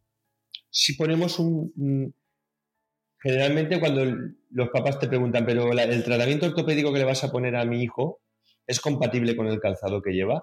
Si 0.70 0.94
ponemos 0.94 1.38
un... 1.38 2.14
Generalmente 3.22 3.78
cuando 3.78 4.02
los 4.50 4.68
papás 4.70 4.98
te 4.98 5.06
preguntan, 5.06 5.44
pero 5.44 5.72
el 5.72 6.04
tratamiento 6.04 6.46
ortopédico 6.46 6.90
que 6.90 7.00
le 7.00 7.04
vas 7.04 7.22
a 7.22 7.30
poner 7.30 7.54
a 7.54 7.66
mi 7.66 7.82
hijo 7.82 8.22
es 8.66 8.80
compatible 8.80 9.36
con 9.36 9.46
el 9.46 9.60
calzado 9.60 10.00
que 10.00 10.12
lleva 10.12 10.42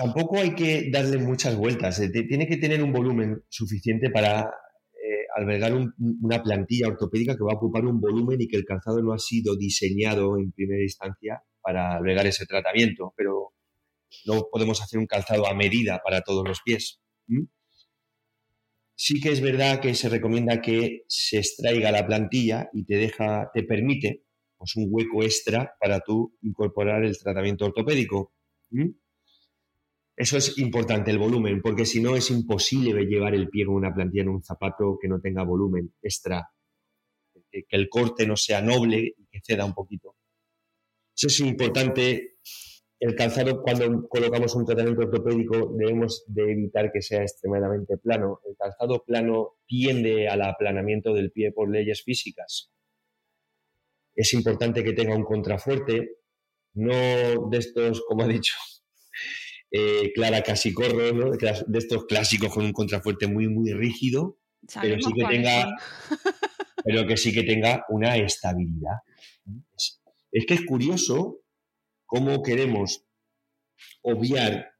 tampoco 0.00 0.38
hay 0.38 0.54
que 0.54 0.88
darle 0.90 1.18
muchas 1.18 1.54
vueltas. 1.56 2.00
Eh, 2.00 2.08
tiene 2.08 2.46
que 2.46 2.56
tener 2.56 2.82
un 2.82 2.90
volumen 2.90 3.44
suficiente 3.50 4.08
para 4.08 4.40
eh, 4.40 5.26
albergar 5.36 5.74
una 5.98 6.42
plantilla 6.42 6.88
ortopédica 6.88 7.36
que 7.36 7.44
va 7.44 7.52
a 7.52 7.56
ocupar 7.56 7.84
un 7.84 8.00
volumen 8.00 8.40
y 8.40 8.48
que 8.48 8.56
el 8.56 8.64
calzado 8.64 9.02
no 9.02 9.12
ha 9.12 9.18
sido 9.18 9.56
diseñado 9.56 10.38
en 10.38 10.52
primera 10.52 10.82
instancia 10.82 11.42
para 11.60 11.96
albergar 11.96 12.26
ese 12.26 12.46
tratamiento, 12.46 13.12
pero 13.14 13.52
no 14.24 14.48
podemos 14.50 14.80
hacer 14.80 14.98
un 14.98 15.06
calzado 15.06 15.46
a 15.46 15.54
medida 15.54 16.00
para 16.02 16.22
todos 16.22 16.48
los 16.48 16.62
pies. 16.62 16.98
Sí 18.94 19.20
que 19.20 19.32
es 19.32 19.42
verdad 19.42 19.80
que 19.80 19.94
se 19.94 20.08
recomienda 20.08 20.62
que 20.62 21.04
se 21.08 21.38
extraiga 21.38 21.92
la 21.92 22.06
plantilla 22.06 22.70
y 22.72 22.86
te 22.86 22.96
deja, 22.96 23.50
te 23.52 23.64
permite 23.64 24.24
pues, 24.56 24.76
un 24.76 24.86
hueco 24.88 25.22
extra 25.22 25.74
para 25.78 26.00
tú 26.00 26.38
incorporar 26.40 27.04
el 27.04 27.18
tratamiento 27.18 27.66
ortopédico. 27.66 28.32
Eso 30.16 30.36
es 30.36 30.58
importante, 30.58 31.10
el 31.10 31.18
volumen, 31.18 31.62
porque 31.62 31.86
si 31.86 32.00
no 32.00 32.14
es 32.14 32.30
imposible 32.30 33.06
llevar 33.06 33.34
el 33.34 33.48
pie 33.48 33.64
con 33.64 33.76
una 33.76 33.94
plantilla 33.94 34.22
en 34.22 34.28
un 34.28 34.42
zapato 34.42 34.98
que 35.00 35.08
no 35.08 35.20
tenga 35.20 35.44
volumen 35.44 35.94
extra, 36.02 36.50
que, 37.50 37.64
el 37.70 37.88
corte 37.88 38.26
no 38.26 38.36
sea 38.36 38.60
noble 38.60 39.14
y 39.16 39.26
que 39.26 39.40
ceda 39.42 39.64
un 39.64 39.74
poquito. 39.74 40.16
Eso 41.16 41.28
es 41.28 41.40
importante. 41.40 42.38
El 42.98 43.14
calzado, 43.14 43.62
cuando 43.62 44.08
colocamos 44.08 44.54
un 44.54 44.66
tratamiento 44.66 45.02
ortopédico, 45.02 45.72
debemos 45.74 46.22
de 46.26 46.52
evitar 46.52 46.92
que 46.92 47.00
sea 47.00 47.22
extremadamente 47.22 47.96
plano. 47.96 48.40
El 48.46 48.56
calzado 48.56 49.02
plano 49.06 49.54
tiende 49.66 50.28
al 50.28 50.42
aplanamiento 50.42 51.14
del 51.14 51.32
pie 51.32 51.50
por 51.52 51.70
leyes 51.70 52.02
físicas. 52.02 52.70
Es 54.14 54.34
importante 54.34 54.84
que 54.84 54.92
tenga 54.92 55.16
un 55.16 55.24
contrafuerte, 55.24 56.18
no 56.74 57.48
de 57.48 57.56
estos, 57.58 58.02
como 58.06 58.24
ha 58.24 58.28
dicho, 58.28 58.54
eh, 59.70 60.12
Clara 60.14 60.42
Casicorro, 60.42 61.12
¿no? 61.12 61.30
de 61.30 61.78
estos 61.78 62.06
clásicos 62.06 62.52
con 62.52 62.64
un 62.64 62.72
contrafuerte 62.72 63.28
muy, 63.28 63.48
muy 63.48 63.72
rígido, 63.72 64.38
pero 64.80 65.00
sí 65.00 65.12
que 65.12 65.24
tenga, 65.24 65.68
pero 66.84 67.06
que 67.06 67.16
sí 67.16 67.32
que 67.32 67.44
tenga 67.44 67.84
una 67.88 68.16
estabilidad. 68.16 68.96
Es, 70.32 70.46
que 70.46 70.54
es 70.54 70.66
curioso 70.66 71.40
cómo 72.04 72.42
queremos 72.42 73.04
obviar 74.02 74.72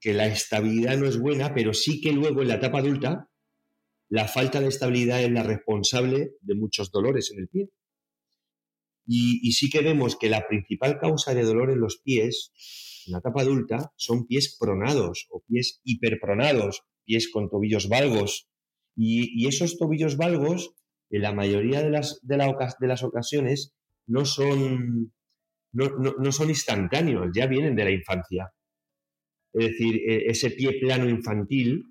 que 0.00 0.14
la 0.14 0.26
estabilidad 0.26 0.96
no 0.96 1.06
es 1.06 1.18
buena, 1.18 1.52
pero 1.54 1.74
sí 1.74 2.00
que 2.00 2.12
luego 2.12 2.42
en 2.42 2.48
la 2.48 2.54
etapa 2.54 2.78
adulta 2.78 3.28
la 4.08 4.26
falta 4.26 4.60
de 4.60 4.68
estabilidad 4.68 5.22
es 5.22 5.30
la 5.30 5.42
responsable 5.42 6.30
de 6.40 6.54
muchos 6.54 6.90
dolores 6.90 7.30
en 7.30 7.40
el 7.40 7.48
pie. 7.48 7.68
Y, 9.06 9.46
y 9.46 9.52
sí 9.52 9.68
que 9.68 9.82
vemos 9.82 10.16
que 10.16 10.30
la 10.30 10.46
principal 10.48 10.98
causa 10.98 11.34
de 11.34 11.42
dolor 11.42 11.70
en 11.70 11.80
los 11.80 11.98
pies 11.98 12.52
en 13.08 13.12
la 13.12 13.18
etapa 13.18 13.42
adulta 13.42 13.92
son 13.96 14.26
pies 14.26 14.56
pronados 14.58 15.26
o 15.30 15.42
pies 15.46 15.80
hiperpronados, 15.84 16.82
pies 17.04 17.30
con 17.30 17.48
tobillos 17.48 17.88
valgos. 17.88 18.48
Y, 18.94 19.46
esos 19.46 19.78
tobillos 19.78 20.16
valgos, 20.16 20.74
en 21.10 21.22
la 21.22 21.32
mayoría 21.32 21.82
de 21.82 21.90
las, 21.90 22.20
de, 22.22 22.36
las 22.36 23.02
ocasiones, 23.02 23.74
no 24.06 24.24
son, 24.24 25.12
no, 25.72 26.32
son 26.32 26.48
instantáneos, 26.50 27.30
ya 27.34 27.46
vienen 27.46 27.76
de 27.76 27.84
la 27.84 27.90
infancia. 27.90 28.52
Es 29.52 29.70
decir, 29.70 30.02
e, 30.06 30.30
ese 30.30 30.50
pie 30.50 30.78
plano 30.80 31.08
infantil, 31.08 31.84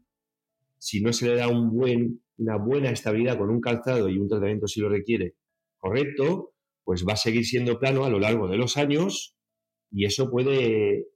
si 0.78 1.02
no 1.02 1.14
se 1.14 1.30
le 1.30 1.36
da 1.36 1.48
una 1.48 2.58
buena 2.58 2.92
estabilidad 2.92 3.38
con 3.38 3.50
un 3.50 3.62
calzado 3.62 4.10
y 4.10 4.18
un 4.18 4.28
tratamiento 4.28 4.68
si 4.68 4.82
lo 4.82 4.90
requiere 4.90 5.36
correcto, 5.78 6.54
pues 6.84 7.06
va 7.08 7.14
a 7.14 7.18
seguir 7.18 7.46
siendo 7.46 7.80
plano 7.80 8.06
a 8.06 8.10
lo 8.10 8.20
largo 8.20 8.48
de 8.48 8.58
los 8.58 8.78
años 8.78 9.37
y 9.92 10.06
eso 10.06 10.30
puede, 10.30 11.08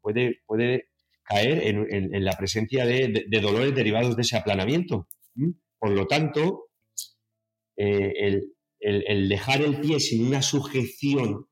puede, 0.00 0.40
puede 0.46 0.88
caer 1.22 1.62
en, 1.62 2.24
la 2.24 2.36
presencia 2.36 2.84
de, 2.84 3.26
dolores 3.40 3.74
derivados 3.74 4.16
de 4.16 4.22
ese 4.22 4.36
aplanamiento. 4.36 5.06
Por 5.78 5.90
lo 5.90 6.06
tanto, 6.06 6.70
eh, 7.76 8.42
el, 8.80 9.28
dejar 9.28 9.62
el 9.62 9.80
pie 9.80 10.00
sin 10.00 10.26
una 10.26 10.42
sujeción, 10.42 11.46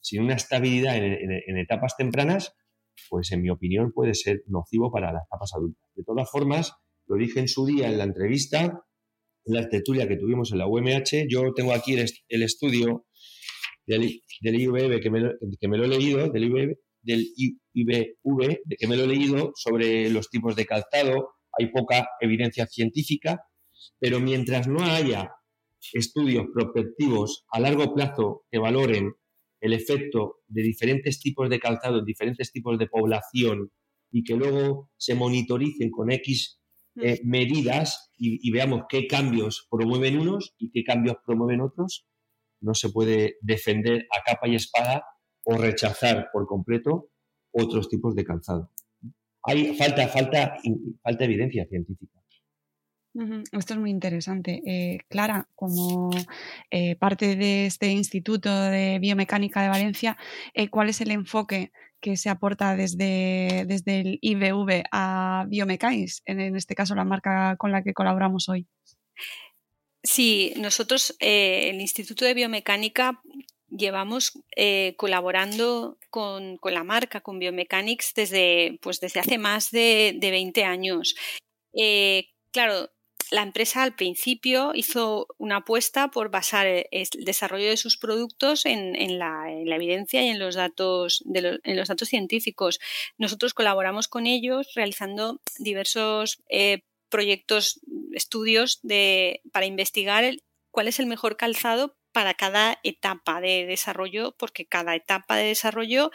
sin 0.00 0.22
una 0.22 0.34
estabilidad 0.34 0.96
en, 0.96 1.58
etapas 1.58 1.96
tempranas, 1.96 2.54
pues 3.08 3.30
en 3.32 3.42
mi 3.42 3.50
opinión 3.50 3.92
puede 3.92 4.14
ser 4.14 4.42
nocivo 4.46 4.90
para 4.90 5.12
las 5.12 5.24
etapas 5.26 5.52
adultas. 5.54 5.90
De 5.94 6.04
todas 6.04 6.30
formas, 6.30 6.72
lo 7.06 7.16
dije 7.16 7.40
en 7.40 7.48
su 7.48 7.66
día 7.66 7.88
en 7.88 7.98
la 7.98 8.04
entrevista, 8.04 8.84
en 9.44 9.54
la 9.54 9.68
tertulia 9.68 10.08
que 10.08 10.16
tuvimos 10.16 10.52
en 10.52 10.58
la 10.58 10.66
UMH, 10.66 11.26
yo 11.28 11.52
tengo 11.54 11.72
aquí 11.72 11.94
el, 11.94 12.42
estudio 12.42 13.06
del, 13.98 14.22
del 14.40 15.00
que 15.00 15.10
me, 15.10 15.20
lo, 15.20 15.30
que 15.60 15.68
me, 15.68 15.78
lo, 15.78 15.84
he 15.84 15.88
leído, 15.88 16.28
del 16.30 16.44
IVB, 16.44 16.76
del 17.02 17.26
IBV, 17.74 18.58
que 18.78 18.86
me 18.86 18.96
lo 18.96 19.04
he 19.04 19.08
leído 19.08 19.52
sobre 19.54 20.08
los 20.10 20.30
tipos 20.30 20.54
de 20.54 20.66
calzado, 20.66 21.30
hay 21.58 21.70
poca 21.72 22.08
evidencia 22.20 22.66
científica, 22.66 23.42
pero 23.98 24.20
mientras 24.20 24.68
no 24.68 24.82
haya 24.84 25.32
estudios 25.92 26.46
prospectivos 26.54 27.44
a 27.50 27.58
largo 27.58 27.94
plazo 27.94 28.44
que 28.50 28.58
valoren 28.58 29.12
el 29.60 29.72
efecto 29.72 30.36
de 30.46 30.62
diferentes 30.62 31.20
tipos 31.20 31.50
de 31.50 31.58
calzado 31.58 31.98
en 31.98 32.04
diferentes 32.04 32.52
tipos 32.52 32.78
de 32.78 32.86
población 32.86 33.70
y 34.12 34.22
que 34.22 34.36
luego 34.36 34.90
se 34.96 35.14
monitoricen 35.14 35.90
con 35.90 36.10
X 36.12 36.60
eh, 36.96 37.20
mm. 37.22 37.28
medidas 37.28 38.10
y, 38.16 38.50
veamos 38.50 38.82
qué 38.88 39.06
cambios 39.06 39.66
promueven 39.70 40.18
unos 40.18 40.54
y 40.58 40.70
qué 40.70 40.84
cambios 40.84 41.16
promueven 41.24 41.60
otros, 41.62 42.06
no 42.60 42.74
se 42.74 42.90
puede 42.90 43.36
defender 43.40 44.06
a 44.10 44.22
capa 44.24 44.48
y 44.48 44.54
espada 44.54 45.04
o 45.44 45.56
rechazar 45.56 46.28
por 46.32 46.46
completo 46.46 47.10
otros 47.52 47.88
tipos 47.88 48.14
de 48.14 48.24
calzado. 48.24 48.70
Hay 49.42 49.74
falta, 49.76 50.06
falta, 50.08 50.56
falta 51.02 51.24
evidencia 51.24 51.66
científica. 51.66 52.20
Esto 53.52 53.74
es 53.74 53.80
muy 53.80 53.90
interesante. 53.90 54.62
Eh, 54.64 54.98
Clara, 55.08 55.48
como 55.56 56.10
eh, 56.70 56.94
parte 56.94 57.34
de 57.34 57.66
este 57.66 57.88
Instituto 57.88 58.62
de 58.62 58.98
Biomecánica 59.00 59.62
de 59.62 59.68
Valencia, 59.68 60.16
eh, 60.54 60.68
¿cuál 60.68 60.90
es 60.90 61.00
el 61.00 61.10
enfoque 61.10 61.72
que 62.00 62.16
se 62.16 62.30
aporta 62.30 62.76
desde, 62.76 63.64
desde 63.66 64.00
el 64.00 64.18
IBV 64.22 64.84
a 64.92 65.44
Biomecáis, 65.48 66.22
en, 66.24 66.40
en, 66.40 66.56
este 66.56 66.76
caso 66.76 66.94
la 66.94 67.04
marca 67.04 67.56
con 67.56 67.72
la 67.72 67.82
que 67.82 67.94
colaboramos 67.94 68.48
hoy? 68.48 68.68
Sí, 70.02 70.54
nosotros, 70.56 71.14
el 71.20 71.80
Instituto 71.80 72.24
de 72.24 72.34
Biomecánica, 72.34 73.22
llevamos 73.68 74.32
colaborando 74.96 75.98
con, 76.10 76.58
la 76.62 76.84
marca, 76.84 77.20
con 77.20 77.38
Biomechanics, 77.38 78.14
desde, 78.14 78.78
pues 78.82 79.00
desde 79.00 79.20
hace 79.20 79.38
más 79.38 79.70
de, 79.70 80.16
de 80.18 80.30
20 80.30 80.64
años. 80.64 81.14
claro, 82.52 82.90
la 83.30 83.42
empresa 83.42 83.82
al 83.82 83.94
principio 83.94 84.72
hizo 84.74 85.28
una 85.38 85.58
apuesta 85.58 86.08
por 86.08 86.30
basar 86.30 86.66
el 86.66 87.08
desarrollo 87.24 87.68
de 87.68 87.76
sus 87.76 87.96
productos 87.96 88.66
en, 88.66 89.18
la, 89.18 89.44
evidencia 89.48 90.22
y 90.22 90.28
en 90.28 90.38
los 90.38 90.56
datos 90.56 91.24
en 91.32 91.76
los 91.76 91.88
datos 91.88 92.08
científicos. 92.08 92.80
Nosotros 93.18 93.54
colaboramos 93.54 94.08
con 94.08 94.26
ellos 94.26 94.72
realizando 94.74 95.40
diversos 95.58 96.42
eh, 96.48 96.82
proyectos, 97.10 97.80
estudios 98.12 98.80
de, 98.82 99.42
para 99.52 99.66
investigar 99.66 100.24
cuál 100.70 100.88
es 100.88 101.00
el 101.00 101.06
mejor 101.06 101.36
calzado 101.36 101.96
para 102.12 102.34
cada 102.34 102.78
etapa 102.82 103.40
de 103.40 103.66
desarrollo, 103.66 104.34
porque 104.36 104.66
cada 104.66 104.96
etapa 104.96 105.36
de 105.36 105.44
desarrollo 105.44 106.10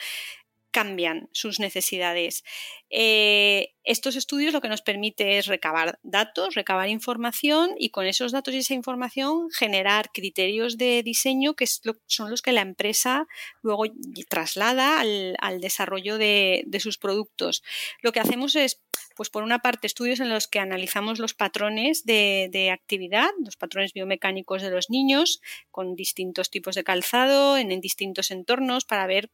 cambian 0.76 1.30
sus 1.32 1.62
necesidades. 1.62 2.44
Eh, 2.90 3.76
estos 3.86 4.18
estudios 4.18 4.52
lo 4.52 4.60
que 4.60 4.68
nos 4.68 4.82
permite 4.82 5.38
es 5.38 5.48
recabar 5.48 6.00
datos, 6.04 6.54
recabar 6.54 6.90
información 6.90 7.72
y 7.80 7.92
con 7.92 8.06
esos 8.08 8.34
datos 8.34 8.54
y 8.54 8.58
esa 8.58 8.74
información 8.74 9.50
generar 9.52 10.12
criterios 10.14 10.78
de 10.78 11.02
diseño 11.02 11.54
que 11.56 11.66
son 11.66 12.30
los 12.30 12.42
que 12.42 12.52
la 12.52 12.60
empresa 12.60 13.26
luego 13.62 13.86
traslada 14.28 15.00
al, 15.00 15.62
desarrollo 15.62 16.18
de, 16.18 16.66
sus 16.82 16.98
productos. 16.98 17.64
Lo 18.02 18.12
que 18.12 18.20
hacemos 18.20 18.58
es, 18.58 18.82
pues 19.16 19.30
por 19.30 19.44
una 19.44 19.60
parte, 19.60 19.88
estudios 19.88 20.20
en 20.20 20.28
los 20.28 20.50
que 20.50 20.60
analizamos 20.60 21.20
los 21.20 21.34
patrones 21.34 22.04
de, 22.04 22.70
actividad, 22.70 23.30
los 23.46 23.56
patrones 23.56 23.94
biomecánicos 23.94 24.62
de 24.62 24.72
los 24.72 24.90
niños, 24.90 25.40
con 25.72 25.96
distintos 25.96 26.50
tipos 26.50 26.76
de 26.76 26.84
calzado, 26.84 27.56
en 27.56 27.80
distintos 27.80 28.30
entornos, 28.30 28.84
para 28.84 29.08
ver 29.08 29.32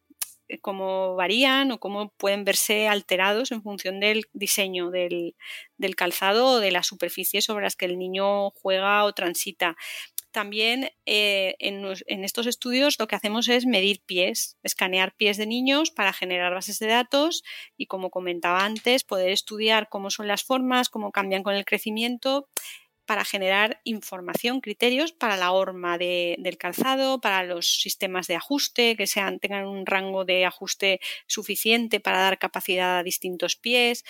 cómo 0.60 1.16
varían 1.16 1.72
o 1.72 1.80
cómo 1.80 2.10
pueden 2.18 2.44
verse 2.44 2.88
alterados 2.88 3.52
en 3.52 3.62
función 3.62 4.00
del 4.00 4.26
diseño 4.34 4.92
del, 4.92 5.36
calzado 5.96 6.48
o 6.48 6.60
de 6.60 6.72
la 6.72 6.84
superficie 6.84 7.42
sobre 7.42 7.64
las 7.64 7.76
que 7.76 7.86
el 7.86 7.98
niño 7.98 8.52
juega 8.52 9.04
o 9.06 9.14
transita. 9.14 9.76
También 10.32 10.90
eh, 11.06 11.56
en, 11.60 12.24
estos 12.24 12.48
estudios 12.48 12.96
lo 13.00 13.08
que 13.08 13.16
hacemos 13.18 13.50
es 13.50 13.66
medir 13.66 14.02
pies, 14.06 14.58
escanear 14.64 15.14
pies 15.14 15.38
de 15.38 15.46
niños 15.46 15.92
para 15.92 16.14
generar 16.14 16.54
bases 16.54 16.80
de 16.80 16.88
datos 16.88 17.44
y, 17.76 17.88
como 17.88 18.10
comentaba 18.10 18.64
antes, 18.64 19.04
poder 19.04 19.30
estudiar 19.32 19.90
cómo 19.90 20.10
son 20.10 20.28
las 20.28 20.44
formas, 20.44 20.88
cómo 20.88 21.12
cambian 21.12 21.44
con 21.44 21.56
el 21.56 21.66
crecimiento 21.66 22.48
para 23.12 23.26
generar 23.26 23.82
información, 23.84 24.62
criterios 24.62 25.12
para 25.12 25.36
la 25.36 25.52
horma 25.52 25.98
del 25.98 26.58
calzado, 26.58 27.20
para 27.20 27.44
los 27.44 27.82
sistemas 27.82 28.26
de 28.28 28.38
ajuste, 28.38 28.96
que 28.96 29.06
sean, 29.06 29.38
tengan 29.38 29.68
un 29.68 29.86
rango 29.86 30.24
de 30.24 30.46
ajuste 30.46 31.02
suficiente 31.28 32.00
para 32.00 32.20
dar 32.20 32.40
capacidad 32.40 33.00
a 33.00 33.04
distintos 33.04 33.58
pies. 33.58 34.06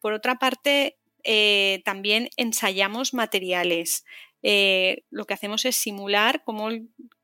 Por 0.00 0.14
otra 0.14 0.40
parte, 0.40 0.98
eh, 1.22 1.80
también 1.84 2.28
ensayamos 2.36 3.14
materiales. 3.14 4.04
Eh, 4.42 5.04
lo 5.10 5.26
que 5.26 5.34
hacemos 5.34 5.64
es 5.64 5.76
simular 5.76 6.42
cómo 6.44 6.70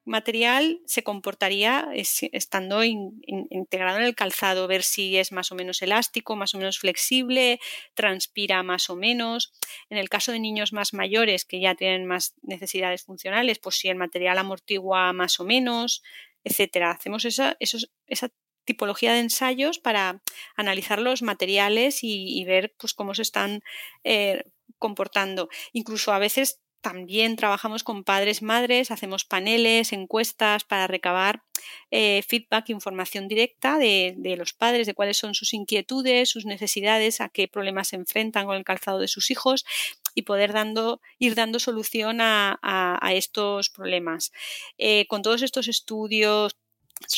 material 0.07 0.81
se 0.87 1.03
comportaría 1.03 1.89
estando 1.95 2.85
integrado 2.85 3.99
en 3.99 4.05
el 4.05 4.15
calzado, 4.15 4.69
ver 4.69 4.85
si 4.85 5.17
es 5.17 5.33
más 5.33 5.51
o 5.51 5.57
menos 5.57 5.83
elástico, 5.83 6.37
más 6.37 6.55
o 6.55 6.59
menos 6.59 6.79
flexible, 6.79 7.59
transpira 7.95 8.63
más 8.63 8.89
o 8.89 8.97
menos. 8.97 9.53
En 9.91 9.99
el 9.99 10.09
caso 10.09 10.31
de 10.31 10.39
niños 10.39 10.73
más 10.73 10.95
mayores 10.95 11.45
que 11.45 11.61
ya 11.61 11.75
tienen 11.75 12.07
más 12.07 12.35
necesidades 12.43 13.03
funcionales, 13.03 13.59
pues 13.59 13.77
si 13.77 13.89
el 13.89 13.97
material 13.97 14.39
amortigua 14.39 15.13
más 15.13 15.41
o 15.41 15.45
menos, 15.45 16.03
etcétera. 16.45 16.93
Hacemos 16.93 17.25
esa, 17.25 17.57
esa 17.59 18.31
tipología 18.65 19.13
de 19.13 19.21
ensayos 19.21 19.81
para 19.81 20.23
analizar 20.57 21.01
los 21.01 21.23
materiales 21.23 22.01
y, 22.03 22.45
ver 22.45 22.75
pues, 22.79 22.95
cómo 22.95 23.15
se 23.15 23.23
están 23.23 23.63
eh, 24.05 24.45
comportando. 24.79 25.49
Incluso 25.73 26.13
a 26.13 26.19
veces 26.19 26.61
también 26.87 27.35
trabajamos 27.35 27.83
con 27.83 28.05
padres, 28.05 28.43
madres, 28.43 28.93
hacemos 28.93 29.25
paneles, 29.25 29.93
encuestas 29.93 30.63
para 30.63 30.87
recabar 30.87 31.43
eh, 31.91 32.23
feedback, 32.29 32.71
información 32.71 33.27
directa 33.27 33.77
de, 33.77 34.15
los 34.39 34.53
padres, 34.53 34.87
de 34.87 34.95
cuáles 34.95 35.17
son 35.17 35.35
sus 35.35 35.53
inquietudes, 35.53 36.31
sus 36.31 36.47
necesidades, 36.47 37.21
a 37.21 37.29
qué 37.29 37.49
problemas 37.49 37.89
se 37.89 37.97
enfrentan 37.97 38.47
con 38.47 38.55
el 38.55 38.63
calzado 38.63 39.01
de 39.01 39.09
sus 39.09 39.33
hijos 39.33 39.67
y 40.15 40.23
poder 40.23 40.53
dando, 40.53 41.01
ir 41.19 41.35
dando 41.35 41.59
solución 41.59 42.19
a, 42.21 43.01
estos 43.15 43.69
problemas. 43.69 44.31
Eh, 44.79 45.09
con 45.09 45.23
todos 45.23 45.43
estos 45.43 45.67
estudios, 45.67 46.55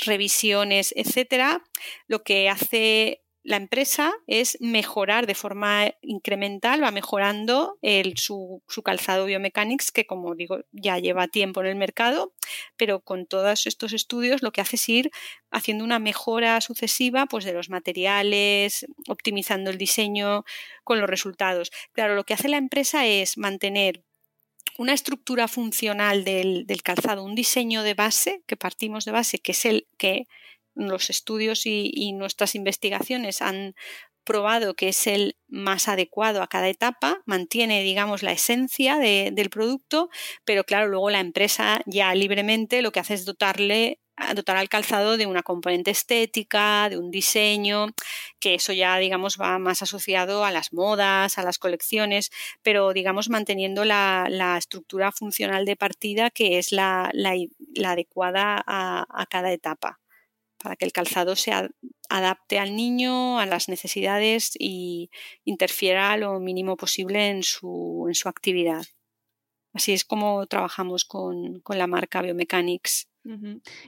revisiones, 0.07 0.95
etcétera, 0.97 1.63
lo 2.07 2.23
que 2.23 2.49
hace 2.49 3.21
la 3.49 3.57
empresa 3.57 4.13
es 4.27 4.59
mejorar 4.61 5.27
de 5.27 5.35
forma 5.35 5.91
incremental, 6.03 6.83
va 6.83 6.91
mejorando 6.91 7.79
su, 8.15 8.63
calzado 8.85 9.25
biomechanics, 9.25 9.91
que 9.91 10.05
como 10.05 10.35
digo, 10.35 10.59
ya 10.71 10.99
lleva 10.99 11.29
tiempo 11.29 11.63
en 11.63 11.69
el 11.69 11.77
mercado, 11.77 12.35
pero 12.77 13.01
con 13.01 13.25
todos 13.25 13.67
estos 13.67 13.95
estudios 13.95 14.43
lo 14.43 14.53
que 14.53 14.61
hace 14.61 14.77
es 14.77 14.87
ir 14.91 15.11
haciendo 15.51 15.83
una 15.83 15.99
mejora 15.99 16.61
sucesiva 16.61 17.25
pues, 17.25 17.47
de 17.47 17.55
los 17.55 17.71
materiales, 17.71 18.87
optimizando 19.09 19.71
el 19.71 19.79
diseño 19.79 20.45
con 20.85 21.01
los 21.01 21.09
resultados. 21.09 21.73
Claro, 21.93 22.17
lo 22.17 22.25
que 22.25 22.35
hace 22.35 22.51
la 22.51 22.59
empresa 22.59 23.07
es 23.07 23.39
mantener 23.39 24.05
una 24.77 24.93
estructura 24.93 25.49
funcional 25.49 26.23
del, 26.23 26.67
del 26.67 26.83
calzado, 26.83 27.25
un 27.25 27.35
diseño 27.35 27.83
de 27.83 27.95
base, 27.95 28.43
que 28.47 28.59
partimos 28.59 29.07
de 29.07 29.13
base, 29.13 29.39
que 29.39 29.53
es 29.53 29.65
el 29.65 29.89
que 29.97 30.27
los 30.79 31.11
estudios 31.11 31.67
y, 31.67 32.13
nuestras 32.13 32.55
investigaciones 32.55 33.43
han 33.43 33.75
probado 34.25 34.75
que 34.75 34.89
es 34.89 35.07
el 35.07 35.37
más 35.49 35.89
adecuado 35.89 36.43
a 36.43 36.49
cada 36.49 36.69
etapa, 36.69 37.23
mantiene, 37.27 37.83
digamos, 37.83 38.23
la 38.23 38.33
esencia 38.33 38.97
del 38.99 39.51
producto, 39.51 40.11
pero 40.45 40.65
claro, 40.65 40.89
luego 40.89 41.11
la 41.11 41.21
empresa 41.21 41.81
ya 41.87 42.15
libremente 42.15 42.83
lo 42.83 42.93
que 42.93 43.01
hace 43.01 43.15
es 43.15 43.25
dotarle 43.25 44.01
dotar 44.35 44.57
al 44.57 44.69
calzado 44.69 45.17
de 45.17 45.27
una 45.27 45.43
componente 45.43 45.91
estética, 45.91 46.89
de 46.89 46.99
un 46.99 47.11
diseño, 47.11 47.89
que 48.41 48.55
eso 48.55 48.73
ya, 48.73 48.97
digamos, 48.99 49.39
va 49.41 49.59
más 49.59 49.83
asociado 49.83 50.45
a 50.45 50.51
las 50.51 50.73
modas, 50.73 51.39
a 51.39 51.43
las 51.43 51.59
colecciones, 51.59 52.31
pero, 52.63 52.93
digamos, 52.93 53.29
manteniendo 53.29 53.85
la, 53.85 54.27
estructura 54.59 55.13
funcional 55.13 55.65
de 55.65 55.77
partida 55.77 56.31
que 56.31 56.59
es 56.59 56.73
la, 56.73 57.13
adecuada 57.85 58.63
a, 58.67 59.27
cada 59.31 59.53
etapa, 59.53 60.01
para 60.59 60.77
que 60.77 60.85
el 60.85 60.93
calzado 60.93 61.37
se 61.37 61.53
adapte 62.09 62.59
al 62.59 62.77
niño, 62.77 63.39
a 63.39 63.47
las 63.47 63.69
necesidades 63.69 64.53
y 64.59 65.11
interfiera 65.45 66.17
lo 66.17 66.41
mínimo 66.41 66.77
posible 66.77 67.29
en 67.29 67.43
su, 67.43 68.05
en 68.09 68.15
su 68.15 68.29
actividad. 68.29 68.85
Así 69.73 69.93
es 69.93 70.05
como 70.05 70.47
trabajamos 70.47 71.05
con, 71.05 71.61
con 71.61 71.79
la 71.79 71.87
marca 71.87 72.23
Biomechanics. 72.23 73.09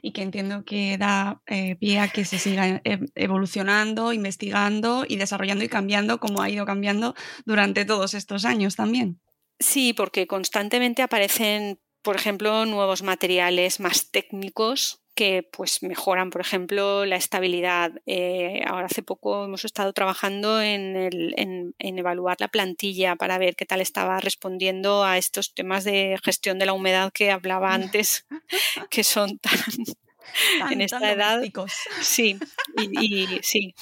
Y 0.03 0.12
que 0.12 0.21
entiendo 0.21 0.64
que 0.66 0.99
da 0.99 1.43
eh, 1.47 1.75
pie 1.77 2.01
a 2.01 2.09
que 2.09 2.27
se 2.27 2.39
siga 2.39 2.83
e, 2.85 3.01
evolucionando, 3.14 4.12
investigando 4.12 5.07
y 5.09 5.16
desarrollando 5.16 5.64
y 5.64 5.68
cambiando 5.68 6.21
como 6.21 6.43
ha 6.43 6.51
ido 6.51 6.66
cambiando 6.66 7.14
durante 7.47 7.87
todos 7.87 8.12
estos 8.12 8.45
años 8.45 8.77
también. 8.77 9.21
Sí, 9.59 9.95
porque 9.95 10.27
constantemente 10.27 11.01
aparecen, 11.01 11.81
por 12.03 12.16
ejemplo, 12.16 12.66
nuevos 12.66 13.03
materiales 13.03 13.81
más 13.81 14.11
técnicos 14.11 14.99
que 15.21 15.43
pues 15.43 15.83
mejoran, 15.83 16.31
por 16.31 16.41
ejemplo, 16.41 17.05
la 17.05 17.16
estabilidad. 17.16 17.93
Eh, 18.07 18.62
ahora 18.66 18.87
hace 18.87 19.03
poco 19.03 19.45
hemos 19.45 19.66
estado 19.66 19.93
trabajando 19.93 20.62
en, 20.62 21.75
evaluar 21.79 22.39
la 22.41 22.49
plantilla 22.49 23.16
para 23.16 23.37
ver 23.37 23.55
qué 23.55 23.66
tal 23.66 23.83
estaba 23.83 24.18
respondiendo 24.21 25.05
a 25.05 25.18
estos 25.18 25.53
temas 25.53 25.85
de 25.85 26.18
gestión 26.25 26.59
de 26.59 26.64
la 26.64 26.73
humedad 26.73 27.12
que 27.12 27.31
hablaba 27.31 27.75
antes, 27.75 28.27
que 28.91 29.05
son 29.05 29.39
tan, 29.41 29.61
en 30.71 30.81
esta 30.81 31.12
edad. 31.12 31.43
Sí, 32.01 32.39
y, 32.79 33.41
sí, 33.43 33.75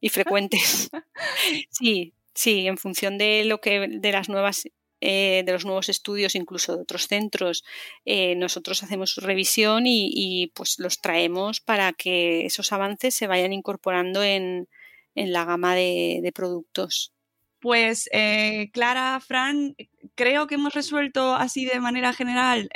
y 0.00 0.08
frecuentes. 0.08 0.88
Sí, 1.70 2.14
sí, 2.32 2.66
en 2.66 2.78
función 2.78 3.18
de 3.18 3.44
lo 3.44 3.60
que 3.60 3.88
de 3.90 4.12
las 4.12 4.30
nuevas 4.30 4.62
eh, 5.00 5.42
de 5.46 5.52
los 5.52 5.64
nuevos 5.64 5.88
estudios, 5.88 6.34
incluso 6.34 6.74
de 6.74 6.82
otros 6.82 7.06
centros, 7.06 7.64
eh, 8.04 8.34
nosotros 8.36 8.82
hacemos 8.82 9.16
revisión 9.16 9.84
y, 9.86 10.50
pues 10.54 10.78
los 10.78 11.00
traemos 11.00 11.60
para 11.60 11.92
que 11.92 12.46
esos 12.46 12.72
avances 12.72 13.14
se 13.14 13.28
vayan 13.28 13.52
incorporando 13.52 14.22
en, 14.24 14.68
la 15.14 15.44
gama 15.44 15.74
de, 15.74 16.32
productos. 16.34 17.12
Pues 17.60 18.08
eh, 18.12 18.70
Clara, 18.72 19.18
Fran, 19.20 19.74
creo 20.14 20.46
que 20.46 20.54
hemos 20.56 20.74
resuelto 20.74 21.34
así 21.34 21.64
de 21.64 21.80
manera 21.80 22.12
general 22.12 22.68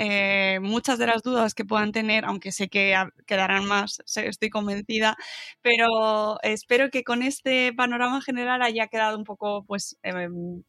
muchas 0.61 0.99
de 0.99 1.07
las 1.07 1.23
dudas 1.23 1.55
que 1.55 1.64
puedan 1.64 1.93
tener, 1.93 2.25
aunque 2.25 2.53
sé 2.53 2.68
que 2.68 2.95
quedarán 3.27 3.64
más, 3.66 4.03
estoy 4.16 4.51
convencida, 4.51 5.16
pero 5.61 6.41
espero 6.43 6.91
que 6.91 7.05
con 7.05 7.23
este 7.23 7.73
panorama 7.75 8.20
general 8.23 8.62
haya 8.62 8.89
quedado 8.89 9.16
un 9.18 9.25
poco 9.25 9.64
pues 9.66 9.97
em, 10.03 10.62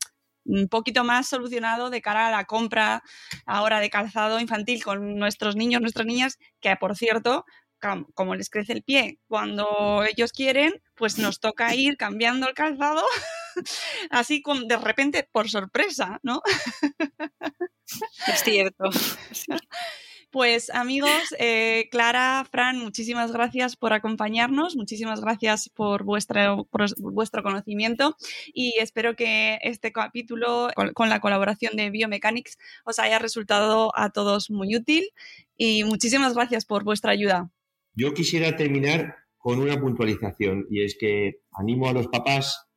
un 0.46 0.68
poquito 0.68 1.04
más 1.04 1.28
solucionado 1.28 1.90
de 1.90 2.02
cara 2.02 2.28
a 2.28 2.32
la 2.32 2.46
compra 2.46 3.04
ahora 3.46 3.80
de 3.80 3.90
calzado 3.90 4.40
infantil 4.40 4.84
con 4.84 5.16
nuestros 5.18 5.56
niños, 5.56 5.82
nuestras 5.82 6.06
niñas, 6.06 6.38
que 6.60 6.76
por 6.76 6.96
cierto, 6.96 7.46
como 8.14 8.36
les 8.36 8.50
crece 8.50 8.74
el 8.74 8.84
pie 8.84 9.20
cuando 9.28 10.04
ellos 10.04 10.32
quieren, 10.32 10.82
pues 10.96 11.18
nos 11.18 11.40
toca 11.40 11.76
ir 11.76 11.98
cambiando 11.98 12.48
el 12.48 12.54
calzado 12.54 13.04
así 14.10 14.42
como 14.42 14.62
de 14.62 14.78
repente 14.78 15.28
por 15.32 15.50
sorpresa, 15.50 16.20
¿no? 16.24 16.42
Es 18.28 18.44
cierto. 18.44 18.90
Pues 20.34 20.72
amigos, 20.72 21.36
eh, 21.38 21.90
Clara, 21.92 22.44
Fran, 22.50 22.80
muchísimas 22.80 23.32
gracias 23.32 23.76
por 23.76 23.94
acompañarnos, 23.94 24.76
muchísimas 24.76 25.22
gracias 25.22 25.70
por, 25.70 26.04
vuestro, 26.04 26.68
vuestro 26.98 27.44
conocimiento 27.44 28.18
y 28.52 28.74
espero 28.80 29.16
que 29.16 29.60
este 29.62 29.92
capítulo 29.92 30.70
con, 30.96 31.10
la 31.10 31.20
colaboración 31.20 31.76
de 31.76 31.92
Biomechanics 31.92 32.58
os 32.84 32.98
haya 32.98 33.20
resultado 33.20 33.92
a 33.96 34.10
todos 34.10 34.50
muy 34.50 34.76
útil 34.76 35.08
y 35.56 35.84
muchísimas 35.84 36.34
gracias 36.34 36.66
por 36.66 36.84
vuestra 36.84 37.12
ayuda. 37.12 37.52
Yo 37.94 38.16
quisiera 38.16 38.56
terminar 38.56 39.18
con 39.38 39.60
una 39.60 39.80
puntualización 39.80 40.66
y 40.72 40.84
es 40.84 40.98
que 41.00 41.42
animo 41.52 41.90
a 41.90 41.94
los 41.94 42.08
papás 42.08 42.70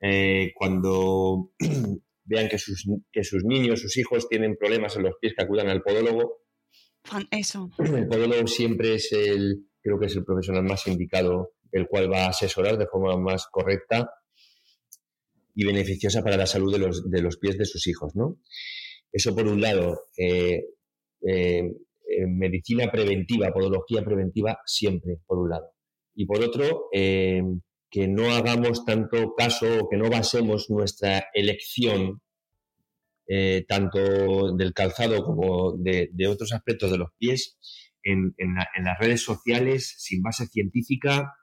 eh, 0.00 0.52
cuando 0.54 1.50
vean 2.24 2.48
que 2.48 2.56
sus, 2.56 2.88
que 3.12 3.24
sus 3.24 3.44
niños, 3.44 3.82
sus 3.82 3.98
hijos 3.98 4.26
tienen 4.26 4.56
problemas 4.56 4.96
en 4.96 5.02
los 5.02 5.16
pies 5.20 5.34
que 5.36 5.44
acudan 5.44 5.68
al 5.68 5.82
podólogo, 5.82 6.45
El 7.78 8.08
podólogo 8.08 8.46
siempre 8.46 8.94
es 8.94 9.12
el, 9.12 9.66
creo 9.80 9.98
que 9.98 10.06
es 10.06 10.16
el 10.16 10.24
profesional 10.24 10.64
más 10.64 10.86
indicado, 10.86 11.52
el 11.72 11.86
cual 11.86 12.10
va 12.12 12.26
a 12.26 12.30
asesorar 12.30 12.78
de 12.78 12.86
forma 12.86 13.16
más 13.16 13.46
correcta 13.50 14.10
y 15.54 15.64
beneficiosa 15.64 16.22
para 16.22 16.36
la 16.36 16.46
salud 16.46 16.72
de 16.72 16.78
los, 16.78 17.10
de 17.10 17.22
los 17.22 17.38
pies 17.38 17.56
de 17.58 17.64
sus 17.64 17.86
hijos, 17.86 18.14
¿no? 18.14 18.38
Eso 19.10 19.34
por 19.34 19.46
un 19.46 19.60
lado. 19.60 20.02
Eh, 20.18 20.62
eh, 21.26 22.26
medicina 22.26 22.90
preventiva, 22.90 23.52
podología 23.52 24.02
preventiva, 24.02 24.58
siempre, 24.64 25.18
por 25.26 25.38
un 25.38 25.50
lado. 25.50 25.72
Y 26.14 26.24
por 26.24 26.42
otro, 26.42 26.88
eh, 26.92 27.42
que 27.90 28.08
no 28.08 28.34
hagamos 28.34 28.84
tanto 28.84 29.34
caso 29.34 29.66
o 29.80 29.88
que 29.88 29.96
no 29.96 30.08
basemos 30.08 30.70
nuestra 30.70 31.26
elección 31.34 32.20
eh, 33.28 33.64
tanto 33.66 34.54
del 34.56 34.72
calzado 34.72 35.24
como 35.24 35.76
de, 35.78 36.10
otros 36.28 36.52
aspectos 36.52 36.90
de 36.90 36.98
los 36.98 37.10
pies 37.18 37.58
en, 38.02 38.34
las 38.36 38.98
redes 39.00 39.22
sociales 39.22 39.94
sin 39.98 40.22
base 40.22 40.46
científica. 40.46 41.34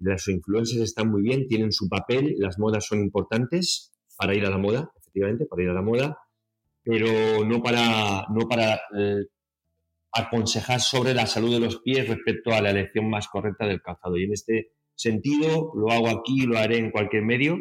Las 0.00 0.28
influencers 0.28 0.82
están 0.82 1.10
muy 1.10 1.22
bien, 1.22 1.46
tienen 1.46 1.72
su 1.72 1.88
papel, 1.88 2.34
las 2.38 2.58
modas 2.58 2.86
son 2.86 3.00
importantes 3.00 3.92
para 4.16 4.34
ir 4.34 4.44
a 4.46 4.50
la 4.50 4.58
moda, 4.58 4.90
efectivamente, 4.96 5.46
para 5.46 5.62
ir 5.62 5.68
a 5.68 5.74
la 5.74 5.82
moda, 5.82 6.18
pero 6.82 7.44
no 7.44 7.62
para, 7.62 8.26
no 8.30 8.48
para 8.48 8.80
eh, 8.98 9.26
aconsejar 10.12 10.80
sobre 10.80 11.14
la 11.14 11.26
salud 11.26 11.52
de 11.52 11.60
los 11.60 11.80
pies 11.80 12.08
respecto 12.08 12.52
a 12.52 12.60
la 12.60 12.70
elección 12.70 13.08
más 13.08 13.28
correcta 13.28 13.66
del 13.66 13.82
calzado. 13.82 14.16
Y 14.16 14.24
en 14.24 14.32
este 14.32 14.72
sentido, 14.94 15.72
lo 15.76 15.92
hago 15.92 16.08
aquí, 16.08 16.46
lo 16.46 16.58
haré 16.58 16.78
en 16.78 16.90
cualquier 16.90 17.24
medio, 17.24 17.58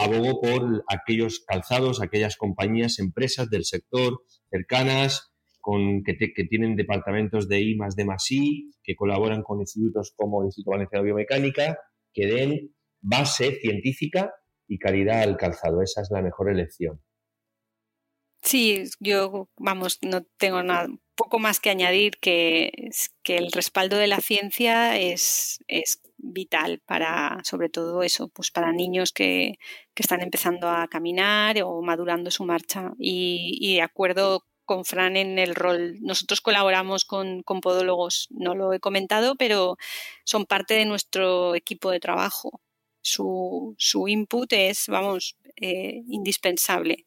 abogo 0.00 0.40
por 0.40 0.84
aquellos 0.88 1.44
calzados, 1.46 2.00
aquellas 2.00 2.36
compañías, 2.36 2.98
empresas 2.98 3.50
del 3.50 3.64
sector 3.64 4.22
cercanas, 4.50 5.32
con, 5.60 6.02
que, 6.02 6.14
tienen 6.48 6.74
departamentos 6.74 7.48
de 7.48 7.60
I 7.60 7.76
más 7.76 7.94
D 7.94 8.04
más 8.04 8.30
I, 8.30 8.70
que 8.82 8.96
colaboran 8.96 9.42
con 9.42 9.60
institutos 9.60 10.12
como 10.16 10.40
el 10.40 10.46
Instituto 10.46 10.72
Valenciano 10.72 11.02
de 11.02 11.06
Biomecánica, 11.06 11.78
que 12.12 12.26
den 12.26 12.74
base 13.00 13.58
científica 13.60 14.32
y 14.66 14.78
calidad 14.78 15.22
al 15.22 15.36
calzado. 15.36 15.82
Esa 15.82 16.02
es 16.02 16.10
la 16.10 16.22
mejor 16.22 16.50
elección. 16.50 17.02
Sí, 18.42 18.84
yo, 19.00 19.50
vamos, 19.58 19.98
no 20.02 20.22
tengo 20.38 20.62
nada, 20.62 20.88
poco 21.20 21.38
más 21.38 21.60
que 21.60 21.68
añadir 21.68 22.16
que, 22.18 22.72
el 23.24 23.52
respaldo 23.52 23.98
de 23.98 24.06
la 24.06 24.20
ciencia 24.20 24.96
es, 24.98 25.60
vital 26.16 26.80
para, 26.86 27.40
sobre 27.44 27.68
todo 27.68 28.02
eso, 28.02 28.28
pues 28.28 28.50
para 28.50 28.72
niños 28.72 29.12
que, 29.12 29.58
están 29.96 30.22
empezando 30.22 30.70
a 30.70 30.88
caminar 30.88 31.62
o 31.62 31.82
madurando 31.82 32.30
su 32.30 32.44
marcha. 32.44 32.92
Y, 32.98 33.74
de 33.74 33.82
acuerdo 33.82 34.46
con 34.64 34.86
Fran 34.86 35.18
en 35.18 35.38
el 35.38 35.54
rol. 35.54 35.98
Nosotros 36.00 36.40
colaboramos 36.40 37.04
con, 37.04 37.42
podólogos, 37.44 38.28
no 38.30 38.54
lo 38.54 38.72
he 38.72 38.80
comentado, 38.80 39.36
pero 39.36 39.76
son 40.24 40.46
parte 40.46 40.72
de 40.74 40.86
nuestro 40.86 41.54
equipo 41.54 41.90
de 41.90 42.00
trabajo. 42.00 42.62
Su, 43.02 43.74
su 43.76 44.08
input 44.08 44.50
es, 44.54 44.86
vamos, 44.88 45.36
eh, 45.56 46.02
indispensable. 46.08 47.06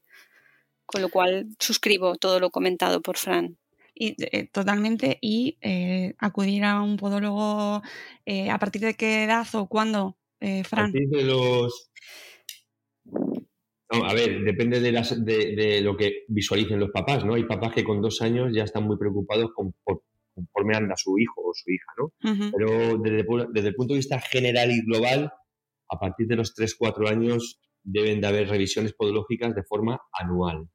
Con 0.85 1.01
lo 1.01 1.09
cual 1.09 1.47
suscribo 1.59 2.15
todo 2.17 2.39
lo 2.39 2.51
comentado 2.51 3.01
por 3.01 3.17
Fran 3.17 3.57
y, 4.03 4.15
eh, 4.19 4.49
totalmente 4.51 5.17
y 5.21 5.57
eh, 5.61 6.13
acudir 6.17 6.63
a 6.65 6.81
un 6.81 6.97
podólogo 6.97 7.81
eh, 8.25 8.49
a 8.49 8.59
partir 8.59 8.81
de 8.81 8.95
qué 8.95 9.23
edad 9.23 9.47
o 9.53 9.67
cuándo, 9.67 10.17
Fran. 10.39 10.89
A 10.89 10.91
partir 10.91 11.07
de 11.07 11.23
los... 11.23 11.89
a 13.89 14.13
ver, 14.13 14.43
depende 14.43 14.81
de, 14.81 14.91
las, 14.91 15.23
de, 15.23 15.79
lo 15.81 15.95
que 15.95 16.23
visualicen 16.27 16.81
los 16.81 16.91
papás, 16.91 17.23
¿no? 17.23 17.35
Hay 17.35 17.45
papás 17.45 17.73
que 17.73 17.85
con 17.85 18.01
dos 18.01 18.21
años 18.21 18.51
ya 18.53 18.63
están 18.63 18.83
muy 18.83 18.97
preocupados 18.97 19.51
con, 19.55 19.73
por, 19.85 20.03
conforme 20.35 20.75
anda 20.75 20.95
su 20.97 21.17
hijo 21.17 21.41
o 21.45 21.53
su 21.53 21.71
hija, 21.71 21.91
¿no? 21.97 22.11
Pero 22.57 22.97
desde, 22.97 23.25
desde, 23.53 23.67
el 23.69 23.75
punto 23.75 23.93
de 23.93 23.99
vista 23.99 24.19
general 24.19 24.69
y 24.71 24.81
global, 24.81 25.31
a 25.89 25.97
partir 25.97 26.27
de 26.27 26.35
los 26.35 26.53
3-4 26.53 27.09
años 27.09 27.61
deben 27.81 28.19
de 28.19 28.27
haber 28.27 28.49
revisiones 28.49 28.93
podológicas 28.93 29.55
de 29.55 29.63
forma 29.63 30.01
anual. 30.11 30.67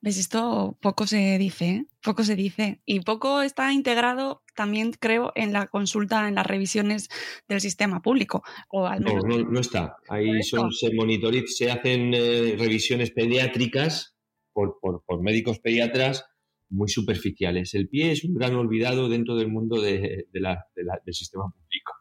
¿Ves? 0.00 0.18
Esto 0.18 0.78
poco 0.80 1.06
se 1.06 1.38
dice, 1.38 1.68
¿eh? 1.68 1.86
poco 2.02 2.24
se 2.24 2.36
dice. 2.36 2.80
Y 2.84 3.00
poco 3.00 3.42
está 3.42 3.72
integrado 3.72 4.42
también, 4.54 4.92
creo, 4.92 5.32
en 5.34 5.52
la 5.52 5.66
consulta, 5.66 6.28
en 6.28 6.34
las 6.34 6.46
revisiones 6.46 7.08
del 7.48 7.60
sistema 7.60 8.02
público. 8.02 8.42
O 8.68 8.86
al 8.86 9.00
menos... 9.00 9.24
no, 9.24 9.38
no, 9.38 9.60
está. 9.60 9.96
Ahí 10.08 10.42
son, 10.42 10.72
se 10.72 10.92
monitorizan, 10.94 11.46
se 11.48 11.70
hacen 11.70 12.12
eh, 12.14 12.56
revisiones 12.58 13.10
pediátricas 13.10 14.16
por, 14.52 14.78
por, 14.80 15.04
por, 15.04 15.22
médicos 15.22 15.60
pediatras 15.60 16.24
muy 16.68 16.88
superficiales. 16.88 17.74
El 17.74 17.88
pie 17.88 18.12
es 18.12 18.24
un 18.24 18.34
gran 18.34 18.54
olvidado 18.54 19.08
dentro 19.08 19.36
del 19.36 19.48
mundo 19.48 19.80
de, 19.80 20.26
de 20.32 20.40
la, 20.40 20.64
del 20.74 21.14
sistema 21.14 21.44
público. 21.44 21.92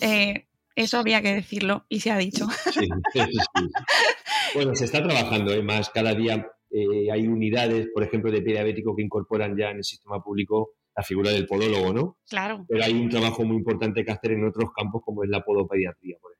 Eh, 0.00 0.46
eso 0.74 0.98
había 0.98 1.20
que 1.20 1.34
decirlo 1.34 1.84
y 1.88 2.00
se 2.00 2.10
ha 2.10 2.16
dicho. 2.16 2.46
Sí, 2.72 2.88
sí, 3.12 3.20
sí. 3.20 3.40
Bueno, 4.54 4.74
se 4.74 4.86
está 4.86 5.00
trabajando 5.00 5.52
¿eh? 5.52 5.62
más. 5.62 5.90
Cada 5.90 6.12
día 6.12 6.44
eh, 6.70 7.10
hay 7.10 7.26
unidades, 7.26 7.88
por 7.92 8.02
ejemplo, 8.02 8.30
de 8.30 8.42
pie 8.42 8.54
diabético 8.54 8.94
que 8.94 9.02
incorporan 9.02 9.56
ya 9.56 9.70
en 9.70 9.78
el 9.78 9.84
sistema 9.84 10.22
público 10.22 10.70
la 10.96 11.02
figura 11.02 11.30
del 11.30 11.46
podólogo, 11.46 11.92
¿no? 11.92 12.18
Claro. 12.28 12.64
Pero 12.68 12.84
hay 12.84 12.92
un 12.92 13.08
trabajo 13.08 13.44
muy 13.44 13.56
importante 13.56 14.04
que 14.04 14.10
hacer 14.10 14.32
en 14.32 14.44
otros 14.44 14.70
campos 14.76 15.02
como 15.04 15.24
es 15.24 15.30
la 15.30 15.42
podopediatría, 15.42 16.16
por 16.20 16.32
ejemplo. 16.32 16.39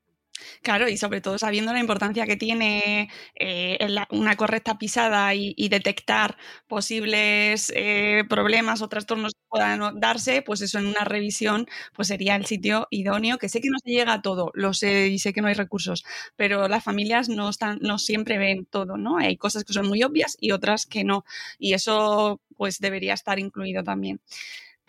Claro, 0.63 0.89
y 0.91 0.99
sobre 0.99 1.23
todo 1.23 1.39
sabiendo 1.39 1.73
la 1.73 1.79
importancia 1.81 2.27
que 2.27 2.37
tiene 2.37 3.09
eh, 3.35 3.79
una 4.11 4.37
correcta 4.37 4.77
pisada 4.77 5.35
y, 5.35 5.55
detectar 5.71 6.37
posibles 6.67 7.73
eh, 7.75 8.25
problemas 8.29 8.83
o 8.83 8.89
trastornos 8.89 9.33
que 9.33 9.41
puedan 9.49 9.99
darse, 10.01 10.43
pues 10.43 10.61
eso 10.61 10.79
en 10.79 10.87
una 10.87 11.05
revisión 11.05 11.67
pues 11.95 12.09
sería 12.09 12.37
el 12.37 12.45
sitio 12.45 12.89
idóneo, 12.91 13.39
que 13.39 13.49
sé 13.49 13.61
que 13.63 13.71
no 13.71 13.79
se 13.83 13.91
llega 13.91 14.13
a 14.15 14.21
todo, 14.23 14.51
lo 14.55 14.75
sé 14.75 15.09
y 15.09 15.19
sé 15.19 15.33
que 15.33 15.41
no 15.41 15.49
hay 15.49 15.55
recursos, 15.55 16.05
pero 16.37 16.69
las 16.69 16.85
familias 16.85 17.29
no, 17.31 17.49
están, 17.49 17.79
no 17.81 17.97
siempre 17.99 18.37
ven 18.37 18.67
todo, 18.67 18.97
¿no? 18.99 19.17
Hay 19.17 19.37
cosas 19.39 19.65
que 19.65 19.73
son 19.73 19.87
muy 19.89 20.03
obvias 20.03 20.37
y 20.41 20.51
otras 20.51 20.85
que 20.85 21.05
no, 21.05 21.25
y 21.59 21.73
eso 21.73 22.41
pues 22.57 22.79
debería 22.81 23.15
estar 23.15 23.39
incluido 23.39 23.83
también. 23.83 24.21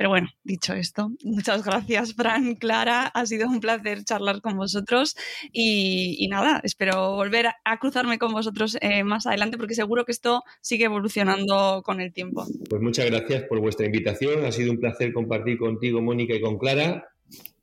Pero 0.02 0.10
bueno, 0.10 0.30
dicho 0.44 0.74
esto, 0.74 1.12
muchas 1.24 1.64
gracias, 1.64 2.16
Fran, 2.16 2.56
Clara. 2.56 3.06
Ha 3.06 3.24
sido 3.28 3.48
un 3.48 3.60
placer 3.60 4.04
charlar 4.04 4.42
con 4.42 4.58
vosotros 4.58 5.16
y, 5.54 6.28
nada, 6.28 6.60
espero 6.64 7.12
volver 7.12 7.50
a 7.64 7.78
cruzarme 7.78 8.18
con 8.18 8.32
vosotros 8.32 8.80
eh, 8.82 9.04
más 9.04 9.28
adelante 9.28 9.60
porque 9.60 9.76
seguro 9.76 10.04
que 10.04 10.12
esto 10.12 10.42
sigue 10.60 10.86
evolucionando 10.86 11.84
con 11.86 12.02
el 12.02 12.14
tiempo. 12.14 12.48
Pues 12.68 12.82
muchas 12.82 13.06
gracias 13.12 13.44
por 13.44 13.60
vuestra 13.60 13.86
invitación. 13.86 14.44
Ha 14.44 14.52
sido 14.52 14.72
un 14.72 14.80
placer 14.80 15.14
compartir 15.14 15.60
contigo, 15.60 16.02
Mónica, 16.02 16.34
y 16.34 16.42
con 16.42 16.58
Clara. 16.58 17.08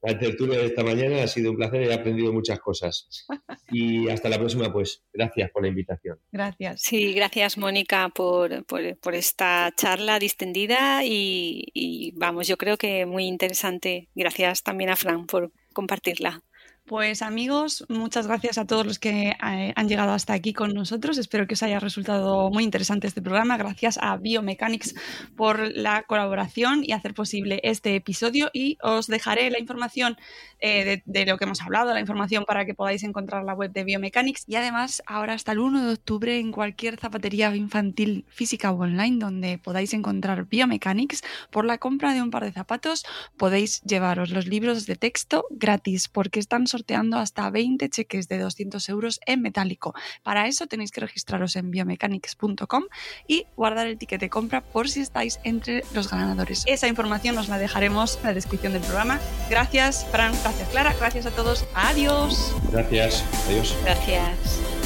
La 0.01 0.17
tertulia 0.17 0.59
de 0.59 0.67
esta 0.67 0.85
mañana 0.85 1.23
ha 1.23 1.27
sido 1.27 1.51
un 1.51 1.57
placer, 1.57 1.83
he 1.83 1.93
aprendido 1.93 2.33
muchas 2.33 2.61
cosas. 2.61 3.27
Y 3.71 4.09
hasta 4.09 4.29
la 4.29 4.39
próxima, 4.39 4.73
pues 4.73 5.05
gracias 5.13 5.51
por 5.51 5.63
la 5.63 5.69
invitación. 5.69 6.19
Gracias. 6.33 6.81
Sí, 6.81 7.13
gracias 7.13 7.59
Mónica 7.59 8.09
por, 8.15 8.65
por, 8.65 9.15
esta 9.15 9.73
charla 9.77 10.19
distendida 10.19 11.05
y, 11.05 11.67
y 11.75 12.13
vamos, 12.13 12.47
yo 12.47 12.57
creo 12.57 12.77
que 12.77 13.05
muy 13.07 13.25
interesante. 13.25 14.09
Gracias 14.15 14.63
también 14.63 14.91
a 14.91 14.97
Fran 14.97 15.27
por 15.27 15.53
compartirla. 15.75 16.43
Pues 16.89 17.21
amigos, 17.21 17.85
muchas 17.91 18.27
gracias 18.27 18.57
a 18.57 18.67
todos 18.67 18.87
los 18.87 18.99
que 18.99 19.29
eh, 19.29 19.73
han 19.77 19.89
llegado 19.89 20.13
hasta 20.13 20.33
aquí 20.33 20.55
con 20.55 20.73
nosotros. 20.73 21.19
Espero 21.19 21.47
que 21.47 21.53
os 21.53 21.63
haya 21.63 21.79
resultado 21.81 22.49
muy 22.49 22.65
interesante 22.65 23.07
este 23.07 23.21
programa. 23.21 23.59
Gracias 23.59 23.99
a 24.01 24.17
Biomechanics 24.17 24.95
por 25.37 25.71
la 25.77 26.05
colaboración 26.05 26.83
y 26.83 26.93
hacer 26.93 27.13
posible 27.13 27.61
este 27.63 27.95
episodio. 27.95 28.49
Y 28.55 28.79
os 28.81 29.07
dejaré 29.07 29.51
la 29.51 29.59
información 29.59 30.17
eh, 30.61 31.03
de, 31.05 31.27
lo 31.27 31.37
que 31.37 31.45
hemos 31.45 31.61
hablado, 31.61 31.93
la 31.93 32.01
información 32.01 32.47
para 32.47 32.65
que 32.65 32.73
podáis 32.73 33.03
encontrar 33.03 33.45
la 33.45 33.53
web 33.53 33.71
de 33.71 33.85
Biomechanics. 33.85 34.45
Y 34.47 34.57
además, 34.57 35.03
ahora 35.07 35.35
hasta 35.35 35.53
el 35.53 35.59
1 35.59 35.89
de 35.89 35.93
octubre 35.93 36.39
en 36.39 36.53
cualquier 36.53 36.99
zapatería 36.99 37.55
infantil 37.55 38.25
física 38.29 38.73
o 38.73 38.81
online 38.81 39.19
donde 39.19 39.59
podáis 39.59 39.93
encontrar 39.93 40.47
Biomechanics, 40.47 41.23
por 41.51 41.67
la 41.67 41.77
compra 41.77 42.15
de 42.15 42.23
un 42.23 42.31
par 42.31 42.45
de 42.45 42.53
zapatos 42.53 43.05
podéis 43.37 43.83
llevaros 43.83 44.31
los 44.31 44.47
libros 44.47 44.87
de 44.87 44.97
texto 44.97 45.45
gratis 45.51 46.09
porque 46.09 46.41
están 46.41 46.67
sorteando 46.79 47.19
hasta 47.19 47.51
20 47.51 47.89
cheques 47.91 48.29
de 48.29 48.39
200 48.39 48.89
euros 48.89 49.21
en 49.27 49.43
metálico. 49.43 49.95
Para 50.23 50.47
eso 50.47 50.67
tenéis 50.67 50.93
que 50.93 51.01
registraros 51.01 51.57
en 51.57 51.71
biomechanics.com 51.71 52.85
y 53.27 53.47
guardar 53.57 53.87
el 53.87 53.99
ticket 53.99 54.21
de 54.21 54.31
compra 54.31 54.61
por 54.61 54.89
si 54.89 55.01
estáis 55.01 55.41
entre 55.43 55.83
los 55.93 56.11
ganadores. 56.11 56.65
Esa 56.67 56.87
información 56.87 57.37
os 57.39 57.49
la 57.49 57.59
dejaremos 57.59 58.19
en 58.19 58.25
la 58.25 58.35
descripción 58.35 58.73
del 58.73 58.83
programa. 58.83 59.19
Gracias, 59.51 60.07
Fran, 60.11 60.33
gracias, 60.43 60.69
Clara, 60.69 60.95
gracias 60.99 61.27
a 61.27 61.31
todos. 61.31 61.65
Adiós. 61.75 62.55
Gracias, 62.71 63.25
adiós. 63.47 63.77
Gracias. 63.85 64.78